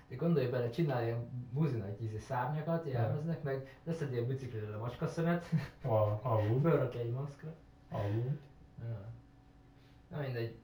De 0.08 0.16
gondolj 0.16 0.46
bele, 0.46 0.70
csinálj 0.70 1.04
ilyen 1.06 1.48
buzi 1.52 1.76
nagy 1.76 2.02
ízi 2.02 2.18
szárnyakat, 2.18 2.86
jelmeznek, 2.86 3.42
meg 3.42 3.80
leszed 3.84 4.12
ilyen 4.12 4.26
bicikliről 4.26 4.74
a 4.74 4.78
macskaszemet, 4.78 5.44
amúgy, 6.22 6.60
fölrak 6.70 6.94
egy 6.94 7.10
maszkra. 7.10 7.54
amúgy. 7.90 8.38
Ja. 8.82 9.12
Na 10.08 10.20
mindegy. 10.20 10.54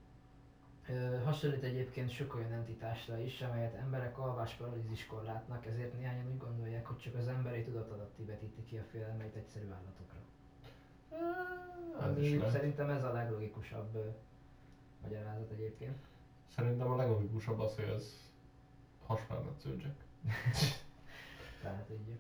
Ö, 0.88 1.22
hasonlít 1.24 1.62
egyébként 1.62 2.10
sok 2.10 2.34
olyan 2.34 2.52
entitásra 2.52 3.18
is, 3.18 3.40
amelyet 3.40 3.74
emberek 3.74 4.18
alvásparalíziskor 4.18 5.22
látnak, 5.22 5.66
ezért 5.66 5.92
néhányan 5.92 6.26
úgy 6.32 6.38
gondolják, 6.38 6.86
hogy 6.86 6.98
csak 6.98 7.14
az 7.14 7.28
emberi 7.28 7.62
tudat 7.62 7.90
alatti 7.90 8.24
vetíti 8.24 8.64
ki 8.64 8.76
a 8.76 8.84
félelmeit 8.90 9.34
egyszerű 9.34 9.66
állatokra. 9.66 10.18
Ez 12.00 12.16
Ami 12.16 12.40
szerintem 12.50 12.90
ez 12.90 13.04
a 13.04 13.12
leglogikusabb 13.12 13.94
ö, 13.94 14.08
magyarázat 15.02 15.50
egyébként. 15.50 15.96
Szerintem 16.48 16.90
a 16.90 16.96
leglogikusabb 16.96 17.60
az, 17.60 17.74
hogy 17.76 17.88
ez 17.88 18.23
hasfelmetsződzsek. 19.06 19.94
Tehát 21.62 21.90
így. 22.08 22.18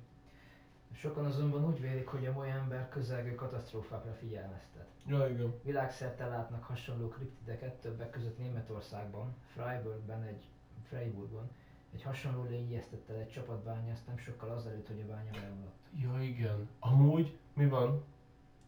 Sokan 0.92 1.24
azonban 1.24 1.64
úgy 1.64 1.80
vélik, 1.80 2.06
hogy 2.06 2.26
a 2.26 2.32
mai 2.32 2.50
ember 2.50 2.88
közelgő 2.88 3.34
katasztrófákra 3.34 4.12
figyelmeztet. 4.12 4.86
Ja, 5.06 5.28
igen. 5.28 5.54
Világszerte 5.62 6.26
látnak 6.26 6.64
hasonló 6.64 7.08
kriptideket, 7.08 7.74
többek 7.74 8.10
között 8.10 8.38
Németországban, 8.38 9.34
Freiburgban 9.52 10.22
egy, 10.22 10.44
Freiburgban 10.88 11.50
egy 11.94 12.02
hasonló 12.02 12.42
lény 12.42 12.70
ijesztette 12.70 13.12
le 13.12 13.18
egy 13.18 13.30
csapatbányászt 13.30 14.06
nem 14.06 14.18
sokkal 14.18 14.50
azelőtt, 14.50 14.86
hogy 14.86 15.00
a 15.00 15.12
bánya 15.12 15.30
leomlott. 15.40 15.78
Ja, 16.00 16.22
igen. 16.22 16.68
Amúgy, 16.78 17.36
mi 17.52 17.68
van? 17.68 18.04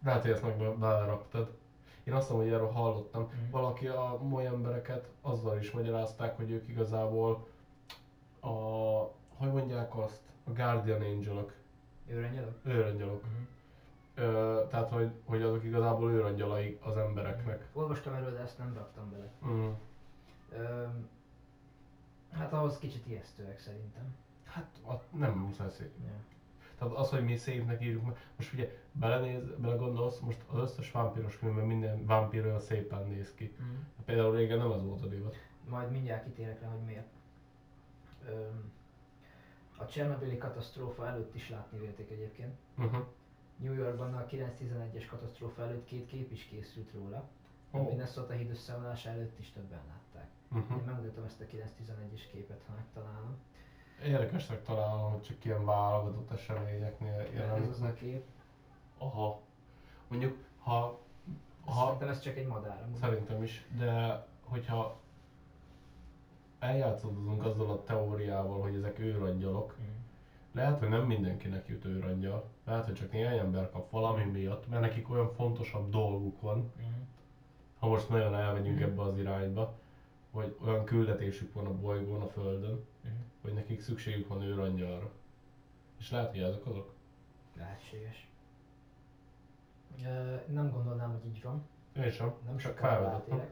Lehet, 0.04 0.22
hogy 0.22 0.30
ezt 0.30 0.42
meg 0.42 0.56
be- 0.56 0.70
beleraktad. 0.70 1.56
Én 2.04 2.14
azt 2.14 2.28
mondom, 2.30 2.46
hogy 2.46 2.56
erről 2.56 2.70
hallottam. 2.70 3.22
Mhm. 3.22 3.50
Valaki 3.50 3.86
a 3.86 4.18
mai 4.22 4.44
embereket 4.44 5.08
azzal 5.20 5.58
is 5.58 5.70
magyarázták, 5.70 6.36
hogy 6.36 6.50
ők 6.50 6.68
igazából 6.68 7.46
a, 8.47 9.12
hogy 9.36 9.53
mondják 9.53 9.97
azt, 9.97 10.20
a 10.44 10.51
Guardian 10.53 11.01
Angelok, 11.01 11.53
Őröngyelök? 12.09 12.59
őrangyalok. 12.62 13.24
Ö, 14.14 14.61
tehát, 14.70 14.88
hogy, 14.88 15.11
hogy 15.24 15.42
azok 15.42 15.64
igazából 15.64 16.11
őrangyalai 16.11 16.78
az 16.82 16.97
embereknek. 16.97 17.66
Olvastam 17.72 18.14
erről, 18.14 18.32
de 18.32 18.38
ezt 18.38 18.59
nem 18.59 18.74
raktam 18.74 19.11
bele. 19.11 19.30
Mm. 19.47 19.70
Öm, 20.53 21.09
hát 22.30 22.53
ahhoz 22.53 22.78
kicsit 22.78 23.07
ijesztőek 23.07 23.59
szerintem. 23.59 24.16
Hát 24.44 24.66
a- 24.86 25.16
nem 25.16 25.32
muszáj 25.32 25.70
szép. 25.70 25.90
Ja. 26.05 26.11
Tehát 26.78 26.94
az, 26.94 27.11
hogy 27.11 27.24
mi 27.24 27.36
szépnek 27.36 27.82
írjuk 27.82 28.05
meg, 28.05 28.16
most 28.36 28.53
ugye 28.53 28.76
belenéz, 28.92 29.42
belegondolsz, 29.59 30.18
most 30.20 30.38
az 30.51 30.59
összes 30.59 30.90
vámpíros 30.92 31.34
filmben 31.34 31.64
minden 31.66 32.07
vámpír 32.07 32.44
olyan 32.44 32.61
szépen 32.61 33.07
néz 33.07 33.34
ki. 33.34 33.55
Mhm. 33.59 33.68
Például 34.05 34.34
régen 34.36 34.59
nem 34.59 34.70
ez 34.72 34.82
volt 34.82 35.03
a 35.03 35.07
divat. 35.07 35.36
Majd 35.68 35.90
mindjárt 35.90 36.24
kitérek 36.24 36.61
rá, 36.61 36.68
hogy 36.68 36.84
miért. 36.84 37.07
A 39.77 39.87
Csernobili 39.87 40.39
katasztrófa 40.39 41.07
előtt 41.07 41.35
is 41.35 41.51
látni 41.51 41.79
vélték 41.79 42.11
egyébként. 42.11 42.55
Uh-huh. 42.79 43.05
New 43.57 43.72
Yorkban 43.74 44.14
a 44.14 44.27
911-es 44.27 45.07
katasztrófa 45.11 45.62
előtt 45.62 45.85
két 45.85 46.07
kép 46.07 46.33
is 46.33 46.45
készült 46.45 46.93
róla. 46.93 47.29
A 47.70 47.79
Ó. 47.79 47.83
Minnesota 47.83 48.33
híd 48.33 48.51
összeomlása 48.51 49.09
előtt 49.09 49.39
is 49.39 49.53
többen 49.53 49.81
látták. 49.89 50.29
Uh-huh. 50.53 50.79
Én 50.79 50.85
megmutatom 50.85 51.24
ezt 51.24 51.41
a 51.41 51.45
911-es 51.45 52.22
képet, 52.33 52.62
ha 52.66 52.74
megtalálom. 52.74 53.37
Érdekesnek 54.05 54.62
találom, 54.62 55.11
hogy 55.12 55.22
csak 55.22 55.45
ilyen 55.45 55.64
válogatott 55.64 56.31
eseményeknél 56.31 57.20
Ez 57.39 57.68
az 57.68 57.83
a 57.83 57.93
kép. 57.93 58.24
Aha. 58.99 59.41
Mondjuk, 60.09 60.39
ha, 60.59 60.99
ha 61.64 61.85
Szerintem 61.85 62.09
ez 62.09 62.20
csak 62.20 62.37
egy 62.37 62.47
madár. 62.47 62.89
szerintem 63.01 63.43
is, 63.43 63.66
de 63.79 64.27
hogyha 64.45 65.01
eljátszódunk 66.66 67.44
azzal 67.44 67.70
a 67.70 67.82
teóriával, 67.82 68.60
hogy 68.60 68.74
ezek 68.74 68.98
őrangyalok, 68.98 69.76
Mhm. 69.78 69.86
lehet, 70.52 70.78
hogy 70.78 70.88
nem 70.88 71.06
mindenkinek 71.06 71.68
jut 71.68 71.84
őrangyal, 71.84 72.44
lehet, 72.64 72.84
hogy 72.84 72.94
csak 72.94 73.12
néhány 73.12 73.38
ember 73.38 73.70
kap 73.70 73.90
valami 73.90 74.24
miatt, 74.24 74.68
mert 74.68 74.80
nekik 74.82 75.10
olyan 75.10 75.32
fontosabb 75.32 75.90
dolguk 75.90 76.40
van, 76.40 76.58
Mhm. 76.58 76.86
ha 77.78 77.86
most 77.88 78.08
nagyon 78.08 78.34
elmegyünk 78.34 78.78
Mhm. 78.78 78.88
ebbe 78.88 79.02
az 79.02 79.18
irányba, 79.18 79.74
hogy 80.30 80.56
olyan 80.64 80.84
küldetésük 80.84 81.52
van 81.52 81.66
a 81.66 81.74
bolygón, 81.74 82.20
a 82.22 82.26
Földön, 82.26 82.84
Mhm. 83.02 83.12
hogy 83.42 83.52
nekik 83.52 83.80
szükségük 83.80 84.28
van 84.28 84.42
őrangyalra. 84.42 85.10
És 85.98 86.10
lehet, 86.10 86.30
hogy 86.30 86.40
ezek 86.40 86.66
azok. 86.66 86.92
Lehetséges. 87.56 88.28
Ö, 90.04 90.34
nem 90.52 90.70
gondolnám, 90.70 91.10
hogy 91.10 91.26
így 91.34 91.42
van. 91.42 91.62
Én 91.96 92.10
sem. 92.10 92.34
Nem 92.46 92.56
Csak 92.56 92.76
sokkal 92.78 93.00
rátérek. 93.00 93.50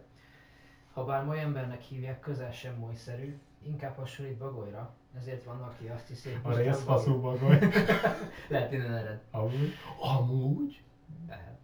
Habár 0.94 1.24
mai 1.24 1.38
embernek 1.38 1.80
hívják, 1.80 2.20
közel 2.20 2.52
sem 2.52 2.74
molyszerű, 2.74 3.38
inkább 3.62 3.96
hasonlít 3.96 4.36
bagolyra, 4.36 4.94
ezért 5.18 5.44
van, 5.44 5.62
aki 5.62 5.88
azt 5.88 6.08
hiszi, 6.08 6.28
hogy 6.28 6.40
A 6.42 6.48
pusztán 6.48 6.64
részfaszú 6.64 7.20
bagoly. 7.20 7.58
Lehet 8.48 8.72
innen 8.72 8.94
ered. 8.94 9.20
Amúgy? 9.30 9.72
Amúgy? 10.18 10.82
Lehet. 11.28 11.58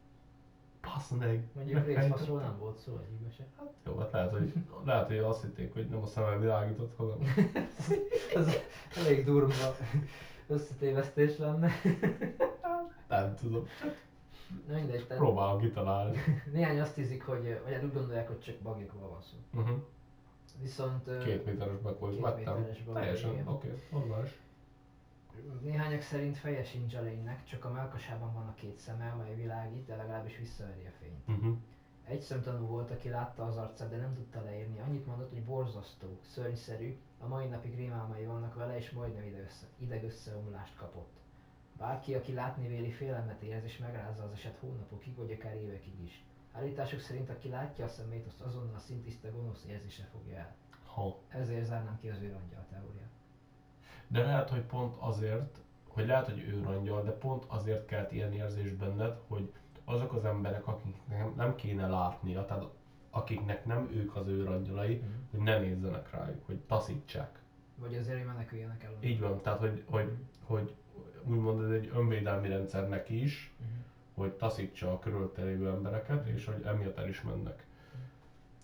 Passz 0.81 1.11
meg. 1.11 1.43
Mondjuk 1.53 1.87
részfaszról 1.87 2.41
nem 2.41 2.59
volt 2.59 2.78
szó 2.78 3.01
egyikbe 3.07 3.31
se. 3.37 3.47
Jó, 3.87 3.99
hát 3.99 4.12
lehet, 4.12 4.31
hogy, 4.31 4.53
lehet, 4.85 5.07
hogy 5.07 5.18
azt 5.18 5.43
hitték, 5.43 5.72
hogy 5.72 5.89
nem 5.89 6.03
a 6.03 6.07
szemem 6.07 6.41
világított, 6.41 6.97
hanem 6.97 7.18
Ez 8.37 8.49
elég 8.97 9.24
durva 9.24 9.76
összetévesztés 10.47 11.39
lenne. 11.39 11.70
nem 13.09 13.35
tudom. 13.35 13.66
Na 14.68 14.74
mindegy, 14.74 15.07
tehát 15.07 15.22
Próbálom 15.22 15.61
kitalálni. 15.61 16.18
néhány 16.53 16.80
azt 16.80 16.94
hiszik, 16.94 17.24
hogy, 17.24 17.61
vagy 17.64 17.72
hát 17.72 17.84
úgy 17.84 17.92
gondolják, 17.92 18.26
hogy 18.26 18.40
csak 18.40 18.59
bagyokról 18.62 19.09
van 19.09 19.22
szó. 19.22 19.61
Uh-huh. 19.61 19.78
Viszont 20.61 21.22
Két 21.24 21.44
méteres 21.44 21.78
bagoly. 21.78 22.11
Két 22.11 22.20
Vettem. 22.20 22.66
Teljesen, 22.92 23.30
oké, 23.30 23.46
okay, 23.46 23.82
normális. 23.90 24.38
Néhányak 25.61 26.01
szerint 26.01 26.36
feje 26.36 26.64
sincs 26.64 26.94
a 26.94 27.01
lénynek, 27.01 27.44
csak 27.44 27.64
a 27.64 27.70
melkasában 27.70 28.32
van 28.32 28.46
a 28.46 28.55
két 28.55 28.78
szeme, 28.78 29.11
amely 29.11 29.34
világít, 29.34 29.86
de 29.86 29.96
legalábbis 29.96 30.38
visszaveri 30.38 30.86
a 30.86 30.90
fényt. 31.01 31.38
Uh-huh. 31.38 31.57
Egy 32.05 32.20
szemtanú 32.20 32.66
volt, 32.66 32.90
aki 32.90 33.09
látta 33.09 33.44
az 33.44 33.57
arcát, 33.57 33.90
de 33.90 33.96
nem 33.96 34.14
tudta 34.14 34.42
leírni. 34.42 34.80
Annyit 34.80 35.07
mondott, 35.07 35.30
hogy 35.30 35.44
borzasztó, 35.44 36.18
szörnyszerű, 36.22 36.98
a 37.18 37.26
mai 37.26 37.46
napig 37.46 37.76
rémálmai 37.76 38.24
vannak 38.24 38.55
vele, 38.55 38.76
és 38.76 38.90
majdnem 38.90 39.26
idegössze, 39.26 39.66
idegösszeomlást 39.78 40.76
kapott. 40.76 41.20
Bárki, 41.81 42.14
aki 42.14 42.33
látni 42.33 42.68
véli 42.68 42.91
félelmet 42.91 43.43
érez 43.43 43.64
és 43.64 43.78
megrázza 43.78 44.22
az 44.22 44.33
eset 44.33 44.57
hónapokig, 44.61 45.16
vagy 45.16 45.31
akár 45.31 45.57
évekig 45.57 46.03
is. 46.03 46.24
Állítások 46.53 47.01
szerint, 47.01 47.31
aki 47.31 47.49
látja 47.49 47.85
a 47.85 47.89
szemét, 47.89 48.26
azt 48.26 48.41
azonnal 48.41 48.74
a 48.74 48.78
szintiszta 48.78 49.31
gonosz 49.31 49.64
érzése 49.68 50.03
fogja 50.12 50.37
el. 50.37 50.55
Ha. 50.85 51.18
Ezért 51.28 51.64
zárnám 51.64 51.99
ki 52.01 52.09
az 52.09 52.20
őrangyal 52.20 52.66
teóriát. 52.70 53.11
De 54.07 54.22
lehet, 54.22 54.51
hogy 54.51 54.62
pont 54.62 54.95
azért, 54.99 55.59
hogy 55.89 56.07
lehet, 56.07 56.24
hogy 56.24 56.39
őrangyal, 56.39 57.03
de 57.03 57.11
pont 57.11 57.45
azért 57.47 57.87
kelt 57.87 58.12
ilyen 58.12 58.33
érzés 58.33 58.72
benned, 58.72 59.18
hogy 59.26 59.53
azok 59.85 60.12
az 60.12 60.24
emberek, 60.24 60.66
akiknek 60.66 61.18
nem, 61.18 61.33
nem 61.37 61.55
kéne 61.55 61.87
látnia, 61.87 62.45
tehát 62.45 62.64
akiknek 63.11 63.64
nem 63.64 63.91
ők 63.93 64.16
az 64.16 64.26
őrangyalai, 64.26 65.03
hogy 65.31 65.41
ne 65.41 65.59
nézzenek 65.59 66.11
rájuk, 66.11 66.47
hogy 66.47 66.59
taszítsák. 66.59 67.43
Vagy 67.76 67.95
azért, 67.95 68.16
hogy 68.16 68.26
meneküljenek 68.26 68.83
el. 68.83 68.93
Így 69.01 69.20
van, 69.20 69.41
tehát 69.41 69.59
hogy, 69.59 69.85
hogy, 69.87 70.16
hogy 70.45 70.74
úgymond 71.24 71.64
ez 71.64 71.70
egy 71.70 71.90
önvédelmi 71.94 72.48
rendszer 72.48 72.88
neki 72.88 73.22
is, 73.22 73.55
Mhm. 73.59 73.68
hogy 74.14 74.32
taszítsa 74.32 74.92
a 74.92 74.98
körülötte 74.98 75.42
lévő 75.42 75.68
embereket, 75.68 76.26
és 76.26 76.44
hogy 76.44 76.62
emiatt 76.64 76.98
el 76.98 77.09
is 77.09 77.22
mennek. 77.22 77.64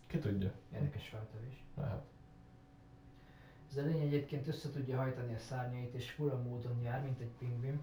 Ki 0.06 0.18
tudja? 0.18 0.50
Érdekes 0.74 1.08
feltevés. 1.08 1.64
Lehet. 1.76 2.02
Ez 3.70 3.76
a 3.76 3.82
lény 3.86 4.00
egyébként 4.00 4.48
össze 4.48 4.70
tudja 4.70 4.96
hajtani 4.96 5.34
a 5.34 5.38
szárnyait 5.38 5.94
és 5.94 6.10
fura 6.10 6.36
módon 6.42 6.80
jár, 6.82 7.02
mint 7.02 7.20
egy 7.20 7.32
pingvin, 7.38 7.80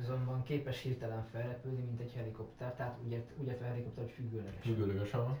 azonban 0.00 0.42
képes 0.42 0.80
hirtelen 0.82 1.24
felrepülni, 1.32 1.82
mint 1.82 2.00
egy 2.00 2.12
helikopter, 2.12 2.74
tehát 2.74 2.98
úgy, 3.04 3.12
ért, 3.12 3.30
úgy 3.36 3.46
értve 3.46 3.64
a 3.66 3.68
helikopter, 3.68 4.04
hogy 4.04 4.12
függőleges. 4.12 4.60
Függőleges, 4.60 5.12
aha. 5.12 5.38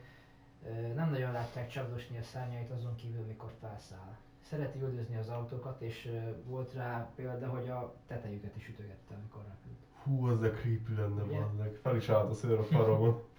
Nem 0.94 1.10
nagyon 1.10 1.32
látják 1.32 1.68
csapdosni 1.68 2.18
a 2.18 2.22
szárnyait 2.22 2.70
azon 2.70 2.94
kívül, 2.94 3.24
mikor 3.24 3.52
felszáll. 3.60 4.16
Szereti 4.44 4.80
üldözni 4.80 5.16
az 5.16 5.28
autókat, 5.28 5.80
és 5.80 6.10
volt 6.46 6.72
rá 6.72 7.10
példa, 7.14 7.48
hogy 7.48 7.68
a 7.68 7.94
tetejüket 8.06 8.56
is 8.56 8.68
ütögette, 8.68 9.14
amikor 9.14 9.42
repült. 9.42 9.76
Hú, 10.02 10.26
az 10.26 10.40
de 10.40 10.50
creepy 10.50 10.94
lenne, 10.94 11.22
bazdmeg. 11.22 11.78
Fel 11.82 11.96
is 11.96 12.08
állt 12.08 12.30
a 12.30 12.34
szőr 12.34 12.58
a 12.58 12.62
faromon. 12.62 13.22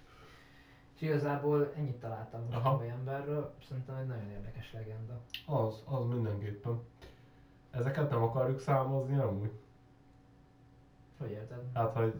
És 0.96 1.02
igazából 1.02 1.72
ennyit 1.76 2.00
találtam 2.00 2.44
most 2.44 2.56
Aha. 2.56 2.76
a 2.76 2.84
emberről, 2.84 3.54
szerintem 3.68 3.96
egy 3.96 4.06
nagyon 4.06 4.30
érdekes 4.30 4.72
legenda. 4.72 5.20
Az, 5.46 5.82
az 5.84 6.04
mindenképpen. 6.04 6.80
Ezeket 7.70 8.10
nem 8.10 8.22
akarjuk 8.22 8.60
számozni 8.60 9.16
amúgy? 9.16 9.50
Hogy 11.18 11.30
érted? 11.30 11.62
Hát, 11.74 11.92
hogy, 11.92 12.14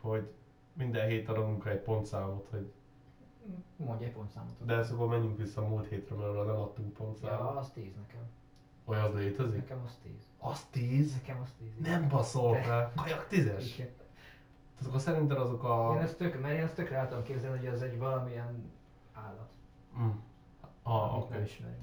hogy 0.00 0.30
minden 0.72 1.08
héten 1.08 1.34
adunk 1.34 1.64
egy 1.64 1.80
pontszámot, 1.80 2.46
hogy 2.50 2.72
Mondj 3.76 4.04
egy 4.04 4.12
pontszámot. 4.12 4.64
de 4.64 4.82
szóval 4.82 5.08
menjünk 5.08 5.36
vissza 5.36 5.60
a 5.62 5.68
múlt 5.68 5.88
hétre, 5.88 6.14
mert 6.16 6.28
arra 6.28 6.44
nem 6.44 6.60
adtunk 6.60 6.88
Ja, 6.98 7.04
pontszámot. 7.04 7.56
az 7.56 7.70
10 7.70 7.94
nekem. 7.96 8.20
Olyan 8.84 9.04
az 9.04 9.14
létezik? 9.14 9.56
Nekem 9.60 9.82
az 9.84 9.98
10. 10.02 10.12
Az 10.38 10.64
10? 10.70 11.12
Nekem 11.12 11.40
az 11.42 11.52
10. 11.58 11.68
Nem 11.78 12.08
baszol 12.08 12.54
fel. 12.54 12.92
Kajak 12.96 13.26
10-es? 13.30 13.64
Igen. 13.74 13.90
Azok 14.80 14.94
a 14.94 14.98
szerinted 14.98 15.38
azok 15.38 15.64
a... 15.64 15.92
Én 15.94 16.00
ezt 16.00 16.16
tök, 16.16 16.40
mert 16.40 16.54
én 16.54 16.62
ezt 16.62 16.74
tökre 16.74 16.96
el 16.96 17.08
tudom 17.08 17.22
képzelni, 17.22 17.58
hogy 17.58 17.66
az 17.66 17.82
egy 17.82 17.98
valamilyen 17.98 18.70
állat, 19.12 19.50
Mm. 19.98 20.08
Ah, 20.82 21.18
oké. 21.18 21.34
nem 21.34 21.42
ismerünk. 21.42 21.80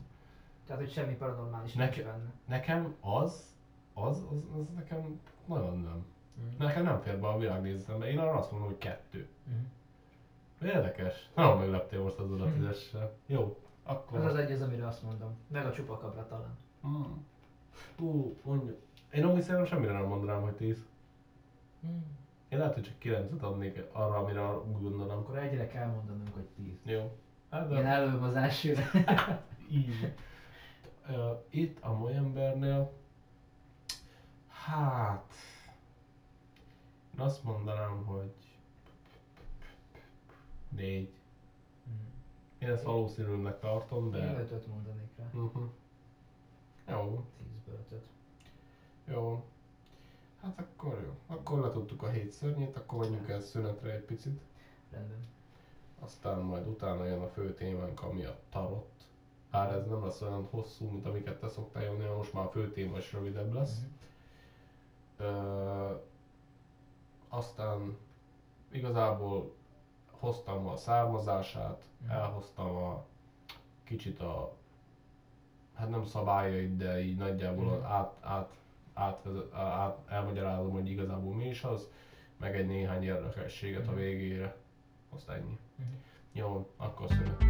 Tehát, 0.65 0.81
hogy 0.81 0.91
semmi 0.91 1.13
paranormális 1.15 1.73
Neki- 1.73 1.99
nincs 2.01 2.11
benne. 2.11 2.31
Nekem 2.45 2.95
az, 3.01 3.55
az, 3.93 4.17
az, 4.31 4.37
az 4.59 4.65
nekem 4.75 5.19
nagyon 5.45 5.79
nem. 5.79 6.05
Mhm. 6.35 6.63
Nekem 6.63 6.83
nem 6.83 6.99
fér 7.01 7.19
be 7.19 7.27
a 7.27 7.37
világnézetembe. 7.37 8.07
Én 8.11 8.19
arra 8.19 8.33
azt 8.37 8.51
mondom, 8.51 8.69
hogy 8.69 8.77
kettő. 8.77 9.27
Mhm. 9.43 9.57
Érdekes. 10.61 11.29
Nagyon 11.35 11.57
megleptél 11.57 12.01
most 12.01 12.17
az 12.17 12.41
a 12.41 12.51
tízessel. 12.53 13.13
Jó, 13.25 13.57
akkor... 13.83 14.19
Az 14.19 14.25
az 14.25 14.35
egy 14.35 14.51
az, 14.51 14.61
amire 14.61 14.87
azt 14.87 15.03
mondom. 15.03 15.37
Meg 15.47 15.65
a 15.65 15.71
csupakabra 15.71 16.27
talán. 16.27 16.57
Mm. 16.87 17.01
Ú, 17.99 18.35
mondja. 18.43 18.75
Én 19.11 19.23
amúgy 19.23 19.41
szerintem 19.41 19.65
semmire 19.65 19.91
nem 19.91 20.05
mondanám, 20.05 20.41
hogy 20.41 20.53
10. 20.53 20.85
Én 22.49 22.57
lehet, 22.57 22.73
hogy 22.73 22.83
csak 22.83 22.95
9-et 23.01 23.39
adnék 23.39 23.83
arra, 23.91 24.15
amire 24.15 24.41
gondolom. 24.79 25.17
Akkor 25.17 25.37
egyre 25.37 25.67
kell 25.67 25.87
mondanunk, 25.87 26.33
hogy 26.33 26.47
10. 26.55 26.79
Jó. 26.83 27.17
Hát 27.49 27.71
Én 27.71 27.85
előbb 27.85 28.21
az 28.21 28.35
elsőre. 28.35 28.91
így. 29.71 30.13
Itt 31.49 31.83
a 31.83 31.93
mai 31.93 32.13
embernél, 32.13 32.91
hát, 34.47 35.33
én 37.13 37.19
azt 37.19 37.43
mondanám, 37.43 38.05
hogy 38.05 38.33
négy. 40.69 41.09
Én 42.59 42.69
ezt 42.69 42.83
valószínűnek 42.83 43.59
tartom, 43.59 44.03
Én 44.05 44.11
de... 44.11 44.39
ötöt 44.39 44.67
mondanék 44.67 45.09
rá. 45.17 45.29
Uh-huh. 45.33 45.63
Jó, 46.89 47.25
10-ből 47.41 47.79
ötöt. 47.79 48.05
jó. 49.05 49.43
Hát 50.41 50.59
akkor 50.59 51.01
jó. 51.05 51.35
Akkor 51.35 51.59
letudtuk 51.59 52.03
a 52.03 52.09
hét 52.09 52.31
szörnyét, 52.31 52.75
akkor 52.75 52.99
menjünk 52.99 53.29
el 53.29 53.39
szünetre 53.41 53.91
egy 53.93 54.03
picit. 54.03 54.41
Rendben. 54.91 55.27
Aztán 55.99 56.39
majd 56.39 56.67
utána 56.67 57.05
jön 57.05 57.21
a 57.21 57.27
fő 57.27 57.53
témánk, 57.53 58.01
ami 58.03 58.23
a 58.23 58.39
tarot. 58.49 58.87
Bár 59.51 59.73
ez 59.73 59.85
nem 59.87 60.03
lesz 60.03 60.21
olyan 60.21 60.47
hosszú, 60.49 60.89
mint 60.89 61.05
amiket 61.05 61.39
te 61.39 61.49
szoktál 61.49 61.83
jönni, 61.83 62.05
most 62.15 62.33
már 62.33 62.45
a 62.45 62.49
fő 62.49 62.71
téma 62.71 62.97
is 62.97 63.13
rövidebb 63.13 63.53
lesz. 63.53 63.79
Mhm. 63.79 65.27
Ö, 65.27 65.95
aztán 67.27 67.97
igazából 68.71 69.53
hoztam 70.19 70.67
a 70.67 70.75
származását, 70.77 71.83
Mhm. 72.01 72.11
elhoztam 72.11 72.75
a 72.75 73.03
kicsit 73.83 74.19
a, 74.19 74.53
hát 75.75 75.89
nem 75.89 76.05
szabályait, 76.05 76.77
de 76.77 77.01
így 77.03 77.17
nagyjából 77.17 77.73
az 77.73 77.83
át, 77.83 78.13
át, 78.21 78.49
át, 78.93 79.27
át, 79.53 79.97
elmagyarázom, 80.07 80.71
hogy 80.71 80.89
igazából 80.89 81.33
mi 81.35 81.45
is 81.47 81.63
az, 81.63 81.87
meg 82.37 82.55
egy 82.55 82.67
néhány 82.67 83.03
érdekességet 83.03 83.87
a 83.87 83.91
Mhm. 83.91 83.99
végére. 83.99 84.55
Azt 85.15 85.29
ennyi. 85.29 85.57
Jó, 86.31 86.69
akkor 86.77 87.07
szünet. 87.07 87.43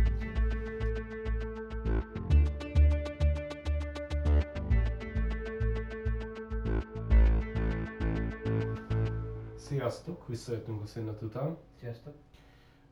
Sziasztok, 9.55 10.27
visszajöttünk 10.27 10.81
a 10.81 10.85
szünet 10.85 11.21
után. 11.21 11.57
Sziasztok. 11.79 12.13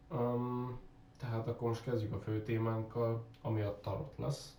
Um, 0.09 0.79
tehát 1.17 1.47
akkor 1.47 1.67
most 1.67 1.83
kezdjük 1.83 2.13
a 2.13 2.19
fő 2.19 2.43
témánkkal, 2.43 3.25
ami 3.41 3.61
a 3.61 3.79
tarot 3.79 4.17
lesz. 4.17 4.57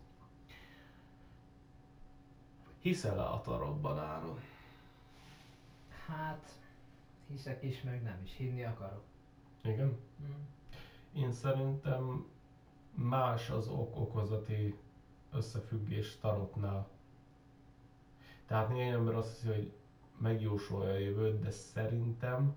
Hiszel-e 2.80 3.22
a 3.22 3.40
tarotban, 3.40 3.98
Áron? 3.98 4.38
Hát, 6.06 6.60
hiszek 7.28 7.62
is, 7.62 7.82
meg 7.82 8.02
nem 8.02 8.20
is. 8.24 8.36
Hinni 8.36 8.64
akarok. 8.64 9.02
Igen? 9.60 9.98
Mhm. 10.16 10.30
Én 11.12 11.32
szerintem 11.32 12.26
más 12.94 13.50
az 13.50 13.68
ok-okozati 13.68 14.78
összefüggés 15.32 16.18
tarotnál. 16.18 16.88
Tehát 18.46 18.68
néhány 18.68 18.92
ember 18.92 19.14
azt 19.14 19.34
hiszi, 19.34 19.54
hogy 19.54 19.72
megjósolja 20.18 20.90
a 20.92 20.98
jövőt, 20.98 21.40
de 21.40 21.50
szerintem 21.50 22.54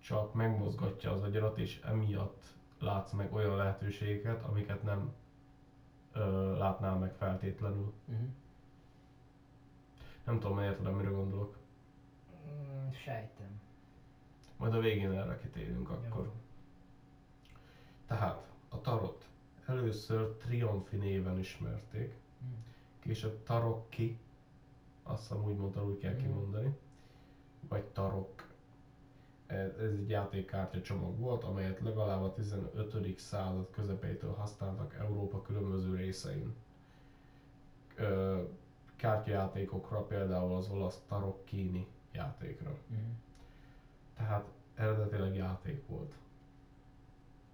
csak 0.00 0.34
megmozgatja 0.34 1.10
az 1.12 1.22
agyarat, 1.22 1.58
és 1.58 1.80
emiatt 1.84 2.44
látsz 2.78 3.12
meg 3.12 3.32
olyan 3.32 3.56
lehetőségeket, 3.56 4.42
amiket 4.42 4.82
nem 4.82 5.12
ö, 6.12 6.56
látnál 6.56 6.96
meg 6.96 7.12
feltétlenül. 7.14 7.92
Mhm. 8.04 8.22
Nem 10.24 10.38
tudom, 10.38 10.56
miért 10.56 10.76
tudom, 10.76 10.94
mire 10.94 11.08
gondolok. 11.08 11.56
Mm, 12.46 12.90
Sejtem. 12.90 13.60
Majd 14.56 14.74
a 14.74 14.78
végén 14.80 15.10
erre 15.12 15.36
kitérünk 15.36 15.90
akkor. 15.90 16.24
Jó. 16.24 16.32
Tehát 18.06 18.48
a 18.68 18.80
tarot 18.80 19.28
először 19.66 20.36
Triomfi 20.36 20.96
néven 20.96 21.38
ismerték, 21.38 22.14
Mhm. 22.38 22.50
később 22.98 23.42
Tarokki, 23.42 24.18
azt 25.02 25.20
hiszem 25.28 25.44
úgy 25.44 25.56
mondta, 25.56 25.84
úgy 25.84 25.98
kell 25.98 26.12
Mhm. 26.12 26.22
kimondani, 26.22 26.76
vagy 27.68 27.84
Tarok. 27.84 28.48
Ez 29.50 29.76
egy 29.80 30.08
játékkártya 30.08 30.80
csomag 30.80 31.18
volt, 31.18 31.44
amelyet 31.44 31.80
legalább 31.80 32.22
a 32.22 32.32
15. 32.32 33.18
század 33.18 33.70
közepétől 33.70 34.32
használtak 34.32 34.94
Európa 34.94 35.42
különböző 35.42 35.94
részein. 35.94 36.54
Kártyajátékokra, 38.96 40.02
például 40.02 40.52
az 40.54 40.68
olasz 40.68 41.02
Tarokkini 41.08 41.86
játékra. 42.12 42.70
Mhm. 42.86 43.00
Tehát 44.16 44.48
eredetileg 44.74 45.34
játék 45.34 45.86
volt. 45.86 46.14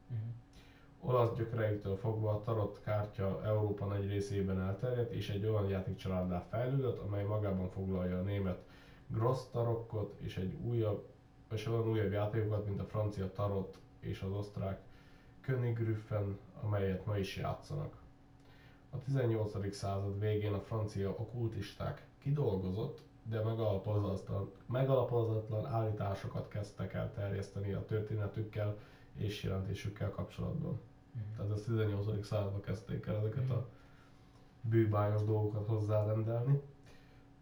Mhm. 0.09 0.21
Olasz 1.01 1.37
gyökereitől 1.37 1.97
fogva 1.97 2.31
a 2.31 2.43
tarot 2.43 2.81
kártya 2.85 3.45
Európa 3.45 3.85
nagy 3.87 4.09
részében 4.09 4.61
elterjedt, 4.61 5.13
és 5.13 5.29
egy 5.31 5.47
olyan 5.47 5.69
játékcsaláddá 5.69 6.39
fejlődött, 6.51 6.99
amely 6.99 7.25
magában 7.25 7.69
foglalja 7.69 8.19
a 8.19 8.23
német 8.23 8.65
Gross 9.07 9.41
tarokkot 9.51 10.15
és 10.21 10.37
egy 10.37 10.55
újabb, 10.55 11.09
és 11.53 11.67
olyan 11.67 11.89
újabb 11.89 12.13
játékokat, 12.13 12.67
mint 12.67 12.81
a 12.81 12.85
francia 12.85 13.33
tarot 13.33 13.79
és 14.01 14.21
az 14.21 14.33
osztrák 14.33 14.81
Königgriffen, 15.41 16.39
amelyet 16.63 17.07
ma 17.07 17.19
is 17.19 17.37
játszanak. 17.37 17.97
A 18.91 18.99
18. 18.99 19.75
század 19.75 20.19
végén 20.21 20.53
a 20.53 20.61
francia 20.61 21.11
okkultisták 21.11 22.07
kidolgozott, 22.19 23.01
de 23.23 23.43
megalapozatlan, 23.43 24.51
megalapozatlan 24.67 25.67
állításokat 25.67 26.49
kezdtek 26.49 26.95
el 26.95 27.13
terjeszteni 27.13 27.73
a 27.73 27.85
történetükkel 27.85 28.79
és 29.15 29.43
jelentésükkel 29.43 30.11
kapcsolatban. 30.11 30.81
Mhm. 31.13 31.37
Tehát 31.37 31.51
a 31.51 31.63
18. 31.63 32.25
században 32.25 32.61
kezdték 32.61 33.07
el 33.07 33.17
ezeket 33.17 33.51
a 33.51 33.69
bűbájos 34.61 35.25
dolgokat 35.25 35.67
hozzárendelni, 35.67 36.61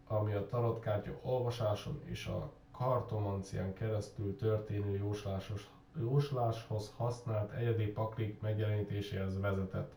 ami 0.07 0.33
a 0.33 0.45
tarotkártya 0.45 1.19
olvasáson 1.21 2.01
és 2.03 2.25
a 2.25 2.51
kartomancián 2.77 3.73
keresztül 3.73 4.35
történő 4.35 4.97
jóslásos, 4.97 5.69
jósláshoz 5.99 6.93
használt 6.95 7.51
egyedi 7.51 7.85
paklik 7.85 8.41
megjelenítéséhez 8.41 9.39
vezetett. 9.39 9.93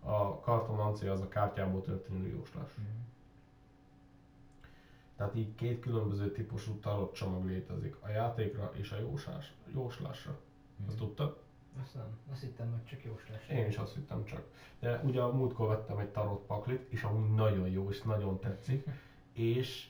A 0.00 0.40
kartomancia 0.40 1.12
az 1.12 1.20
a 1.20 1.28
kártyából 1.28 1.82
történő 1.82 2.28
jóslás. 2.28 2.74
Mhm. 2.74 2.86
Tehát 5.16 5.34
így 5.34 5.54
két 5.54 5.80
különböző 5.80 6.32
típusú 6.32 6.78
tarot 6.78 7.14
csomag 7.14 7.44
létezik, 7.44 7.96
a 8.00 8.08
játékra 8.08 8.70
és 8.74 8.90
a 8.90 8.98
jóslás, 8.98 9.52
jóslásra. 9.72 10.38
Ezt 10.86 10.96
tudtad? 10.96 11.38
Azt 11.82 11.94
nem. 11.94 12.18
Azt 12.30 12.40
hittem, 12.40 12.70
hogy 12.70 12.84
csak 12.84 13.04
jóslás. 13.04 13.48
Én 13.48 13.66
is 13.66 13.76
azt 13.76 13.94
hittem 13.94 14.24
csak. 14.24 14.42
De 14.78 15.00
ugye 15.04 15.20
a 15.20 15.32
múltkor 15.32 15.68
vettem 15.68 15.98
egy 15.98 16.08
tarot 16.08 16.46
paklit, 16.46 16.92
és 16.92 17.02
amúgy 17.02 17.34
nagyon 17.34 17.68
jó, 17.68 17.88
és 17.88 18.02
nagyon 18.02 18.38
tetszik. 18.38 18.86
És 19.32 19.88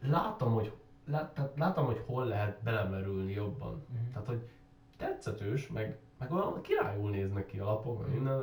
látom, 0.00 0.52
hogy, 0.52 0.72
lát, 1.04 1.34
tehát 1.34 1.56
látom, 1.58 1.86
hogy 1.86 2.02
hol 2.06 2.24
lehet 2.26 2.62
belemerülni 2.62 3.32
jobban. 3.32 3.84
Mhm. 3.88 4.12
Tehát, 4.12 4.26
hogy 4.26 4.48
tetszetős, 4.96 5.68
meg, 5.68 5.98
meg 6.18 6.32
olyan 6.32 6.60
királyul 6.60 7.10
néznek 7.10 7.46
ki 7.46 7.58
a 7.58 7.64
lapok, 7.64 8.00
meg 8.00 8.14
minden. 8.14 8.40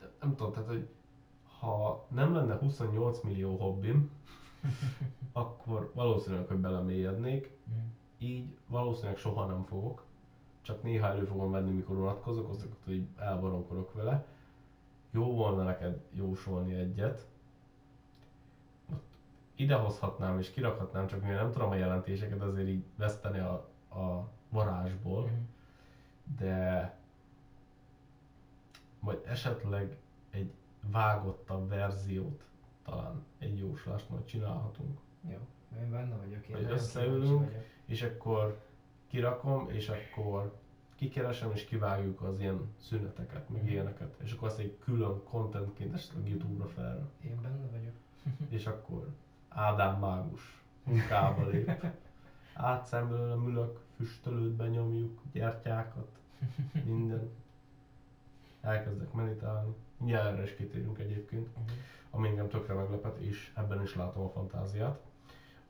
De 0.00 0.10
Nem 0.20 0.34
tudom, 0.36 0.52
tehát, 0.52 0.68
hogy 0.68 0.88
ha 1.58 2.04
nem 2.08 2.34
lenne 2.34 2.54
28 2.56 3.20
millió 3.20 3.56
hobbim, 3.56 4.10
akkor 5.32 5.90
valószínűleg, 5.94 6.46
hogy 6.46 6.56
belemélyednék, 6.56 7.52
Mhm. 7.64 7.78
így 8.18 8.56
valószínűleg 8.66 9.16
soha 9.16 9.46
nem 9.46 9.64
fogok, 9.64 10.04
csak 10.62 10.82
néha 10.82 11.06
elő 11.06 11.24
fogom 11.24 11.50
venni, 11.50 11.70
mikor 11.70 11.96
unatkozok, 11.96 12.48
azt 12.50 12.64
akkor 12.64 12.92
így 12.92 13.06
elbaromkodok 13.18 13.92
vele. 13.92 14.26
Jó 15.10 15.34
volna 15.34 15.62
neked 15.62 16.00
jósolni 16.12 16.74
egyet. 16.74 17.26
Idehozhatnám 19.54 20.38
és 20.38 20.50
kirakhatnám, 20.50 21.06
csak 21.06 21.20
mivel 21.22 21.36
nem 21.42 21.50
tudom 21.50 21.70
a 21.70 21.74
jelentéseket, 21.74 22.40
azért 22.40 22.68
így 22.68 22.84
veszteni 22.96 23.38
a, 23.38 23.52
a 23.98 24.28
varázsból, 24.48 25.22
Mhm. 25.22 25.34
de 26.38 26.94
vagy 29.00 29.22
esetleg 29.26 29.96
egy 30.30 30.52
vágottabb 30.90 31.68
verziót 31.68 32.44
talán 32.84 33.22
egy 33.38 33.58
jóslást 33.58 34.10
majd 34.10 34.24
csinálhatunk. 34.24 34.98
Jó, 35.30 35.38
én 35.82 35.90
benne 35.90 36.16
vagyok. 36.16 36.46
Én 36.48 36.56
nagyon 36.56 36.70
összeülünk, 36.70 37.44
vagyok. 37.44 37.62
és 37.84 38.02
akkor 38.02 38.60
kirakom, 39.06 39.68
és 39.70 39.88
akkor 39.88 40.54
kikeresem, 40.94 41.50
és 41.52 41.64
kivágjuk 41.64 42.20
az 42.22 42.40
ilyen 42.40 42.74
szüneteket, 42.80 43.48
meg 43.48 43.62
Mhm. 43.62 43.70
ilyeneket. 43.70 44.14
És 44.22 44.32
akkor 44.32 44.48
azt 44.48 44.58
egy 44.58 44.78
külön 44.78 45.22
contentként 45.24 45.94
esetleg 45.94 46.28
Youtube-ra 46.28 46.68
fel. 46.68 47.10
Én 47.24 47.42
benne 47.42 47.66
vagyok. 47.70 47.92
És 48.48 48.66
akkor 48.66 49.08
Ádám 49.54 49.98
mágus 49.98 50.62
munkába 50.82 51.46
lép. 51.46 51.84
Átszemből 52.54 53.34
mülök, 53.36 53.80
füstölőt 53.96 54.52
benyomjuk, 54.52 55.20
gyertyákat, 55.32 56.08
minden. 56.84 57.30
Elkezdek 58.60 59.12
meditálni. 59.12 59.74
Mindjárt 59.96 60.26
erre 60.26 60.42
is 60.42 60.54
kitérünk 60.56 60.98
egyébként, 60.98 61.48
ami 62.10 62.28
engem 62.28 62.48
tökre 62.48 62.74
meglepet, 62.74 63.18
és 63.18 63.52
ebben 63.56 63.82
is 63.82 63.94
látom 63.94 64.24
a 64.24 64.28
fantáziát. 64.28 65.00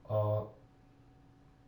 A, 0.07 0.14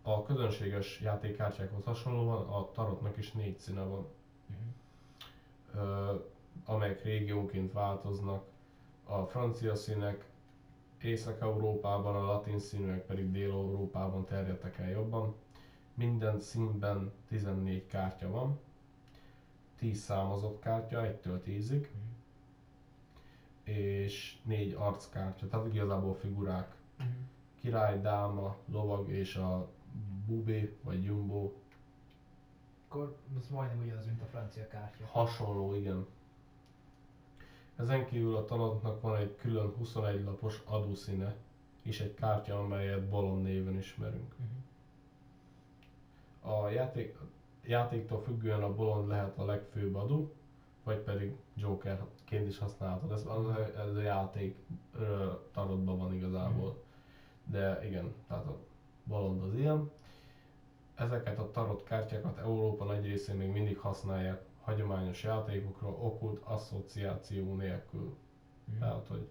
a 0.03 0.23
közönséges 0.27 1.01
játékkártyákhoz 1.01 1.85
hasonlóan 1.85 2.49
a 2.49 2.71
tarotnak 2.71 3.17
is 3.17 3.33
négy 3.33 3.59
színe 3.59 3.83
van, 3.83 4.07
ö, 5.75 6.15
amelyek 6.65 7.03
régiónként 7.03 7.73
változnak. 7.73 8.45
A 9.05 9.23
francia 9.25 9.75
színek 9.75 10.25
Észak-Európában, 11.07 12.17
a 12.17 12.27
latin 12.27 12.59
színűek 12.59 13.07
pedig 13.07 13.31
Dél-Európában 13.31 14.25
terjedtek 14.25 14.79
el 14.79 14.89
jobban. 14.91 15.35
Minden 15.95 16.41
színben 16.41 17.13
14 17.29 17.87
kártya 17.87 18.31
van, 18.31 18.59
10 19.79 19.99
számozott 20.01 20.61
kártya, 20.61 21.01
1-től 21.03 21.41
10-ig, 21.47 21.87
és 23.65 24.37
4 24.43 24.75
arckártya, 24.75 25.49
tehát 25.49 25.67
igazából 25.75 26.15
figurák. 26.15 26.75
Király, 27.61 28.01
dáma, 28.01 28.57
lovag 28.67 29.09
és 29.09 29.37
a 29.37 29.69
bubé 30.27 30.77
vagy 30.83 31.05
jumbo. 31.05 31.53
Akkor 32.89 33.17
ez 33.39 33.49
majdnem 33.49 33.83
ugyanaz, 33.85 34.07
mint 34.07 34.23
a 34.23 34.27
francia 34.27 34.69
kártya. 34.69 35.07
Hasonló, 35.07 35.75
igen. 35.75 36.07
Ezen 37.77 38.07
kívül 38.07 38.37
a 38.37 38.45
tanodnak 38.45 39.01
van 39.01 39.17
egy 39.17 39.37
külön 39.37 39.73
21 39.77 40.25
lapos 40.25 40.61
adószíne, 40.65 41.35
és 41.83 42.01
egy 42.01 42.15
kártya, 42.15 42.59
amelyet 42.59 43.09
Bolon 43.09 43.43
néven 43.43 43.77
ismerünk. 43.77 44.35
A 46.43 46.69
játék, 46.69 47.17
játéktól 47.65 48.21
függően 48.23 48.63
a 48.63 48.75
bolond 48.75 49.09
lehet 49.09 49.39
a 49.39 49.45
legfőbb 49.45 49.95
adó, 49.95 50.33
vagy 50.85 50.99
pedig 50.99 51.35
Jokerként 51.55 52.47
is 52.47 52.59
használhatod. 52.59 53.13
Ez, 53.13 53.25
ez 53.89 53.95
a 53.97 54.01
játék 54.01 54.57
tarotban 55.53 55.99
van 55.99 56.15
igazából. 56.15 56.83
De 57.45 57.87
igen, 57.87 58.15
tehát 58.29 58.47
a 58.47 58.57
bolond 59.05 59.43
az 59.43 59.55
ilyen. 59.55 59.91
Ezeket 60.95 61.39
a 61.39 61.51
tarot 61.51 61.85
kártyákat 61.85 62.39
Európa 62.39 62.85
nagy 62.85 63.05
részén 63.05 63.37
még 63.37 63.51
mindig 63.51 63.79
használják 63.79 64.43
hagyományos 64.67 65.23
játékokra, 65.23 65.89
okkult 65.89 66.43
asszociáció 66.45 67.55
nélkül. 67.55 68.17
Tehát, 68.79 69.07
hogy 69.09 69.29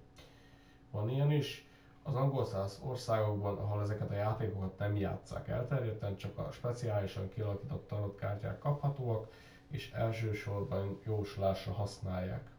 van 0.92 1.10
ilyen 1.10 1.32
is. 1.32 1.68
Az 2.04 2.16
angol 2.16 2.46
száz 2.46 2.82
országokban, 2.84 3.58
ahol 3.58 3.82
ezeket 3.82 4.10
a 4.10 4.14
játékokat 4.14 4.78
nem 4.78 4.96
játszák 4.98 5.48
elterjedten, 5.48 6.18
csak 6.18 6.38
a 6.38 6.52
speciálisan 6.52 7.30
kialakított 7.30 7.88
tarotkártyák 7.88 8.60
kaphatóak, 8.60 9.28
és 9.68 9.92
elsősorban 9.92 11.00
jóslásra 11.06 11.72
használják. 11.72 12.50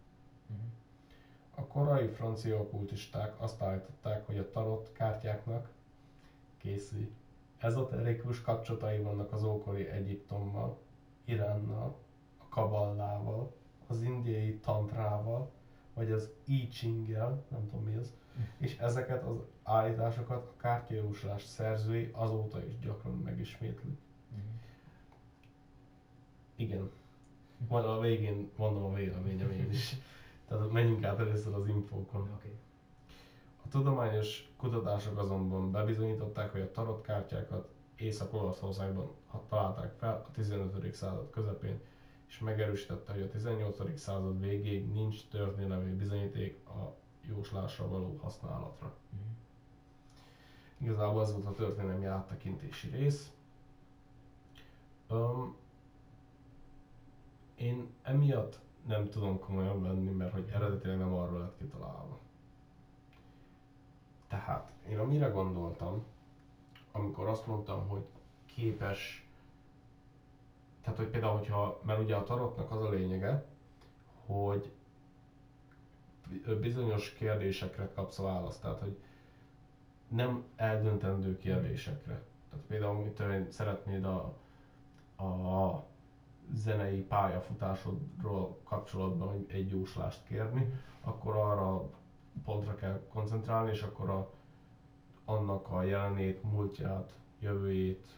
A 1.54 1.66
korai 1.66 2.06
francia 2.08 2.56
okkultisták 2.60 3.40
azt 3.40 3.62
állították, 3.62 4.26
hogy 4.26 4.38
a 4.38 4.50
tarot 4.50 4.92
kártyáknak 4.92 5.68
készül. 6.58 7.10
Ezoterikus 7.58 8.42
kapcsolatai 8.42 8.98
vannak 8.98 9.32
az 9.32 9.42
ókori 9.44 9.86
Egyiptommal, 9.86 10.78
Iránnal, 11.24 11.96
kaballával, 12.56 13.52
az 13.86 14.02
indiai 14.02 14.58
tantrával, 14.58 15.50
vagy 15.94 16.10
az 16.10 16.30
I 16.44 16.68
Ching-gel, 16.68 17.44
nem 17.48 17.68
tudom 17.68 17.84
mi 17.84 17.94
az, 17.96 18.12
és 18.58 18.78
ezeket 18.78 19.22
az 19.24 19.36
állításokat 19.62 20.46
a 20.46 20.56
kártyajóslás 20.56 21.42
szerzői 21.42 22.10
azóta 22.12 22.64
is 22.64 22.78
gyakran 22.78 23.12
megismétlik. 23.14 23.98
Igen. 26.56 26.90
Majd 27.68 27.84
a 27.84 28.00
végén 28.00 28.50
mondom 28.56 28.84
a 28.84 28.94
véleményem 28.94 29.50
én 29.50 29.70
is. 29.70 29.96
Tehát 30.48 30.70
menjünk 30.70 31.04
át 31.04 31.18
először 31.18 31.54
az 31.54 31.66
infókon. 31.66 32.30
Oké. 32.34 32.56
A 33.64 33.68
tudományos 33.68 34.52
kutatások 34.56 35.18
azonban 35.18 35.70
bebizonyították, 35.72 36.52
hogy 36.52 36.60
a 36.60 36.70
tarotkártyákat 36.70 37.68
Észak-Olaszországban 37.96 39.10
találták 39.48 39.92
fel 39.98 40.24
a 40.28 40.30
15. 40.30 40.94
század 40.94 41.30
közepén, 41.30 41.80
és 42.28 42.38
megerősítette, 42.38 43.12
hogy 43.12 43.22
a 43.22 43.28
18. 43.28 43.98
század 43.98 44.40
végéig 44.40 44.92
nincs 44.92 45.28
történelmi 45.28 45.90
bizonyíték 45.90 46.66
a 46.66 46.94
jóslásra 47.28 47.88
való 47.88 48.18
használatra. 48.22 48.94
Igazából 50.78 51.22
ez 51.22 51.32
volt 51.32 51.46
a 51.46 51.52
történelmi 51.54 52.04
áttekintési 52.06 52.88
rész. 52.88 53.32
Um, 55.10 55.56
én 57.54 57.88
emiatt 58.02 58.58
nem 58.86 59.08
tudom 59.08 59.38
komolyan 59.38 59.82
venni, 59.82 60.10
mert 60.10 60.32
hogy 60.32 60.48
eredetileg 60.52 60.98
nem 60.98 61.12
arról 61.12 61.38
lett 61.38 61.56
kitalálva. 61.58 62.18
Tehát 64.28 64.72
én 64.88 64.98
amire 64.98 65.26
gondoltam, 65.28 66.04
amikor 66.92 67.26
azt 67.28 67.46
mondtam, 67.46 67.88
hogy 67.88 68.04
képes, 68.46 69.25
tehát 70.86 71.00
hogy 71.00 71.10
például, 71.10 71.32
hogyha, 71.32 71.78
mert 71.82 71.98
ugye 71.98 72.14
a 72.14 72.22
tarotnak 72.22 72.70
az 72.70 72.80
a 72.82 72.88
lényege, 72.88 73.44
hogy 74.26 74.70
bizonyos 76.60 77.12
kérdésekre 77.12 77.88
kapsz 77.94 78.16
választ, 78.16 78.60
tehát 78.60 78.78
hogy 78.78 78.96
nem 80.08 80.44
eldöntendő 80.56 81.36
kérdésekre. 81.36 82.20
Tehát 82.50 82.64
például, 82.66 83.02
mit 83.02 83.18
én, 83.20 83.46
szeretnéd 83.50 84.04
a, 84.04 84.32
a 85.24 85.82
zenei 86.52 87.00
pályafutásodról 87.00 88.56
kapcsolatban 88.64 89.30
egy- 89.30 89.50
egy 89.50 89.68
jóslást 89.68 90.22
kérni, 90.24 90.72
akkor 91.00 91.34
arra 91.36 91.90
pontra 92.44 92.74
kell 92.74 93.00
koncentrálni, 93.08 93.70
és 93.70 93.82
akkor 93.82 94.08
a, 94.10 94.30
annak 95.24 95.68
a 95.68 95.82
jelenét, 95.82 96.42
múltját, 96.42 97.14
jövőjét 97.38 98.10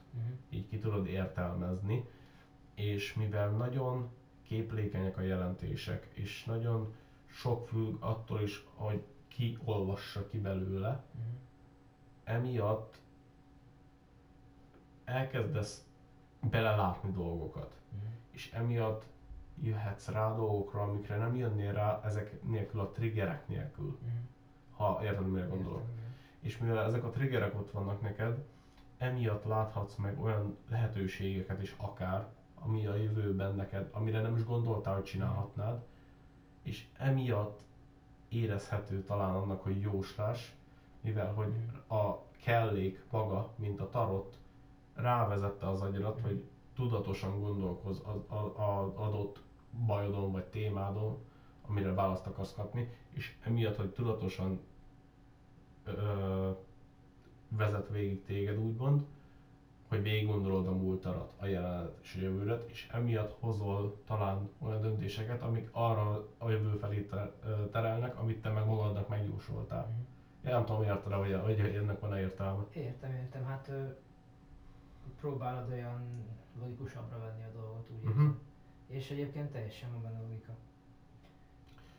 így 0.49 0.67
ki 0.69 0.79
tudod 0.79 1.07
értelmezni, 1.07 2.05
és 2.79 3.15
mivel 3.15 3.51
nagyon 3.51 4.11
képlékenyek 4.43 5.17
a 5.17 5.21
jelentések, 5.21 6.09
és 6.13 6.45
nagyon 6.45 6.95
sok 7.27 7.69
függ 7.69 8.03
attól 8.03 8.41
is, 8.41 8.65
hogy 8.75 9.03
ki 9.29 9.59
olvassa 9.65 10.29
ki 10.29 10.39
belőle, 10.39 11.03
emiatt 12.25 12.99
elkezdesz 15.05 15.87
belelátni 16.51 17.13
dolgokat, 17.13 17.75
és 18.31 18.53
emiatt 18.53 19.05
jöhetsz 19.63 20.09
rá 20.09 20.35
dolgokra, 20.35 20.83
amikre 20.83 21.17
nem 21.17 21.37
jönnél 21.37 21.73
rá 21.73 22.01
ezek 22.05 22.43
nélkül 22.43 22.81
a 22.81 22.91
triggerek 22.91 23.49
nélkül, 23.49 23.99
ha 24.77 25.01
érted, 25.03 25.31
mire 25.31 25.47
gondolok. 25.47 25.83
És 26.41 26.59
mivel 26.59 26.85
ezek 26.85 27.05
a 27.05 27.11
triggerek 27.11 27.55
ott 27.55 27.71
vannak 27.71 28.01
neked, 28.01 28.45
emiatt 28.99 29.45
láthatsz 29.45 29.97
meg 29.97 30.21
olyan 30.21 30.57
lehetőségeket 30.69 31.63
is 31.63 31.75
akár, 31.77 32.37
ami 32.61 32.87
a 32.87 32.95
jövőben 32.95 33.55
neked, 33.55 33.89
amire 33.93 34.21
nem 34.21 34.37
is 34.37 34.45
gondoltál, 34.45 34.95
hogy 34.95 35.05
csinálhatnád, 35.05 35.83
és 36.63 36.87
emiatt 36.97 37.61
érezhető 38.29 39.03
talán 39.03 39.35
annak, 39.35 39.63
hogy 39.63 39.81
jóslás, 39.81 40.55
mivel 41.01 41.33
hogy 41.33 41.53
a 41.89 42.19
kellék 42.43 43.05
maga, 43.11 43.53
mint 43.57 43.81
a 43.81 43.89
tarot, 43.89 44.39
rávezette 44.95 45.69
az 45.69 45.81
agyadat, 45.81 46.21
hogy 46.21 46.45
tudatosan 46.75 47.41
gondolkoz 47.41 48.03
az, 48.05 48.21
az 48.57 48.95
adott 48.95 49.41
bajodon 49.87 50.33
vagy 50.33 50.45
témádon, 50.45 51.19
amire 51.67 51.93
választ 51.93 52.27
akarsz 52.27 52.55
kapni, 52.55 52.91
és 53.11 53.37
emiatt, 53.43 53.77
hogy 53.77 53.91
tudatosan 53.91 54.61
ö, 55.85 56.51
vezet 57.49 57.89
végig 57.89 58.25
téged 58.25 58.59
úgymond, 58.59 59.05
hogy 59.89 60.03
végig 60.03 60.27
gondolod 60.27 60.67
a 60.67 60.73
múltadat, 60.73 61.33
a 61.37 61.47
jelenet 61.47 61.99
és 62.03 62.15
a 62.15 62.21
jövődet, 62.21 62.71
és 62.71 62.89
emiatt 62.93 63.37
hozol 63.41 64.03
talán 64.07 64.51
olyan 64.59 64.81
döntéseket, 64.81 65.43
amik 65.43 65.69
arra 65.73 66.29
a 66.39 66.51
jövő 66.51 66.77
felé 66.77 67.09
terelnek, 67.73 68.19
amit 68.19 68.43
te 68.43 68.51
meg 68.51 68.67
magadnak 68.67 69.09
megjósoltál. 69.09 69.95
Én 70.45 70.53
nem 70.53 70.65
tudom, 70.65 70.83
érted 70.83 71.13
hogy, 71.13 71.61
hogy 71.61 71.75
ennek 71.75 72.01
van-e 72.01 72.21
értelme. 72.21 72.67
Értem, 72.73 73.15
értem. 73.15 73.45
Hát 73.45 73.69
ö, 73.69 73.83
próbálod 75.21 75.71
olyan 75.71 76.25
logikusabbra 76.61 77.19
venni 77.19 77.43
a 77.45 77.59
dolgot, 77.59 77.91
úgy 77.91 78.05
érzem. 78.05 78.41
És 78.87 79.11
egyébként 79.11 79.51
teljesen 79.51 79.93
van 79.93 80.03
benne 80.03 80.21
logika. 80.21 80.53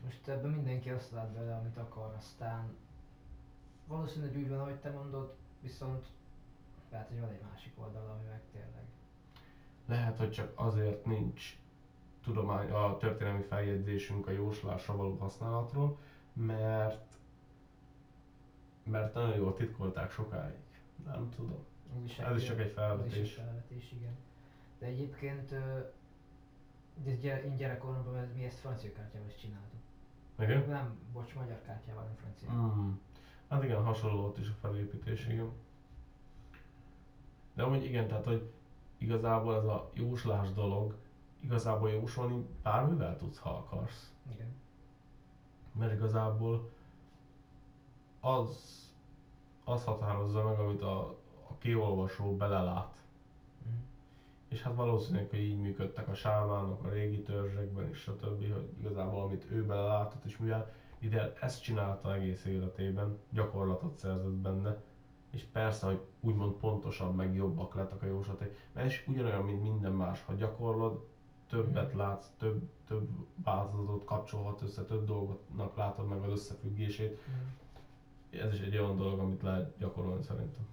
Most 0.04 0.28
ebben 0.28 0.50
mindenki 0.50 0.90
azt 0.90 1.12
lát 1.12 1.30
bele, 1.30 1.54
amit 1.54 1.76
akar, 1.76 2.14
aztán 2.16 2.76
valószínűleg 3.86 4.36
úgy 4.36 4.48
van, 4.48 4.58
ahogy 4.58 4.78
te 4.78 4.90
mondod, 4.90 5.34
viszont 5.60 6.06
lehet, 6.90 7.08
hogy 7.08 7.20
van 7.20 7.28
egy 7.30 7.40
másik 7.50 7.72
oldal, 7.74 8.06
ami 8.06 8.24
meg 8.24 8.40
tényleg. 8.52 8.82
Lehet, 9.86 10.16
hogy 10.16 10.30
csak 10.30 10.52
azért 10.54 11.04
nincs 11.04 11.56
tudomány, 12.22 12.70
a 12.70 12.96
történelmi 12.96 13.40
feljegyzésünk 13.42 14.26
a 14.26 14.30
jóslásra 14.30 14.96
való 14.96 15.16
használatról, 15.18 15.96
mert 16.32 17.18
mert 18.82 19.14
nagyon 19.14 19.34
jól 19.34 19.54
titkolták 19.54 20.10
sokáig. 20.10 20.58
Nem 21.04 21.28
tudom. 21.28 21.64
Ez 21.96 22.04
is 22.36 22.44
csak 22.44 22.58
egy 22.58 22.64
Ez 22.64 22.66
is 22.68 22.72
felvetés. 22.74 23.16
egy 23.18 23.28
felvetés, 23.28 23.92
igen. 23.92 24.16
De 24.78 24.86
egyébként 24.86 25.48
de 27.04 27.14
gyere, 27.20 27.44
én 27.44 27.56
gyerekkoromban 27.56 28.16
ez- 28.16 28.32
mi 28.34 28.44
ezt 28.44 28.58
francia 28.58 28.92
kártyával 28.92 29.28
is 29.28 29.36
csináltuk. 29.36 29.80
Igen? 30.38 30.68
Nem, 30.68 30.98
bocs, 31.12 31.34
magyar 31.34 31.60
kártyával, 31.66 32.02
nem 32.02 32.14
francia. 32.14 32.50
Mm. 32.52 32.92
Hát 33.48 33.62
igen, 33.64 33.82
hasonló 33.82 34.24
ott 34.24 34.38
is 34.38 34.48
a 34.48 34.54
felépítés, 34.60 35.26
igen. 35.26 35.50
De 37.60 37.66
amúgy 37.66 37.84
igen, 37.84 38.06
tehát 38.06 38.24
hogy 38.24 38.50
igazából 38.98 39.56
ez 39.56 39.64
a 39.64 39.90
jóslás 39.92 40.52
dolog, 40.52 40.94
igazából 41.40 41.90
jósolni 41.90 42.46
bármivel 42.62 43.16
tudsz, 43.16 43.38
ha 43.38 43.50
akarsz. 43.50 44.12
Igen. 44.34 44.54
Mert 45.72 45.92
igazából 45.92 46.70
az, 48.20 48.80
az 49.64 49.84
határozza 49.84 50.42
meg, 50.42 50.58
amit 50.58 50.82
a, 50.82 51.00
a 51.48 51.58
kiolvasó 51.58 52.36
belelát. 52.36 52.96
Mhm. 53.62 53.74
És 54.48 54.62
hát 54.62 54.74
valószínűleg, 54.74 55.30
hogy 55.30 55.38
így 55.38 55.60
működtek 55.60 56.08
a 56.08 56.14
sámánok 56.14 56.84
a 56.84 56.88
régi 56.88 57.22
törzsekben 57.22 57.88
és 57.88 57.98
stb., 57.98 58.52
hogy 58.52 58.68
igazából 58.78 59.22
amit 59.22 59.46
ő 59.50 59.66
belelátott, 59.66 60.24
és 60.24 60.38
mivel, 60.38 60.72
mivel 60.98 61.32
ezt 61.40 61.62
csinálta 61.62 62.14
egész 62.14 62.44
életében, 62.44 63.18
gyakorlatot 63.30 63.98
szerzett 63.98 64.30
benne, 64.30 64.76
és 65.30 65.44
persze, 65.52 65.86
hogy 65.86 66.00
úgymond 66.20 66.52
pontosabb, 66.52 67.14
meg 67.14 67.34
jobbak 67.34 67.74
lettek 67.74 68.02
a 68.02 68.06
jóslatai, 68.06 68.48
mert 68.72 68.86
ez 68.86 68.94
ugyanolyan, 69.06 69.42
mint 69.44 69.62
minden 69.62 69.92
más, 69.92 70.22
ha 70.22 70.32
gyakorlod, 70.32 71.00
többet 71.48 71.92
látsz, 71.92 72.26
több, 72.36 72.68
több 72.86 73.08
változatot 73.44 74.04
kapcsolhat 74.04 74.60
össze, 74.62 74.84
több 74.84 75.04
dolgoknak 75.04 75.76
látod 75.76 76.06
meg 76.06 76.22
az 76.22 76.30
összefüggését. 76.30 77.18
Mhm. 77.26 78.42
Ez 78.42 78.52
is 78.52 78.58
egy 78.60 78.76
olyan 78.76 78.96
dolog, 78.96 79.18
amit 79.18 79.42
lehet 79.42 79.72
gyakorolni 79.78 80.22
szerintem. 80.22 80.66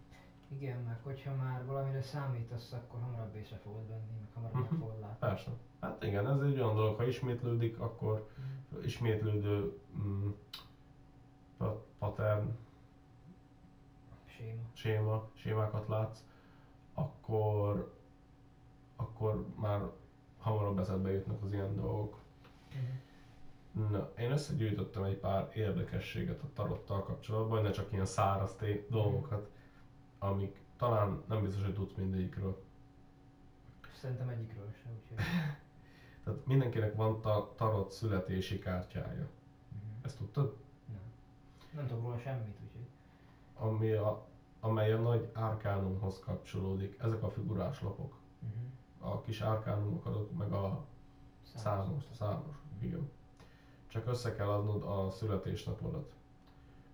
Igen, 0.47 0.77
meg 0.79 0.99
hogyha 1.03 1.33
már 1.33 1.65
valamire 1.65 2.01
számítasz, 2.01 2.71
akkor 2.71 2.99
hamarabb 2.99 3.35
észre 3.35 3.55
fogod 3.55 3.87
venni, 3.87 4.11
meg 4.19 4.27
hamarabb 4.33 4.53
meg 4.55 4.71
Mhm. 4.71 4.79
fogod 4.79 4.99
látni. 4.99 5.17
Persze. 5.19 5.51
Hát 5.79 6.03
igen, 6.03 6.27
ez 6.27 6.39
egy 6.39 6.59
olyan 6.59 6.73
dolog, 6.73 6.95
ha 6.95 7.05
ismétlődik, 7.05 7.79
akkor 7.79 8.27
Mhm. 8.71 8.83
ismétlődő 8.83 9.73
mm, 9.97 10.27
pa- 11.57 11.81
pattern, 11.97 12.55
Séma. 14.37 14.61
séma, 14.73 15.21
sémákat 15.33 15.87
látsz, 15.87 16.23
akkor, 16.93 17.91
akkor 18.95 19.43
már 19.55 19.79
hamarabb 20.37 20.77
eszedbe 20.79 21.09
jutnak 21.11 21.41
az 21.41 21.51
ilyen 21.51 21.75
dolgok. 21.75 22.17
Mhm. 22.73 23.91
Na, 23.91 24.09
én 24.17 24.31
összegyűjtöttem 24.31 25.03
egy 25.03 25.15
pár 25.15 25.49
érdekességet 25.53 26.41
a 26.41 26.47
tarottal 26.53 27.03
kapcsolatban, 27.03 27.61
ne 27.61 27.69
csak 27.69 27.91
ilyen 27.91 28.05
száraz 28.05 28.55
té- 28.55 28.89
dolgokat, 28.89 29.49
amik 30.19 30.61
talán 30.75 31.21
nem 31.27 31.41
biztos, 31.41 31.61
hogy 31.61 31.73
tudsz 31.73 31.93
mindegyikről. 31.95 32.57
Szerintem 33.93 34.27
egyikről 34.29 34.71
sem, 34.81 34.91
úgyhogy... 35.01 35.17
Tehát 36.23 36.45
mindenkinek 36.45 36.93
van 36.93 37.21
ta- 37.21 37.55
tarot 37.55 37.91
születési 37.91 38.59
kártyája. 38.59 39.27
Mhm. 39.69 40.05
Ezt 40.05 40.17
tudtad? 40.17 40.55
Nem. 40.85 41.01
Nem 41.71 41.87
tudok 41.87 42.03
róla 42.03 42.17
semmit, 42.17 42.57
úgyhogy... 42.63 42.85
Ami 43.53 43.91
a, 43.91 44.26
amely 44.59 44.91
a 44.91 44.99
nagy 44.99 45.29
árkánumhoz 45.33 46.19
kapcsolódik. 46.19 46.97
Ezek 46.99 47.23
a 47.23 47.29
figurás 47.29 47.81
lapok. 47.81 48.15
Uh-huh. 48.41 49.13
A 49.13 49.21
kis 49.21 49.41
árkánumok 49.41 50.05
adott, 50.05 50.37
meg 50.37 50.51
a 50.51 50.85
számos, 51.55 52.03
számos, 52.11 52.55
igen. 52.79 53.09
Csak 53.87 54.07
össze 54.07 54.35
kell 54.35 54.47
adnod 54.49 54.83
a 54.83 55.09
születésnapodat. 55.11 56.11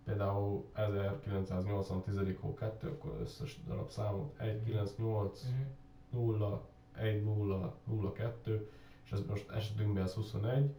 Például 0.03 0.65
1980 0.73 2.01
10. 2.01 2.19
hó 2.39 2.53
2, 2.53 2.89
akkor 2.89 3.17
összes 3.21 3.63
darab 3.67 3.89
számot 3.89 4.39
1, 4.39 4.63
9, 4.63 4.95
8, 4.97 5.41
Uh-huh. 5.43 6.37
0, 6.37 6.61
1, 6.95 7.23
0, 7.23 7.75
0, 7.83 8.11
2, 8.11 8.69
és 9.03 9.11
ez 9.11 9.25
most 9.25 9.49
esetünkben 9.49 10.03
ez 10.03 10.13
21, 10.13 10.75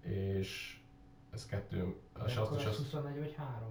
és 0.00 0.80
ez 1.30 1.46
kettő, 1.46 1.96
és 2.26 2.36
azt 2.36 2.52
is 2.52 2.64
az 2.64 2.66
azt 2.66 2.78
21 2.78 3.18
vagy 3.18 3.34
3? 3.34 3.68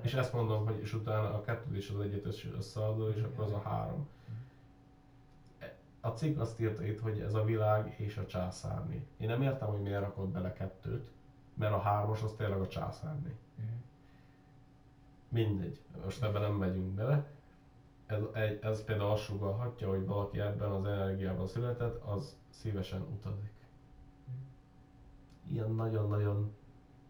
És 0.00 0.14
ezt 0.14 0.32
mondom, 0.32 0.64
hogy 0.64 0.78
és 0.80 0.92
utána 0.92 1.34
a 1.34 1.40
kettőt 1.40 1.74
és 1.76 1.90
az 1.90 2.00
egyet 2.00 2.24
össze- 2.24 2.56
összeadod, 2.56 3.16
és 3.16 3.22
akkor 3.22 3.44
az 3.44 3.52
a 3.52 3.58
három. 3.60 4.08
A 6.00 6.08
cikk 6.08 6.38
azt 6.38 6.60
írta 6.60 6.84
itt, 6.84 7.00
hogy 7.00 7.20
ez 7.20 7.34
a 7.34 7.44
világ 7.44 7.94
és 7.98 8.16
a 8.16 8.26
császárné. 8.26 9.04
Én 9.16 9.28
nem 9.28 9.42
értem, 9.42 9.68
hogy 9.68 9.80
miért 9.80 10.00
rakott 10.00 10.28
bele 10.28 10.52
kettőt, 10.52 11.10
mert 11.54 11.72
a 11.72 11.78
hármas 11.78 12.22
az 12.22 12.32
tényleg 12.36 12.60
a 12.60 12.66
császárné. 12.66 13.34
Mindegy, 15.28 15.80
most 16.04 16.22
ebben 16.22 16.40
nem 16.40 16.52
megyünk 16.52 16.94
bele. 16.94 17.26
Ez, 18.06 18.20
ez 18.60 18.84
például 18.84 19.10
azt 19.10 19.22
sugalhatja, 19.22 19.88
hogy 19.88 20.04
valaki 20.04 20.40
ebben 20.40 20.70
az 20.70 20.84
energiában 20.84 21.46
született, 21.46 22.02
az 22.04 22.36
szívesen 22.50 23.00
utazik. 23.00 23.52
Ilyen 25.50 25.70
nagyon-nagyon 25.70 26.52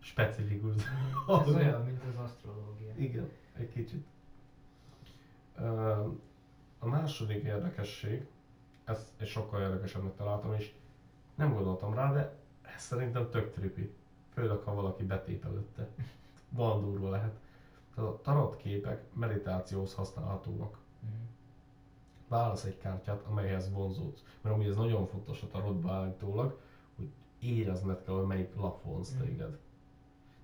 specifikus 0.01 0.75
Ez 1.47 1.55
olyan, 1.55 1.85
mint 1.85 2.03
az 2.05 2.25
asztrológia. 2.25 2.93
Igen, 2.97 3.31
egy 3.57 3.69
kicsit. 3.73 4.07
A 6.79 6.87
második 6.87 7.45
érdekesség, 7.45 8.27
ezt 8.85 9.09
egy 9.17 9.27
sokkal 9.29 9.61
érdekesebbnek 9.61 10.17
találtam, 10.17 10.55
és 10.55 10.73
nem 11.35 11.53
gondoltam 11.55 11.95
rá, 11.95 12.13
de 12.13 12.37
ez 12.75 12.83
szerintem 12.83 13.31
tök 13.31 13.53
trippy. 13.53 13.91
Főleg, 14.33 14.59
ha 14.59 14.75
valaki 14.75 15.05
betép 15.05 15.45
előtte. 15.45 15.89
Van 16.49 16.81
durva 16.81 17.11
lehet. 17.11 17.39
Tehát 17.95 18.11
a 18.11 18.21
tarot 18.23 18.57
képek 18.57 19.03
meditációhoz 19.15 19.95
használhatóak. 19.95 20.79
Uh-huh. 21.03 21.19
Válasz 22.29 22.65
egy 22.65 22.79
kártyát, 22.79 23.23
amelyhez 23.27 23.73
vonzódsz. 23.73 24.23
Mert 24.41 24.55
amúgy 24.55 24.67
ez 24.69 24.77
nagyon 24.77 25.07
fontos 25.07 25.43
a 25.43 25.49
tarotban 25.49 25.95
állítólag, 25.95 26.59
hogy 26.97 27.09
érezned 27.39 28.03
kell, 28.05 28.15
hogy 28.15 28.27
melyik 28.27 28.55
lap 28.55 28.83
vonz 28.85 29.15
Mhm. 29.15 29.23
téged. 29.25 29.59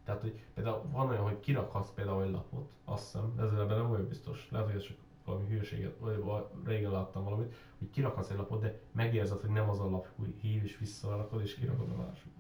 Tehát, 0.05 0.20
hogy 0.20 0.44
például 0.55 0.82
van 0.90 1.09
olyan, 1.09 1.22
hogy 1.22 1.40
kirakhatsz 1.40 1.90
például 1.94 2.22
egy 2.22 2.30
lapot, 2.30 2.70
azt 2.84 3.05
hiszem, 3.05 3.34
ezzel 3.38 3.61
ebben 3.61 3.78
nem 3.78 3.88
vagyok 3.88 4.09
biztos, 4.09 4.48
lehet, 4.50 4.66
hogy 4.66 4.76
ez 4.76 4.82
csak 4.82 4.96
valami 5.24 5.46
hülyeséget, 5.46 5.98
vagy 5.98 6.44
régen 6.64 6.90
láttam 6.90 7.24
valamit, 7.24 7.55
hogy 7.78 7.90
kirakhatsz 7.90 8.30
egy 8.30 8.36
lapot, 8.36 8.61
de 8.61 8.80
megérzed, 8.92 9.40
hogy 9.40 9.50
nem 9.50 9.70
az 9.70 9.80
a 9.80 9.90
lap, 9.90 10.09
hogy 10.16 10.34
hív 10.40 10.64
és 10.64 10.78
visszarakod, 10.78 11.40
és 11.40 11.55
kirakod 11.55 11.90
a 11.90 12.02
másik. 12.02 12.32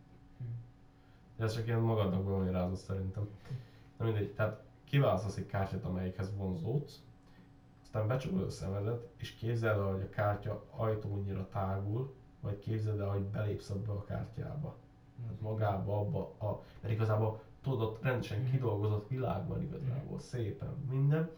De 1.36 1.44
ez 1.44 1.54
csak 1.54 1.66
ilyen 1.66 1.80
magadnak 1.80 2.24
bemagyarázott 2.24 2.78
szerintem. 2.78 3.28
Na 3.96 4.04
mindegy, 4.04 4.32
tehát 4.32 4.62
kiválasztasz 4.84 5.36
egy 5.36 5.46
kártyát, 5.46 5.84
amelyikhez 5.84 6.36
vonzódsz, 6.36 7.02
aztán 7.82 8.06
becsukod 8.06 8.42
a 8.42 8.50
szemedet, 8.50 9.08
és 9.16 9.34
képzeld 9.34 9.78
el, 9.78 9.92
hogy 9.92 10.02
a 10.02 10.08
kártya 10.08 10.64
ajtónyira 10.70 11.48
tágul, 11.48 12.14
vagy 12.40 12.58
képzeld 12.58 13.00
el, 13.00 13.08
hogy 13.08 13.22
belépsz 13.22 13.70
abba 13.70 13.92
a 13.92 14.04
kártyába. 14.04 14.76
Tehát 15.22 15.40
magába, 15.40 15.98
abba 15.98 16.34
a, 16.38 16.62
mert 16.80 16.94
igazából 16.94 17.40
tudod, 17.64 17.98
rendesen 18.00 18.38
Mhm. 18.40 18.50
kidolgozott 18.50 19.08
világ 19.08 19.46
van 19.48 19.62
igazából, 19.62 20.18
szépen 20.18 20.74
minden, 20.90 21.30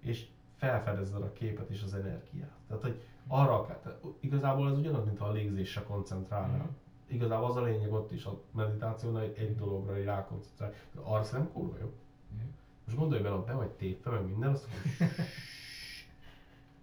és 0.00 0.26
felfedezed 0.56 1.22
a 1.22 1.32
képet 1.32 1.70
és 1.70 1.82
az 1.82 1.94
energiát. 1.94 2.56
Tehát, 2.66 2.82
hogy 2.82 3.02
arra 3.26 3.60
akár, 3.60 3.76
tehát 3.78 4.04
igazából 4.20 4.70
ez 4.70 4.78
ugyanaz, 4.78 5.04
mint 5.04 5.20
a 5.20 5.32
légzésre 5.32 5.82
koncentrálnál. 5.82 6.56
Mhm. 6.56 6.68
Igazából 7.06 7.48
az 7.50 7.56
a 7.56 7.62
lényeg 7.62 7.92
ott 7.92 8.12
is 8.12 8.24
a 8.24 8.40
meditációnál, 8.50 9.20
hogy 9.22 9.34
egy 9.36 9.56
dologra 9.56 9.98
így 9.98 10.04
rákoncentrálni. 10.04 10.74
De 10.94 11.00
arra 11.00 11.22
szerintem 11.22 11.52
kurva 11.54 11.76
jó. 11.80 11.92
Mhm. 12.36 12.46
Most 12.84 12.96
gondolj 12.98 13.22
bele, 13.22 13.34
hogy 13.34 13.44
be 13.44 13.52
vagy 13.52 13.70
tépve, 13.70 14.10
meg 14.10 14.24
minden, 14.24 14.50
azt 14.50 14.66
mondod, 14.68 15.16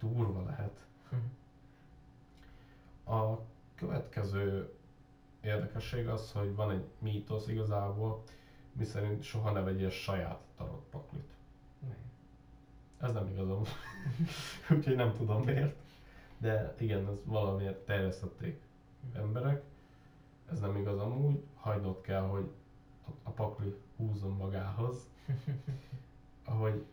durva 0.00 0.42
lehet. 0.42 0.78
A 3.04 3.38
következő 3.74 4.70
érdekesség 5.40 6.08
az, 6.08 6.32
hogy 6.32 6.54
van 6.54 6.70
egy 6.70 6.84
mítosz 6.98 7.48
igazából, 7.48 8.22
miszerint 8.72 9.22
soha 9.22 9.50
ne 9.50 9.60
vegyél 9.60 9.90
saját 9.90 10.40
tarot 10.56 10.84
paklit. 10.90 11.30
Nem. 11.80 11.96
Ez 13.00 13.12
nem 13.12 13.26
igazam. 13.26 13.62
Úgyhogy 14.76 14.96
nem 14.96 15.12
tudom 15.16 15.44
miért. 15.44 15.76
De 16.38 16.74
igen, 16.78 17.08
ez 17.08 17.24
valamiért 17.24 17.84
terjesztették 17.84 18.60
emberek. 19.12 19.62
Ez 20.50 20.60
nem 20.60 20.76
igaz 20.76 20.98
amúgy. 20.98 21.42
Hagynod 21.54 22.00
kell, 22.00 22.22
hogy 22.22 22.50
a, 23.22 23.30
pakli 23.30 23.74
húzzon 23.96 24.32
magához. 24.32 25.08
Ahogy, 26.44 26.84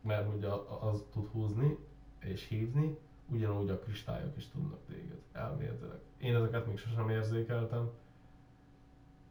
mert 0.00 0.34
ugye 0.34 0.48
az 0.80 1.04
tud 1.12 1.28
húzni 1.28 1.76
és 2.18 2.46
hívni, 2.46 2.98
ugyanúgy 3.28 3.70
a 3.70 3.78
kristályok 3.78 4.36
is 4.36 4.48
tudnak 4.48 4.78
téged, 4.86 5.20
elméletileg. 5.32 5.98
Én 6.18 6.34
ezeket 6.34 6.66
még 6.66 6.78
sosem 6.78 7.08
érzékeltem, 7.08 7.90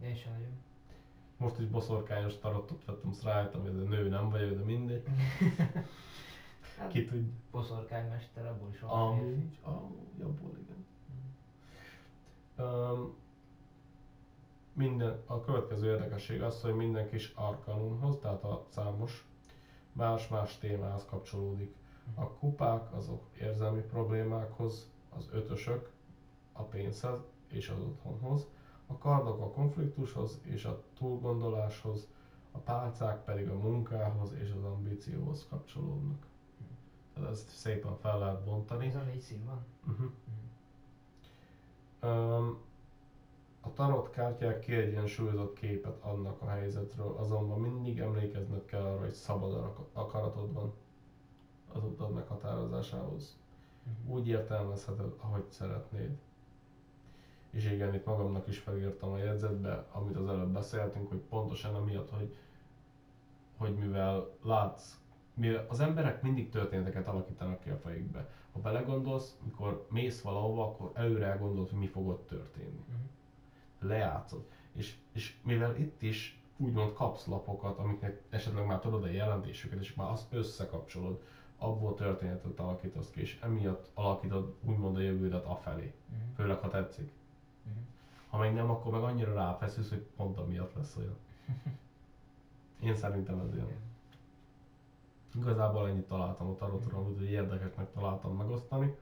Én 0.03 0.15
sem 0.15 0.31
nagyon. 0.31 0.63
Most 1.43 1.59
is 1.59 1.65
boszorkányos 1.67 2.37
tarottot 2.37 2.85
vettem, 2.85 3.09
azt 3.09 3.23
rájöttem, 3.23 3.61
hogy 3.61 3.69
ez 3.69 3.75
a 3.75 3.89
nő 3.89 4.07
nem 4.07 4.29
vagyok, 4.29 4.57
de 4.57 4.63
mindegy. 4.63 5.03
Ki 6.91 7.05
tudja. 7.05 7.31
boszorkánymester, 7.51 8.45
abból 8.45 8.69
is 8.69 8.79
van. 8.79 8.89
Amúgy, 8.89 9.57
amúgy, 9.63 10.21
abból 10.21 10.57
igen. 10.57 10.85
Um, 12.67 13.15
minden, 14.73 15.21
a 15.25 15.39
következő 15.39 15.87
érdekesség 15.87 16.41
az, 16.41 16.61
hogy 16.61 16.75
minden 16.75 17.09
kis 17.09 17.31
arkanumhoz, 17.35 18.17
tehát 18.21 18.43
a 18.43 18.65
számos 18.69 19.27
más-más 19.91 20.57
témához 20.57 21.05
kapcsolódik. 21.05 21.75
A 22.15 22.27
kupák 22.27 22.93
azok 22.93 23.23
érzelmi 23.39 23.81
problémákhoz, 23.81 24.89
az 25.09 25.29
ötösök 25.31 25.89
a 26.51 26.61
pénzhez 26.61 27.19
és 27.47 27.69
az 27.69 27.79
otthonhoz, 27.79 28.47
a 28.87 28.97
kardok 28.97 29.39
a 29.39 29.49
konfliktushoz 29.49 30.39
és 30.41 30.65
a 30.65 30.81
túlgondoláshoz, 30.93 32.07
a 32.51 32.57
pálcák 32.57 33.23
pedig 33.23 33.49
a 33.49 33.53
munkához 33.55 34.31
és 34.31 34.51
az 34.51 34.63
ambícióhoz 34.63 35.45
kapcsolódnak. 35.49 36.25
Tehát 37.13 37.29
ezt 37.29 37.49
szépen 37.49 37.95
fel 37.95 38.17
lehet 38.17 38.43
bontani. 38.43 38.85
Ez 38.85 38.95
a 38.95 39.01
négy 39.01 39.19
szín 39.19 39.45
van? 39.45 39.65
Uh-huh. 39.87 40.09
Um, 42.01 42.57
a 43.61 43.73
tarot 43.73 44.09
kártyák 44.09 44.59
kiegyensúlyozott 44.59 45.53
képet 45.53 45.97
adnak 46.01 46.41
a 46.41 46.47
helyzetről, 46.47 47.15
azonban 47.17 47.59
mindig 47.59 47.99
emlékezned 47.99 48.65
kell 48.65 48.81
arra, 48.81 48.99
hogy 48.99 49.11
szabad 49.13 49.53
ak- 49.53 49.87
akaratod 49.93 50.53
van 50.53 50.73
az 51.71 51.83
utad 51.83 52.11
meghatározásához. 52.11 53.37
Mhm. 53.83 54.11
Úgy 54.11 54.27
értelmezheted, 54.27 55.13
ahogy 55.17 55.43
szeretnéd. 55.49 56.17
És 57.53 57.71
igen, 57.71 57.93
itt 57.93 58.05
magamnak 58.05 58.47
is 58.47 58.57
felírtam 58.57 59.11
a 59.11 59.17
jegyzetbe, 59.17 59.85
amit 59.91 60.15
az 60.15 60.27
előbb 60.27 60.51
beszéltünk, 60.51 61.09
hogy 61.09 61.21
pontosan 61.29 61.75
amiatt, 61.75 62.09
hogy, 62.09 62.35
hogy 63.57 63.75
mivel 63.75 64.29
látsz, 64.41 64.97
mivel 65.33 65.65
az 65.69 65.79
emberek 65.79 66.21
mindig 66.21 66.49
történeteket 66.49 67.07
alakítanak 67.07 67.59
ki 67.59 67.69
a 67.69 67.77
fejükbe. 67.77 68.29
Ha 68.51 68.59
belegondolsz, 68.59 69.37
mikor 69.43 69.85
mész 69.89 70.21
valahova, 70.21 70.63
akkor 70.63 70.91
előre 70.93 71.25
elgondolod, 71.25 71.69
hogy 71.69 71.79
mi 71.79 71.87
fog 71.87 72.07
ott 72.07 72.27
történni. 72.27 72.83
Mhm. 72.87 73.87
Lejátszod. 73.89 74.45
És, 74.71 74.95
és 75.11 75.35
mivel 75.41 75.75
itt 75.77 76.01
is 76.01 76.41
úgymond 76.57 76.93
kapsz 76.93 77.25
lapokat, 77.25 77.77
amiknek 77.77 78.21
esetleg 78.29 78.65
már 78.65 78.79
tudod 78.79 79.03
a 79.03 79.07
jelentésüket, 79.07 79.79
és 79.79 79.93
már 79.93 80.11
azt 80.11 80.33
összekapcsolod, 80.33 81.21
abból 81.57 81.95
történetet 81.95 82.59
alakítasz 82.59 83.09
ki, 83.09 83.21
és 83.21 83.39
emiatt 83.41 83.89
alakítod 83.93 84.55
úgymond 84.61 84.95
a 84.95 84.99
jövődet 84.99 85.45
afelé. 85.45 85.93
Mhm. 86.09 86.33
Főleg, 86.35 86.57
ha 86.57 86.67
tetszik. 86.67 87.11
Mhm. 87.63 87.77
Ha 88.29 88.37
meg 88.37 88.53
nem, 88.53 88.69
akkor 88.69 88.91
meg 88.91 89.01
annyira 89.01 89.33
ráfeszülsz, 89.33 89.89
hogy 89.89 90.01
pont 90.15 90.37
amiatt 90.37 90.73
lesz 90.73 90.95
olyan. 90.95 91.15
Én 92.79 92.95
szerintem 92.95 93.39
ez. 93.39 93.53
Igen. 93.53 93.67
Igazából 95.35 95.87
ennyit 95.87 96.07
találtam 96.07 96.47
a 96.47 96.55
tarotról, 96.55 97.03
hogy 97.03 97.21
érdekesnek 97.21 97.91
találtam 97.91 98.35
megosztani. 98.35 98.95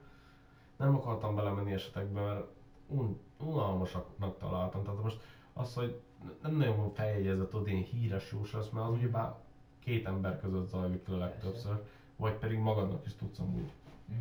Nem 0.76 0.94
akartam 0.94 1.34
belemenni 1.34 1.72
esetekbe, 1.72 2.20
mert 2.20 2.44
un- 2.86 3.18
unalmasaknak 3.36 4.36
találtam. 4.36 4.82
Tehát 4.82 5.00
most 5.00 5.20
az, 5.52 5.74
hogy 5.74 6.00
nem 6.42 6.52
nagyon 6.52 6.76
van 6.76 6.90
feljegyezett 6.90 7.54
ott 7.54 7.66
ilyen 7.66 7.82
híres 7.82 8.30
jóslasz, 8.32 8.68
mert 8.68 8.86
az 8.86 8.92
ugyebár 8.92 9.34
két 9.78 10.06
ember 10.06 10.40
között 10.40 10.68
zajlik 10.68 11.06
le 11.06 11.16
legtöbbször, 11.16 11.82
vagy 12.16 12.34
pedig 12.34 12.58
magadnak 12.58 13.06
is 13.06 13.14
tudsz 13.14 13.38
amúgy. 13.38 13.70
Mhm. 14.04 14.20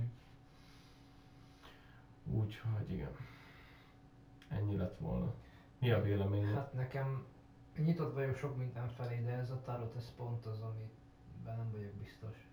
Úgyhogy 2.23 2.89
igen. 2.89 3.11
Ennyi 4.51 4.75
lett 4.75 4.97
volna. 4.97 5.33
Mi 5.79 5.91
a 5.91 6.01
véleményed? 6.01 6.53
Hát 6.53 6.73
nekem 6.73 7.25
nyitott 7.77 8.13
vagyok 8.13 8.35
sok 8.35 8.57
minden 8.57 8.89
felé, 8.89 9.21
de 9.21 9.31
ez 9.31 9.49
a 9.49 9.61
tarot, 9.65 9.95
ez 9.95 10.15
pont 10.15 10.45
az, 10.45 10.61
amiben 10.61 11.57
nem 11.57 11.71
vagyok 11.71 11.91
biztos. 11.91 12.47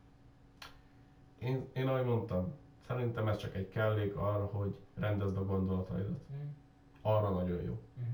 Én, 1.38 1.68
én 1.72 1.88
ahogy 1.88 2.04
mondtam, 2.04 2.52
szerintem 2.86 3.28
ez 3.28 3.36
csak 3.36 3.54
egy 3.54 3.68
kellék 3.68 4.16
arra, 4.16 4.44
hogy 4.46 4.76
rendezd 4.94 5.36
a 5.36 5.44
gondolataidat. 5.44 6.28
Mhm. 6.28 6.46
Arra 7.02 7.30
nagyon 7.30 7.62
jó. 7.62 7.80
Mhm. 7.94 8.06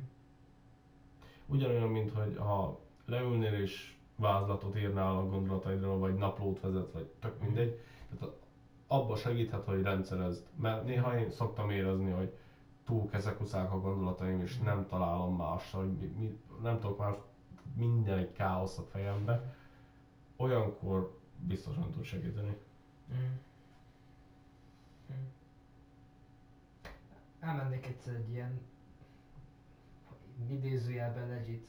Ugyanolyan, 1.47 1.89
mint 1.89 2.11
hogy 2.11 2.37
ha 2.37 2.81
leülnél 3.05 3.55
és 3.55 3.97
vázlatot 4.17 4.77
írnál 4.77 5.17
a 5.17 5.27
gondolataidról, 5.27 5.99
vagy 5.99 6.15
naplót 6.15 6.61
vezet, 6.61 6.93
vagy 6.93 7.07
tök 7.21 7.41
mindegy. 7.41 7.81
Tehát 8.19 8.35
abba 8.87 9.17
segíthet, 9.17 9.65
hogy 9.65 9.83
rendszerezd. 9.83 10.47
Mert 10.57 10.85
néha 10.85 11.19
én 11.19 11.31
szoktam 11.31 11.71
érezni, 11.71 12.11
hogy 12.11 12.33
túl 12.85 13.09
kezekuszák 13.09 13.73
a 13.73 13.81
gondolataim, 13.81 14.41
és 14.41 14.59
nem 14.59 14.87
találom 14.87 15.37
másra, 15.37 15.79
hogy 15.79 15.93
mi, 15.93 16.39
nem 16.63 16.79
tudok 16.81 16.99
már 16.99 17.17
minden 17.77 18.19
egy 18.19 18.33
káosz 18.33 18.79
a 18.79 18.83
fejembe. 18.83 19.55
Olyankor 20.37 21.19
biztosan 21.39 21.91
tud 21.91 22.05
segíteni. 22.05 22.57
Mhm. 23.09 23.19
Mhm. 25.07 25.19
Elmennék 27.41 27.87
egyszer 27.87 28.15
egy 28.15 28.31
ilyen 28.31 28.61
idézőjelben 30.51 31.29
legit, 31.29 31.67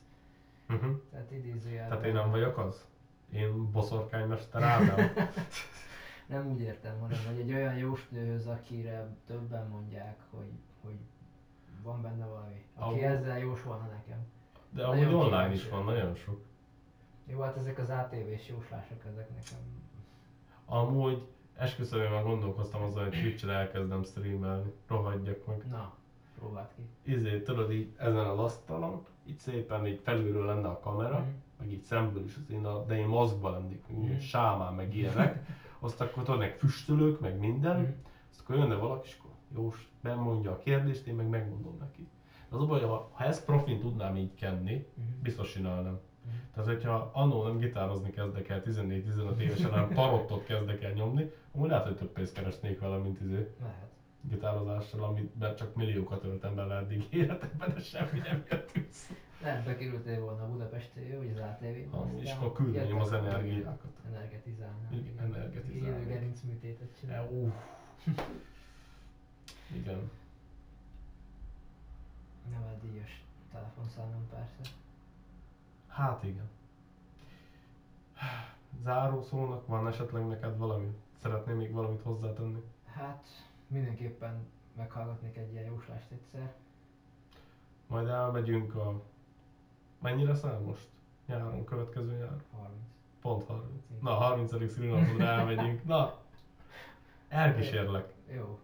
Uh-huh. 0.70 1.02
tehát 1.12 1.32
idézőjelben. 1.32 1.90
Tehát 1.90 2.06
én 2.06 2.14
nem 2.14 2.30
vagyok 2.30 2.58
az? 2.58 2.86
Én 3.32 3.72
boszorkánymester 3.72 4.64
Ádám? 4.64 5.12
Nem 6.28 6.48
úgy 6.48 6.60
értem, 6.60 7.00
hanem 7.00 7.18
hogy 7.26 7.40
egy 7.40 7.54
olyan 7.54 7.76
jóslőhöz, 7.76 8.48
akire 8.48 9.08
többen 9.28 9.68
mondják, 9.68 10.18
hogy, 10.30 10.52
hogy 10.86 10.98
van 11.84 12.02
benne 12.02 12.26
valami. 12.26 12.66
Aki 12.76 12.84
Ahol- 12.90 13.02
ezzel 13.04 13.40
jósolna 13.40 13.88
nekem. 13.88 14.18
De 14.70 14.86
amúgy 14.86 15.14
online 15.14 15.52
is 15.54 15.70
van 15.70 15.84
nagyon 15.84 16.16
sok. 16.16 16.42
Jó, 17.28 17.40
hát 17.42 17.58
ezek 17.58 17.78
az 17.80 17.90
ATV-s 17.90 18.48
jóslások, 18.50 19.06
ezek 19.06 19.30
nekem... 19.30 19.58
Amúgy 20.66 21.28
esküszöm, 21.58 22.02
én 22.02 22.10
már 22.10 22.24
gondolkoztam 22.24 22.82
azzal, 22.82 23.04
hogy 23.04 23.20
Twitch-en 23.22 23.50
elkezdem 23.50 24.04
streamelni. 24.04 24.74
Rohadjak 24.88 25.46
meg. 25.46 25.66
Na, 25.70 25.94
próbáld 26.40 26.68
ki. 26.76 27.12
Izé, 27.12 27.42
tudod 27.42 27.72
így 27.72 27.94
ezen 27.98 28.26
az 28.28 28.40
asztalon, 28.40 29.06
így 29.26 29.38
szépen 29.38 29.88
így 29.88 30.00
felülről 30.04 30.46
lenne 30.46 30.68
a 30.68 30.80
kamera, 30.80 31.20
Mhm. 31.20 31.28
meg 31.60 31.72
így 31.72 31.82
szemből 31.84 32.24
is 32.24 32.36
az 32.36 32.50
én, 32.50 32.66
a, 32.66 32.84
de 32.86 32.96
én 32.98 33.08
maszkban 33.08 33.52
lennék, 33.52 33.84
mm. 33.94 34.18
sámán 34.18 34.74
meg 34.74 34.96
ilyenek. 34.96 35.46
Azt 35.80 36.02
akkor 36.02 36.24
tudod, 36.24 36.40
meg 36.40 36.58
füstölök, 36.58 37.20
meg 37.20 37.40
minden. 37.40 37.80
Mhm. 37.82 37.90
Azt 38.30 38.40
akkor 38.42 38.56
jönne 38.56 38.76
valaki, 38.76 39.08
és 39.08 39.18
Jós, 39.54 39.90
bemondja 40.02 40.52
a 40.52 40.58
kérdést, 40.58 41.08
én 41.08 41.16
meg 41.16 41.28
megmondom 41.30 41.78
neki. 41.80 42.08
Az 42.50 42.62
a 42.62 42.66
baj, 42.66 42.82
ha, 42.82 43.10
ha 43.14 43.24
ezt 43.24 43.46
profin 43.46 43.80
tudnám 43.80 44.16
így 44.16 44.34
kenni, 44.34 44.74
Mhm. 44.96 45.22
biztos 45.22 45.52
csinálnám. 45.52 46.00
Mhm. 46.26 46.34
Tehát, 46.54 46.70
hogyha 46.70 47.10
annó 47.14 47.44
nem 47.44 47.58
gitározni 47.58 48.10
kezdek 48.10 48.48
el 48.50 48.62
14-15 48.62 49.40
évesen, 49.40 49.72
hanem 49.72 49.94
tarottot 49.94 50.46
kezdek 50.46 50.84
el 50.84 50.92
nyomni, 50.92 51.32
akkor 51.52 51.68
lehet, 51.68 51.86
hogy 51.86 51.96
több 51.96 52.12
pénzt 52.12 52.34
keresnék 52.34 52.80
vele, 52.80 52.98
mint 52.98 53.22
izé 53.22 53.54
Lehet. 53.62 53.90
gitározással, 54.30 55.04
amiben 55.04 55.56
csak 55.56 55.76
milliókat 55.76 56.24
öltem 56.24 56.56
bele 56.56 56.76
eddig 56.76 57.08
életemben, 57.10 57.74
de 57.74 57.80
semmi 57.80 58.20
nem 58.20 58.44
jött 58.50 58.72
vissza. 58.72 59.14
Lehet 59.42 59.66
bekerültél 59.66 60.20
volna 60.20 60.44
a 60.44 60.48
Budapesti, 60.50 61.16
vagy 61.18 61.32
az 61.36 61.40
ATV-be. 61.40 61.98
Amúgy, 61.98 62.22
és 62.22 62.32
akkor 62.32 62.52
küldeném 62.52 63.00
az 63.00 63.12
energiákat. 63.12 63.92
Energetizálnál. 64.08 64.92
Igen, 64.92 65.20
energetizálni. 65.20 65.96
Élő 65.98 66.06
gerincműtétet 66.08 66.88
E, 66.94 67.00
csinál. 67.00 67.30
Igen. 69.74 70.12
Nem 72.52 72.62
a 72.64 72.86
díjas 72.86 73.24
telefonszámon 73.52 74.28
persze. 74.30 74.62
Hát 75.88 76.24
igen. 76.24 76.50
Záró 78.84 79.22
szónak 79.22 79.68
van 79.68 79.88
esetleg 79.88 80.28
neked 80.28 80.58
valami? 80.58 80.96
Szeretném 81.22 81.58
még 81.58 81.72
valamit 81.72 82.02
hozzátenni? 82.02 82.64
Hát 82.94 83.26
mindenképpen 83.68 84.48
meghallgatnék 84.76 85.38
egy 85.38 85.52
ilyen 85.52 85.66
jóslást 85.66 86.12
egyszer. 86.12 86.54
Majd 87.88 88.08
elmegyünk 88.08 88.76
a... 88.76 89.02
Mennyire 90.02 90.36
száll 90.36 90.60
most? 90.60 90.88
Nyáron, 91.26 91.64
következő 91.64 92.18
nyár? 92.18 92.44
30. 92.52 92.80
Pont 93.22 93.44
30. 93.48 93.70
Na, 94.02 94.14
30. 94.14 94.72
szülinapodra 94.74 95.26
elmegyünk. 95.26 95.84
Na, 95.84 96.18
elkísérlek. 97.28 98.14
Jó. 98.32 98.60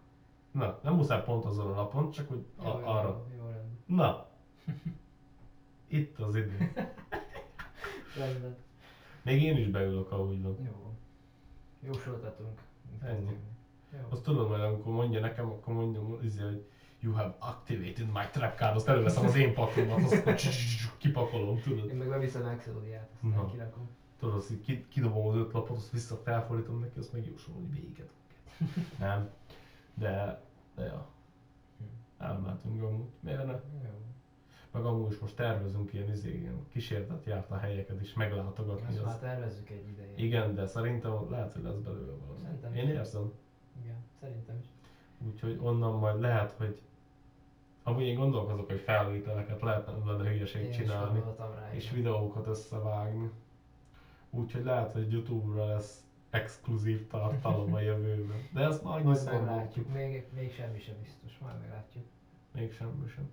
Na, 0.51 0.79
nem 0.83 0.93
muszáj 0.93 1.23
pont 1.23 1.45
azon 1.45 1.71
a 1.71 1.73
napon, 1.73 2.11
csak 2.11 2.27
hogy 2.27 2.45
a, 2.57 2.63
Jó, 2.63 2.85
arra. 2.85 3.25
Jó, 3.37 3.43
jó. 3.43 3.95
Na, 3.95 4.27
itt 5.87 6.19
az 6.19 6.35
idő. 6.35 6.57
rendben. 8.17 8.55
Még 9.21 9.41
én 9.43 9.57
is 9.57 9.67
beülök, 9.67 10.09
ha 10.09 10.23
úgy 10.23 10.41
van. 10.41 10.57
Jó. 10.65 10.93
Jósoltatunk. 11.79 12.59
Ennyi. 13.03 13.37
Jó. 13.93 13.99
Azt 14.09 14.23
tudod 14.23 14.47
majd, 14.47 14.61
amikor 14.61 14.93
mondja 14.93 15.19
nekem, 15.19 15.45
akkor 15.45 15.73
mondjam, 15.73 16.19
izé, 16.23 16.41
hogy 16.41 16.65
you 16.99 17.13
have 17.13 17.35
activated 17.39 18.05
my 18.13 18.25
trap 18.31 18.55
card, 18.55 18.75
azt 18.75 18.87
előveszem 18.87 19.25
az 19.25 19.35
én 19.35 19.53
paklimat, 19.53 20.03
azt 20.03 20.23
kipakolom, 20.97 21.61
tudod. 21.61 21.89
Én 21.89 21.95
meg 21.95 22.07
beviszem 22.07 22.45
Exodiát, 22.45 23.09
aztán 23.23 23.39
Na. 23.39 23.45
kirakom. 23.45 23.89
Tudod, 24.19 24.35
azt 24.35 24.51
így 24.51 24.87
kidobom 24.87 25.27
az 25.27 25.35
öt 25.35 25.53
lapot, 25.53 25.77
azt 25.77 25.91
vissza 25.91 26.15
felfordítom 26.15 26.79
neki, 26.79 26.99
azt 26.99 27.13
megjósolom, 27.13 27.59
hogy 27.59 27.81
véget. 27.81 28.09
Nem. 28.99 29.29
De, 29.93 30.41
de 30.75 30.83
ja. 30.83 31.05
Hm. 31.77 32.23
Elmentünk 32.23 32.83
amúgy. 32.83 33.09
Miért 33.19 33.45
ne? 33.45 33.51
Jó. 33.83 33.89
Meg 34.71 34.85
amúgy 34.85 35.11
is 35.11 35.19
most 35.19 35.35
tervezünk 35.35 35.93
ilyen, 35.93 36.09
izé, 36.09 36.37
ilyen 36.37 36.67
kísértet 36.69 37.25
járt 37.25 37.51
a 37.51 37.57
helyeket 37.57 38.01
is 38.01 38.13
meglátogatni. 38.13 38.87
Ezt 38.87 38.97
Az. 38.99 39.05
már 39.05 39.19
tervezzük 39.19 39.69
egy 39.69 39.87
ideje. 39.87 40.13
Igen, 40.15 40.55
de 40.55 40.67
szerintem 40.67 41.29
lehet, 41.29 41.53
hogy 41.53 41.63
lesz 41.63 41.77
belőle 41.77 42.11
valami. 42.11 42.39
Szerintem 42.43 42.73
Én 42.73 42.89
érzem. 42.89 43.31
Igen, 43.83 43.97
szerintem 44.19 44.57
is. 44.59 44.65
Úgyhogy 45.27 45.59
onnan 45.61 45.99
majd 45.99 46.19
lehet, 46.19 46.51
hogy 46.51 46.81
Amúgy 47.83 48.03
én 48.03 48.15
gondolkozok, 48.15 48.67
hogy 48.67 48.79
felvételeket 48.79 49.61
lehetne 49.61 49.93
vele 49.93 50.29
hülyeség 50.29 50.63
Én 50.63 50.71
csinálni, 50.71 51.23
rá, 51.37 51.73
és 51.73 51.83
igen. 51.83 51.95
videókat 51.95 52.47
összevágni. 52.47 53.29
Úgyhogy 54.29 54.63
lehet, 54.63 54.91
hogy 54.91 55.11
Youtube-ra 55.11 55.65
lesz 55.65 56.03
exkluzív 56.31 57.07
tartalom 57.07 57.73
a 57.73 57.79
jövőben. 57.89 58.47
De 58.53 58.61
ezt 58.61 58.83
majd 58.83 59.03
Majd 59.03 59.25
meglátjuk, 59.25 59.93
még, 59.93 60.25
még 60.35 60.53
semmi 60.53 60.79
sem 60.79 60.95
biztos, 61.01 61.37
majd 61.37 61.59
meglátjuk. 61.59 62.05
Még 62.51 62.73
semmi 62.73 63.07
sem. 63.07 63.29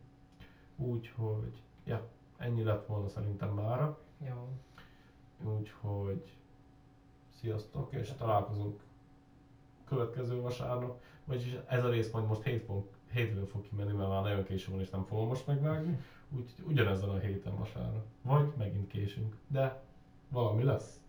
Úgyhogy, 0.76 1.62
ja, 1.84 2.08
ennyi 2.36 2.62
lett 2.62 2.86
volna 2.86 3.08
szerintem 3.08 3.48
mára. 3.48 3.98
Jó, 4.26 4.48
Úgyhogy 5.42 6.22
sziasztok, 7.40 7.92
és 7.92 8.12
találkozunk 8.18 8.80
következő 9.84 10.40
vasárnap. 10.40 11.02
Vagyis 11.24 11.56
ez 11.66 11.84
a 11.84 11.88
rész 11.88 12.10
majd 12.10 12.26
most 12.26 12.42
hétfőn, 12.42 12.84
hétfőn 13.12 13.46
fog 13.46 13.68
kimenni, 13.68 13.92
mert 13.92 14.08
már 14.08 14.22
nagyon 14.22 14.44
késő 14.44 14.70
van 14.70 14.80
és 14.80 14.90
nem 14.90 15.04
fogom 15.04 15.26
most 15.26 15.46
megvágni. 15.46 15.98
Úgyhogy 16.36 16.64
ugyanezen 16.66 17.08
a 17.08 17.18
héten 17.18 17.56
vasárnap. 17.56 18.04
Vagy 18.22 18.52
megint 18.58 18.88
késünk. 18.88 19.36
De 19.46 19.82
valami 20.28 20.62
lesz. 20.62 21.00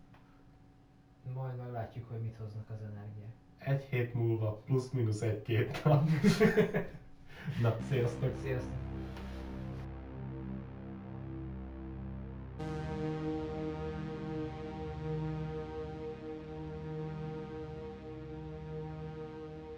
Majd 1.34 1.56
meglátjuk, 1.56 2.08
hogy 2.08 2.20
mit 2.20 2.36
hoznak 2.36 2.70
az 2.70 2.82
energiák. 2.82 3.32
Egy 3.58 3.82
hét 3.82 4.14
múlva 4.14 4.62
plusz-minusz 4.64 5.20
egy-két 5.20 5.84
nap. 5.84 6.08
Na, 7.62 7.76
sziasztok! 7.88 8.34
Sziasztok! 8.42 8.89